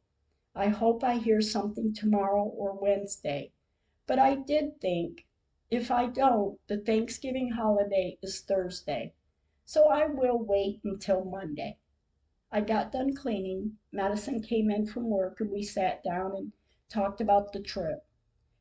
I 0.55 0.69
hope 0.69 1.03
I 1.03 1.17
hear 1.17 1.41
something 1.41 1.95
tomorrow 1.95 2.45
or 2.45 2.79
Wednesday, 2.79 3.53
but 4.07 4.19
I 4.19 4.35
did 4.35 4.83
think 4.83 5.27
if 5.71 5.91
I 5.91 6.07
don't, 6.07 6.61
the 6.67 6.77
Thanksgiving 6.77 7.53
holiday 7.53 8.19
is 8.21 8.43
Thursday, 8.43 9.15
so 9.65 9.89
I 9.89 10.05
will 10.05 10.39
wait 10.39 10.81
until 10.85 11.25
Monday. 11.25 11.79
I 12.53 12.61
got 12.61 12.93
done 12.93 13.17
cleaning. 13.17 13.79
Madison 13.91 14.43
came 14.43 14.71
in 14.71 14.85
from 14.85 15.09
work 15.09 15.41
and 15.41 15.51
we 15.51 15.63
sat 15.63 16.05
down 16.05 16.37
and 16.37 16.53
talked 16.91 17.23
about 17.23 17.55
the 17.55 17.61
trip. 17.61 18.07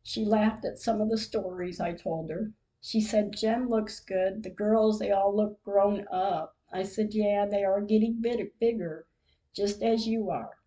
She 0.02 0.24
laughed 0.24 0.64
at 0.64 0.80
some 0.80 1.02
of 1.02 1.10
the 1.10 1.18
stories 1.18 1.82
I 1.82 1.92
told 1.92 2.30
her. 2.30 2.54
She 2.86 3.00
said, 3.00 3.32
Jem 3.32 3.70
looks 3.70 4.02
good. 4.02 4.44
The 4.44 4.50
girls, 4.50 5.00
they 5.00 5.10
all 5.10 5.34
look 5.34 5.64
grown 5.64 6.06
up. 6.12 6.58
I 6.70 6.84
said, 6.84 7.14
Yeah, 7.14 7.46
they 7.46 7.64
are 7.64 7.80
getting 7.80 8.22
bigger, 8.22 9.08
just 9.54 9.82
as 9.82 10.06
you 10.06 10.30
are. 10.30 10.58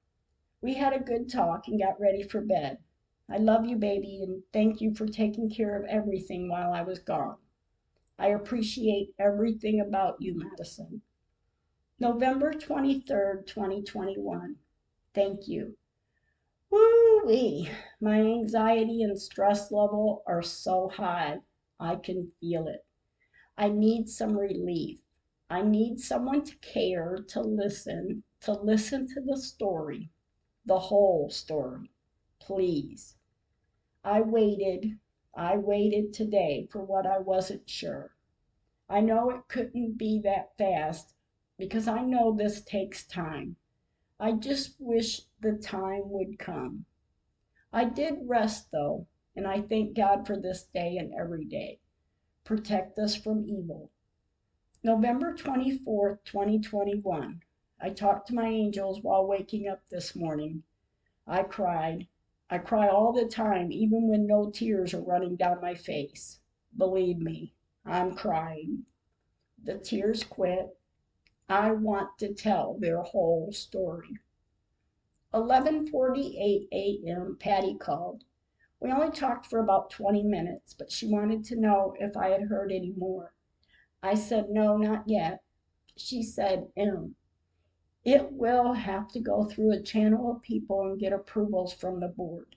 We 0.63 0.75
had 0.75 0.95
a 0.95 0.99
good 0.99 1.29
talk 1.31 1.69
and 1.69 1.79
got 1.79 2.01
ready 2.01 2.23
for 2.23 2.41
bed. 2.41 2.79
I 3.29 3.37
love 3.37 3.67
you, 3.67 3.77
baby, 3.77 4.23
and 4.23 4.43
thank 4.51 4.81
you 4.81 4.95
for 4.95 5.07
taking 5.07 5.51
care 5.51 5.77
of 5.77 5.85
everything 5.85 6.49
while 6.49 6.73
I 6.73 6.81
was 6.81 7.01
gone. 7.01 7.37
I 8.19 8.29
appreciate 8.29 9.15
everything 9.19 9.79
about 9.79 10.23
you, 10.23 10.35
Madison. 10.37 11.03
November 12.01 12.55
23rd, 12.55 13.47
2021. 13.47 14.57
Thank 15.13 15.49
you. 15.49 15.77
Woo-wee, 16.71 17.71
my 18.01 18.21
anxiety 18.23 19.03
and 19.03 19.21
stress 19.21 19.71
level 19.71 20.23
are 20.27 20.43
so 20.43 20.89
high. 20.89 21.41
I 21.79 21.97
can 21.97 22.33
feel 22.41 22.69
it. 22.69 22.87
I 23.57 23.69
need 23.69 24.09
some 24.09 24.39
relief. 24.39 25.01
I 25.49 25.63
need 25.63 26.01
someone 26.01 26.43
to 26.45 26.57
care, 26.57 27.19
to 27.29 27.41
listen, 27.41 28.25
to 28.41 28.53
listen 28.53 29.07
to 29.09 29.21
the 29.21 29.37
story, 29.37 30.11
the 30.65 30.79
whole 30.79 31.31
story. 31.31 31.93
Please. 32.41 33.17
I 34.03 34.21
waited, 34.21 34.99
I 35.35 35.57
waited 35.57 36.13
today 36.13 36.67
for 36.71 36.83
what 36.85 37.07
I 37.07 37.19
wasn't 37.19 37.69
sure. 37.69 38.17
I 38.89 39.01
know 39.01 39.31
it 39.31 39.49
couldn't 39.49 39.99
be 39.99 40.21
that 40.21 40.57
fast 40.57 41.15
because 41.59 41.89
I 41.89 42.03
know 42.03 42.33
this 42.33 42.63
takes 42.63 43.07
time. 43.07 43.57
I 44.19 44.33
just 44.33 44.81
wish 44.81 45.23
the 45.41 45.53
time 45.53 46.11
would 46.11 46.39
come. 46.39 46.87
I 47.73 47.85
did 47.85 48.29
rest 48.29 48.71
though, 48.71 49.07
and 49.37 49.47
I 49.47 49.61
thank 49.61 49.95
God 49.95 50.27
for 50.27 50.37
this 50.37 50.65
day 50.65 50.97
and 50.97 51.13
every 51.13 51.45
day. 51.45 51.79
Protect 52.43 52.99
us 52.99 53.15
from 53.15 53.45
evil. 53.45 53.91
November 54.83 55.35
24th, 55.35 56.25
2021. 56.25 57.43
I 57.79 57.91
talked 57.91 58.29
to 58.29 58.35
my 58.35 58.47
angels 58.47 59.03
while 59.03 59.27
waking 59.27 59.69
up 59.69 59.83
this 59.91 60.17
morning. 60.17 60.63
I 61.27 61.43
cried. 61.43 62.07
I 62.49 62.59
cry 62.59 62.89
all 62.89 63.13
the 63.13 63.27
time, 63.27 63.71
even 63.73 64.09
when 64.09 64.27
no 64.27 64.51
tears 64.51 64.95
are 64.95 65.03
running 65.03 65.37
down 65.37 65.61
my 65.61 65.75
face. 65.75 66.41
Believe 66.77 67.19
me, 67.19 67.53
I'm 67.85 68.15
crying. 68.15 68.87
The 69.63 69.79
tears 69.79 70.25
quit, 70.25 70.79
I 71.49 71.73
want 71.73 72.19
to 72.19 72.33
tell 72.33 72.75
their 72.79 73.03
whole 73.03 73.53
story. 73.53 74.19
11:48 75.35 76.69
a.m. 76.73 77.37
Patty 77.39 77.75
called. 77.75 78.25
We 78.79 78.93
only 78.93 79.11
talked 79.11 79.47
for 79.47 79.59
about 79.59 79.89
20 79.89 80.23
minutes, 80.25 80.75
but 80.75 80.93
she 80.93 81.09
wanted 81.09 81.45
to 81.45 81.57
know 81.59 81.95
if 81.99 82.15
I 82.15 82.29
had 82.29 82.43
heard 82.43 82.71
any 82.71 82.93
more. 82.93 83.33
I 84.03 84.15
said 84.15 84.51
no, 84.51 84.77
not 84.77 85.09
yet. 85.09 85.43
She 85.97 86.23
said, 86.23 86.71
"Em, 86.77 87.17
it 88.05 88.33
will 88.33 88.75
have 88.75 89.09
to 89.13 89.19
go 89.21 89.45
through 89.45 89.73
a 89.73 89.81
channel 89.81 90.31
of 90.31 90.43
people 90.43 90.83
and 90.83 91.01
get 91.01 91.15
approvals 91.15 91.73
from 91.73 92.01
the 92.01 92.09
board." 92.09 92.57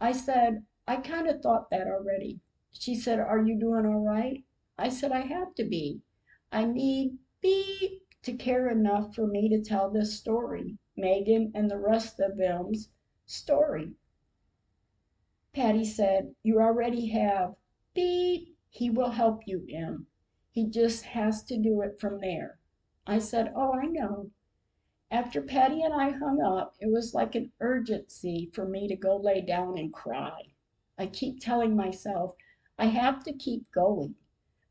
I 0.00 0.12
said, 0.12 0.64
"I 0.88 0.96
kind 0.96 1.28
of 1.28 1.42
thought 1.42 1.68
that 1.68 1.86
already." 1.86 2.40
She 2.70 2.94
said, 2.94 3.20
"Are 3.20 3.42
you 3.44 3.60
doing 3.60 3.84
all 3.84 4.00
right?" 4.00 4.42
I 4.78 4.88
said, 4.88 5.12
"I 5.12 5.20
have 5.20 5.54
to 5.56 5.64
be. 5.64 6.00
I 6.50 6.64
need 6.64 7.18
be 7.42 8.00
to 8.22 8.32
care 8.32 8.70
enough 8.70 9.14
for 9.14 9.26
me 9.26 9.50
to 9.50 9.60
tell 9.60 9.90
this 9.90 10.18
story, 10.18 10.78
Megan 10.96 11.52
and 11.54 11.70
the 11.70 11.78
rest 11.78 12.18
of 12.20 12.38
them's 12.38 12.88
story. 13.26 13.96
Patty 15.54 15.84
said, 15.84 16.34
You 16.42 16.60
already 16.60 17.08
have. 17.08 17.56
Beep, 17.92 18.56
he 18.70 18.88
will 18.88 19.10
help 19.10 19.46
you, 19.46 19.66
Em. 19.70 20.06
He 20.50 20.66
just 20.66 21.04
has 21.04 21.42
to 21.44 21.58
do 21.58 21.82
it 21.82 22.00
from 22.00 22.20
there. 22.20 22.58
I 23.06 23.18
said, 23.18 23.52
Oh, 23.54 23.72
I 23.72 23.86
know. 23.86 24.30
After 25.10 25.42
Patty 25.42 25.82
and 25.82 25.92
I 25.92 26.08
hung 26.10 26.40
up, 26.40 26.74
it 26.80 26.90
was 26.90 27.12
like 27.12 27.34
an 27.34 27.52
urgency 27.60 28.50
for 28.54 28.66
me 28.66 28.88
to 28.88 28.96
go 28.96 29.14
lay 29.14 29.42
down 29.42 29.76
and 29.76 29.92
cry. 29.92 30.54
I 30.96 31.06
keep 31.06 31.40
telling 31.40 31.76
myself 31.76 32.34
I 32.78 32.86
have 32.86 33.22
to 33.24 33.32
keep 33.34 33.70
going. 33.72 34.14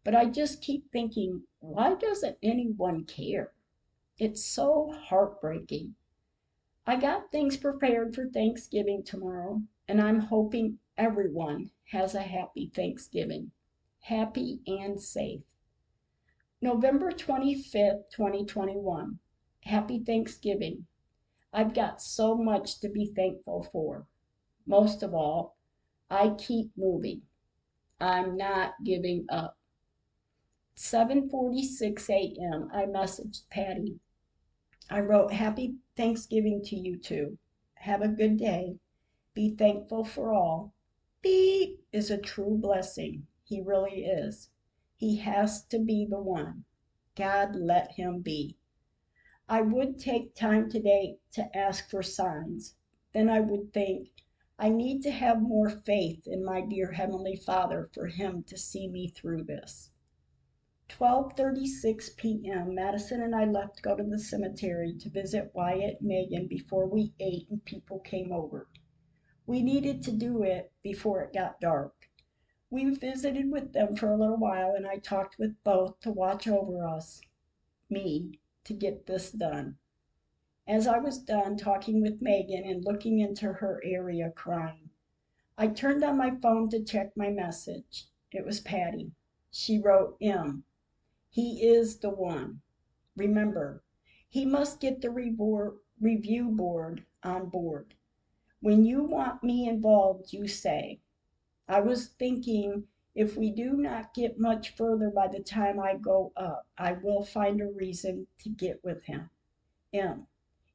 But 0.04 0.16
I 0.16 0.26
just 0.26 0.64
keep 0.64 0.92
thinking, 0.92 1.44
why 1.60 1.94
doesn't 1.94 2.40
anyone 2.42 3.06
care? 3.06 3.54
It's 4.18 4.44
so 4.44 4.92
heartbreaking. 4.92 5.94
I 6.88 6.96
got 6.96 7.32
things 7.32 7.56
prepared 7.56 8.16
for 8.16 8.28
Thanksgiving 8.28 9.04
tomorrow, 9.04 9.62
and 9.92 10.00
I'm 10.00 10.22
hoping 10.22 10.80
everyone 10.98 11.70
has 11.92 12.16
a 12.16 12.22
happy 12.22 12.72
Thanksgiving. 12.74 13.52
Happy 14.00 14.62
and 14.66 14.98
safe. 15.02 15.42
November 16.62 17.12
25th, 17.12 18.04
2021. 18.16 19.20
Happy 19.64 20.00
Thanksgiving. 20.00 20.86
I've 21.52 21.74
got 21.74 22.02
so 22.02 22.38
much 22.38 22.80
to 22.80 22.88
be 22.88 23.12
thankful 23.14 23.68
for. 23.70 24.08
Most 24.66 25.04
of 25.04 25.14
all, 25.14 25.58
I 26.10 26.36
keep 26.38 26.72
moving. 26.78 27.24
I'm 28.00 28.38
not 28.38 28.76
giving 28.86 29.26
up. 29.28 29.58
7:46 30.78 32.10
a.m. 32.10 32.70
I 32.72 32.86
messaged 32.86 33.50
Patty. 33.50 34.00
I 34.90 35.02
wrote 35.02 35.34
happy 35.34 35.76
Thanksgiving 35.98 36.62
to 36.64 36.78
you 36.78 36.98
too. 36.98 37.38
Have 37.74 38.02
a 38.02 38.08
good 38.08 38.38
day. 38.38 38.78
Be 39.34 39.56
thankful 39.56 40.04
for 40.04 40.34
all. 40.34 40.74
Beep 41.22 41.86
is 41.94 42.12
a 42.12 42.18
true 42.18 42.58
blessing. 42.58 43.28
He 43.44 43.62
really 43.62 44.04
is. 44.04 44.50
He 44.98 45.18
has 45.18 45.64
to 45.68 45.80
be 45.80 46.06
the 46.06 46.22
one. 46.22 46.66
God 47.16 47.56
let 47.56 47.94
him 47.94 48.22
be. 48.22 48.58
I 49.48 49.62
would 49.62 50.00
take 50.00 50.36
time 50.36 50.70
today 50.70 51.20
to 51.32 51.58
ask 51.58 51.90
for 51.90 52.02
signs. 52.02 52.76
Then 53.14 53.30
I 53.30 53.42
would 53.42 53.74
think, 53.74 54.10
I 54.58 54.70
need 54.70 55.02
to 55.04 55.12
have 55.12 55.42
more 55.42 55.70
faith 55.70 56.28
in 56.28 56.46
my 56.46 56.62
dear 56.62 56.92
Heavenly 56.92 57.36
Father 57.36 57.90
for 57.94 58.08
Him 58.08 58.44
to 58.44 58.58
see 58.58 58.88
me 58.88 59.08
through 59.10 59.44
this. 59.44 59.92
12:36 60.88 62.16
p.m. 62.16 62.76
Madison 62.76 63.22
and 63.22 63.36
I 63.36 63.46
left 63.46 63.78
to 63.78 63.82
go 63.82 63.96
to 63.96 64.04
the 64.04 64.20
cemetery 64.20 64.94
to 65.00 65.10
visit 65.10 65.52
Wyatt 65.54 66.00
and 66.00 66.08
Megan 66.08 66.48
before 66.48 66.86
we 66.86 67.14
ate 67.20 67.50
and 67.50 67.66
people 67.66 68.00
came 68.00 68.32
over. 68.32 68.68
We 69.48 69.64
needed 69.64 70.04
to 70.04 70.12
do 70.12 70.44
it 70.44 70.72
before 70.84 71.24
it 71.24 71.34
got 71.34 71.60
dark. 71.60 72.10
We 72.70 72.94
visited 72.94 73.52
with 73.52 73.74
them 73.74 73.96
for 73.96 74.12
a 74.12 74.16
little 74.16 74.38
while 74.38 74.76
and 74.76 74.86
I 74.86 74.98
talked 74.98 75.40
with 75.40 75.62
both 75.64 76.00
to 76.02 76.12
watch 76.12 76.48
over 76.48 76.86
us, 76.86 77.22
me, 77.90 78.40
to 78.66 78.74
get 78.74 79.08
this 79.08 79.32
done. 79.32 79.78
As 80.68 80.86
I 80.86 81.00
was 81.00 81.18
done 81.18 81.58
talking 81.58 82.02
with 82.02 82.22
Megan 82.22 82.64
and 82.64 82.86
looking 82.86 83.20
into 83.20 83.52
her 83.54 83.82
area 83.84 84.30
crying, 84.30 84.92
I 85.58 85.70
turned 85.70 86.04
on 86.04 86.18
my 86.18 86.36
phone 86.36 86.70
to 86.70 86.84
check 86.84 87.18
my 87.18 87.32
message. 87.32 88.08
It 88.32 88.46
was 88.46 88.60
Patty. 88.60 89.12
She 89.50 89.80
wrote 89.80 90.18
Em. 90.22 90.66
He 91.30 91.68
is 91.68 91.98
the 91.98 92.12
one. 92.12 92.62
Remember, 93.16 93.84
he 94.30 94.46
must 94.46 94.80
get 94.80 95.02
the 95.02 95.10
review 95.10 96.50
board 96.50 97.06
on 97.24 97.50
board. 97.50 97.96
When 98.62 98.86
you 98.86 99.04
want 99.04 99.44
me 99.44 99.68
involved, 99.68 100.34
you 100.34 100.48
say. 100.48 101.00
I 101.68 101.80
was 101.80 102.10
thinking 102.10 102.88
if 103.16 103.36
we 103.36 103.50
do 103.50 103.74
not 103.74 104.14
get 104.14 104.40
much 104.40 104.76
further 104.76 105.10
by 105.10 105.28
the 105.28 105.42
time 105.42 105.80
I 105.80 105.96
go 105.96 106.32
up, 106.38 106.68
I 106.78 106.94
will 106.94 107.26
find 107.26 107.60
a 107.60 107.68
reason 107.68 108.28
to 108.40 108.50
get 108.50 108.84
with 108.84 109.04
him. 109.06 109.32
Em. 109.92 110.28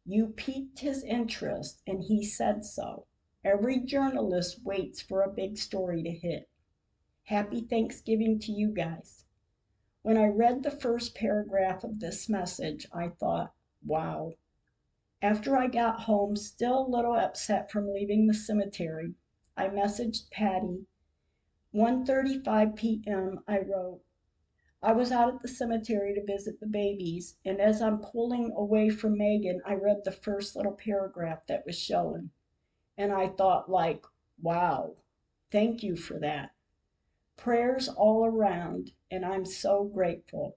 You 0.04 0.28
piqued 0.28 0.80
his 0.80 1.04
interest, 1.04 1.80
and 1.86 2.02
he 2.02 2.24
said 2.24 2.64
so. 2.64 3.06
Every 3.44 3.78
journalist 3.78 4.64
waits 4.64 5.00
for 5.00 5.22
a 5.22 5.32
big 5.32 5.56
story 5.56 6.02
to 6.02 6.10
hit. 6.10 6.48
Happy 7.22 7.60
Thanksgiving 7.60 8.40
to 8.40 8.52
you 8.52 8.68
guys. 8.72 9.24
When 10.02 10.16
I 10.16 10.26
read 10.26 10.62
the 10.64 10.70
first 10.72 11.14
paragraph 11.14 11.84
of 11.84 12.00
this 12.00 12.28
message, 12.28 12.88
I 12.92 13.08
thought, 13.08 13.54
wow. 13.84 14.34
After 15.28 15.56
I 15.56 15.66
got 15.66 16.02
home, 16.02 16.36
still 16.36 16.86
a 16.86 16.88
little 16.88 17.14
upset 17.16 17.68
from 17.68 17.92
leaving 17.92 18.28
the 18.28 18.32
cemetery, 18.32 19.16
I 19.56 19.66
messaged 19.66 20.30
Patty. 20.30 20.86
1:35 21.74 22.76
p.m. 22.76 23.42
I 23.48 23.58
wrote, 23.58 24.02
I 24.80 24.92
was 24.92 25.10
out 25.10 25.34
at 25.34 25.42
the 25.42 25.48
cemetery 25.48 26.14
to 26.14 26.22
visit 26.22 26.60
the 26.60 26.68
babies, 26.68 27.38
and 27.44 27.60
as 27.60 27.82
I'm 27.82 27.98
pulling 27.98 28.52
away 28.52 28.88
from 28.88 29.18
Megan, 29.18 29.60
I 29.66 29.74
read 29.74 30.04
the 30.04 30.12
first 30.12 30.54
little 30.54 30.76
paragraph 30.76 31.44
that 31.48 31.66
was 31.66 31.76
shown. 31.76 32.30
And 32.96 33.12
I 33.12 33.26
thought, 33.26 33.68
like, 33.68 34.04
wow, 34.40 34.94
thank 35.50 35.82
you 35.82 35.96
for 35.96 36.20
that. 36.20 36.52
Prayers 37.36 37.88
all 37.88 38.24
around, 38.24 38.92
and 39.10 39.26
I'm 39.26 39.44
so 39.44 39.82
grateful. 39.86 40.56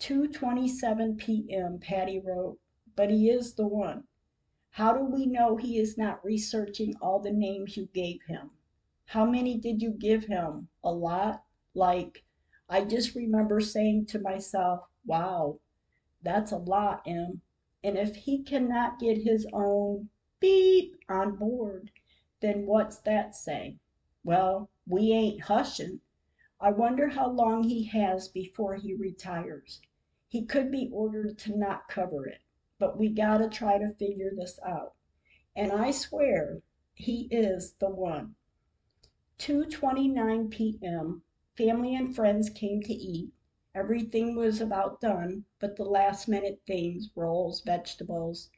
2:27 0.00 1.16
p.m. 1.16 1.78
Patty 1.78 2.18
wrote, 2.18 2.58
but 2.98 3.10
he 3.10 3.30
is 3.30 3.54
the 3.54 3.64
one. 3.64 4.02
How 4.70 4.92
do 4.92 5.04
we 5.04 5.24
know 5.24 5.56
he 5.56 5.78
is 5.78 5.96
not 5.96 6.24
researching 6.24 6.96
all 7.00 7.20
the 7.20 7.30
names 7.30 7.76
you 7.76 7.86
gave 7.94 8.22
him? 8.26 8.50
How 9.06 9.24
many 9.24 9.56
did 9.56 9.80
you 9.80 9.92
give 9.92 10.24
him? 10.24 10.66
A 10.82 10.90
lot? 10.90 11.44
Like 11.74 12.24
I 12.68 12.84
just 12.84 13.14
remember 13.14 13.60
saying 13.60 14.06
to 14.06 14.18
myself, 14.18 14.88
wow, 15.06 15.60
that's 16.22 16.50
a 16.50 16.56
lot, 16.56 17.06
Em. 17.06 17.40
And 17.84 17.96
if 17.96 18.16
he 18.16 18.42
cannot 18.42 18.98
get 18.98 19.18
his 19.22 19.46
own 19.52 20.08
beep 20.40 20.96
on 21.08 21.36
board, 21.36 21.92
then 22.40 22.66
what's 22.66 22.98
that 23.02 23.36
say? 23.36 23.76
Well, 24.24 24.70
we 24.88 25.12
ain't 25.12 25.42
hushing. 25.42 26.00
I 26.60 26.72
wonder 26.72 27.06
how 27.10 27.30
long 27.30 27.62
he 27.62 27.84
has 27.84 28.26
before 28.26 28.74
he 28.74 28.92
retires. 28.92 29.80
He 30.26 30.44
could 30.44 30.72
be 30.72 30.90
ordered 30.92 31.38
to 31.38 31.56
not 31.56 31.86
cover 31.86 32.26
it, 32.26 32.40
but 32.78 32.96
we 32.96 33.08
gotta 33.08 33.48
try 33.48 33.76
to 33.76 33.94
figure 33.94 34.30
this 34.34 34.58
out. 34.64 34.94
And 35.56 35.72
I 35.72 35.90
swear 35.90 36.62
he 36.94 37.28
is 37.30 37.72
the 37.74 37.90
one. 37.90 38.36
2:29 39.38 40.50
p.m. 40.50 41.22
Family 41.56 41.94
and 41.94 42.14
friends 42.14 42.50
came 42.50 42.80
to 42.82 42.92
eat. 42.94 43.32
Everything 43.74 44.36
was 44.36 44.60
about 44.60 45.00
done 45.00 45.44
but 45.58 45.76
the 45.76 45.84
last 45.84 46.28
minute 46.28 46.60
things, 46.66 47.10
rolls, 47.16 47.62
vegetables, 47.62 48.50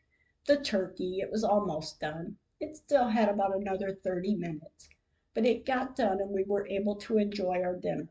the 0.47 0.59
turkey, 0.59 1.21
it 1.21 1.31
was 1.31 1.45
almost 1.45 2.01
done. 2.01 2.37
It 2.61 2.77
still 2.77 3.09
had 3.09 3.29
about 3.29 3.57
another 3.57 3.95
30 3.95 4.37
minutes, 4.37 4.91
but 5.33 5.47
it 5.47 5.65
got 5.65 5.97
done 5.97 6.21
and 6.21 6.31
we 6.31 6.45
were 6.45 6.67
able 6.69 6.97
to 6.97 7.17
enjoy 7.17 7.63
our 7.63 7.77
dinner. 7.77 8.11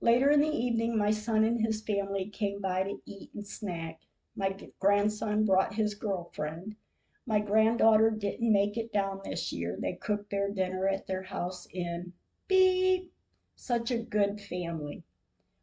Later 0.00 0.30
in 0.30 0.40
the 0.40 0.48
evening 0.48 0.96
my 0.96 1.10
son 1.10 1.42
and 1.42 1.60
his 1.60 1.80
family 1.80 2.28
came 2.28 2.60
by 2.60 2.84
to 2.84 3.00
eat 3.06 3.30
and 3.34 3.46
snack. 3.46 4.02
My 4.38 4.54
grandson 4.78 5.46
brought 5.46 5.74
his 5.74 5.94
girlfriend. 5.94 6.76
My 7.24 7.40
granddaughter 7.40 8.10
didn't 8.10 8.52
make 8.52 8.76
it 8.76 8.92
down 8.92 9.22
this 9.24 9.50
year. 9.50 9.78
They 9.80 9.94
cooked 9.94 10.28
their 10.28 10.50
dinner 10.50 10.86
at 10.86 11.06
their 11.06 11.22
house 11.22 11.66
in 11.72 12.12
beep 12.46 13.12
such 13.54 13.90
a 13.90 13.96
good 13.96 14.38
family. 14.38 15.02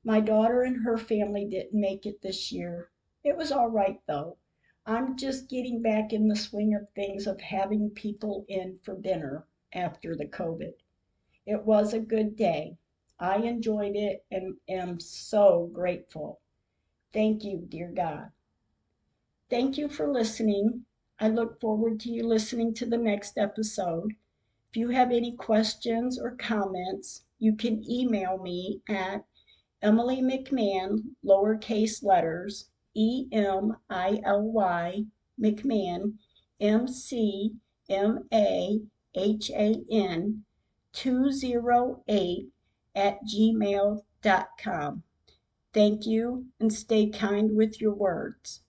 My 0.04 0.20
daughter 0.20 0.64
and 0.64 0.84
her 0.84 0.98
family 0.98 1.46
didn't 1.46 1.80
make 1.80 2.08
it 2.08 2.24
this 2.24 2.52
year. 2.52 2.90
It 3.24 3.38
was 3.38 3.52
all 3.52 3.70
right 3.70 4.02
though. 4.08 4.38
I'm 4.88 5.16
just 5.16 5.48
getting 5.48 5.82
back 5.82 6.12
in 6.12 6.28
the 6.28 6.36
swing 6.36 6.74
of 6.74 6.90
things 6.90 7.28
of 7.28 7.40
having 7.40 7.92
people 7.92 8.44
in 8.48 8.80
for 8.80 8.98
dinner 8.98 9.46
after 9.72 10.16
the 10.16 10.26
COVID. 10.26 10.74
It 11.46 11.64
was 11.64 11.94
a 11.94 12.00
good 12.00 12.36
day. 12.36 12.78
I 13.20 13.38
enjoyed 13.38 13.96
it 13.96 14.26
and 14.32 14.58
am 14.68 15.00
so 15.00 15.70
grateful. 15.72 16.42
Thank 17.14 17.44
you, 17.44 17.66
dear 17.70 17.92
God. 17.92 18.32
Thank 19.54 19.78
you 19.78 19.88
for 19.88 20.12
listening. 20.12 20.84
I 21.20 21.28
look 21.28 21.62
forward 21.62 22.00
to 22.00 22.10
you 22.10 22.26
listening 22.26 22.74
to 22.74 22.88
the 22.88 22.98
next 22.98 23.38
episode. 23.38 24.16
If 24.72 24.78
you 24.78 24.90
have 24.90 25.12
any 25.12 25.34
questions 25.34 26.20
or 26.20 26.32
comments, 26.32 27.26
you 27.38 27.56
can 27.56 27.88
email 27.88 28.40
me 28.40 28.82
at 28.90 29.26
Emily 29.80 30.24
McMahan, 30.24 31.04
lowercase 31.24 32.02
letters, 32.02 32.70
E 32.96 33.28
M 33.32 33.78
I 33.92 34.22
L 34.24 34.42
Y, 34.42 35.06
McMahan, 35.40 36.18
M 36.60 36.88
C 36.88 37.54
M 37.88 38.28
A 38.34 38.82
H 39.14 39.52
A 39.52 39.84
N, 39.92 40.46
208 40.94 42.50
at 42.96 43.20
gmail.com. 43.24 45.04
Thank 45.74 46.08
you 46.08 46.48
and 46.60 46.74
stay 46.74 47.08
kind 47.08 47.56
with 47.56 47.80
your 47.80 47.94
words. 47.94 48.63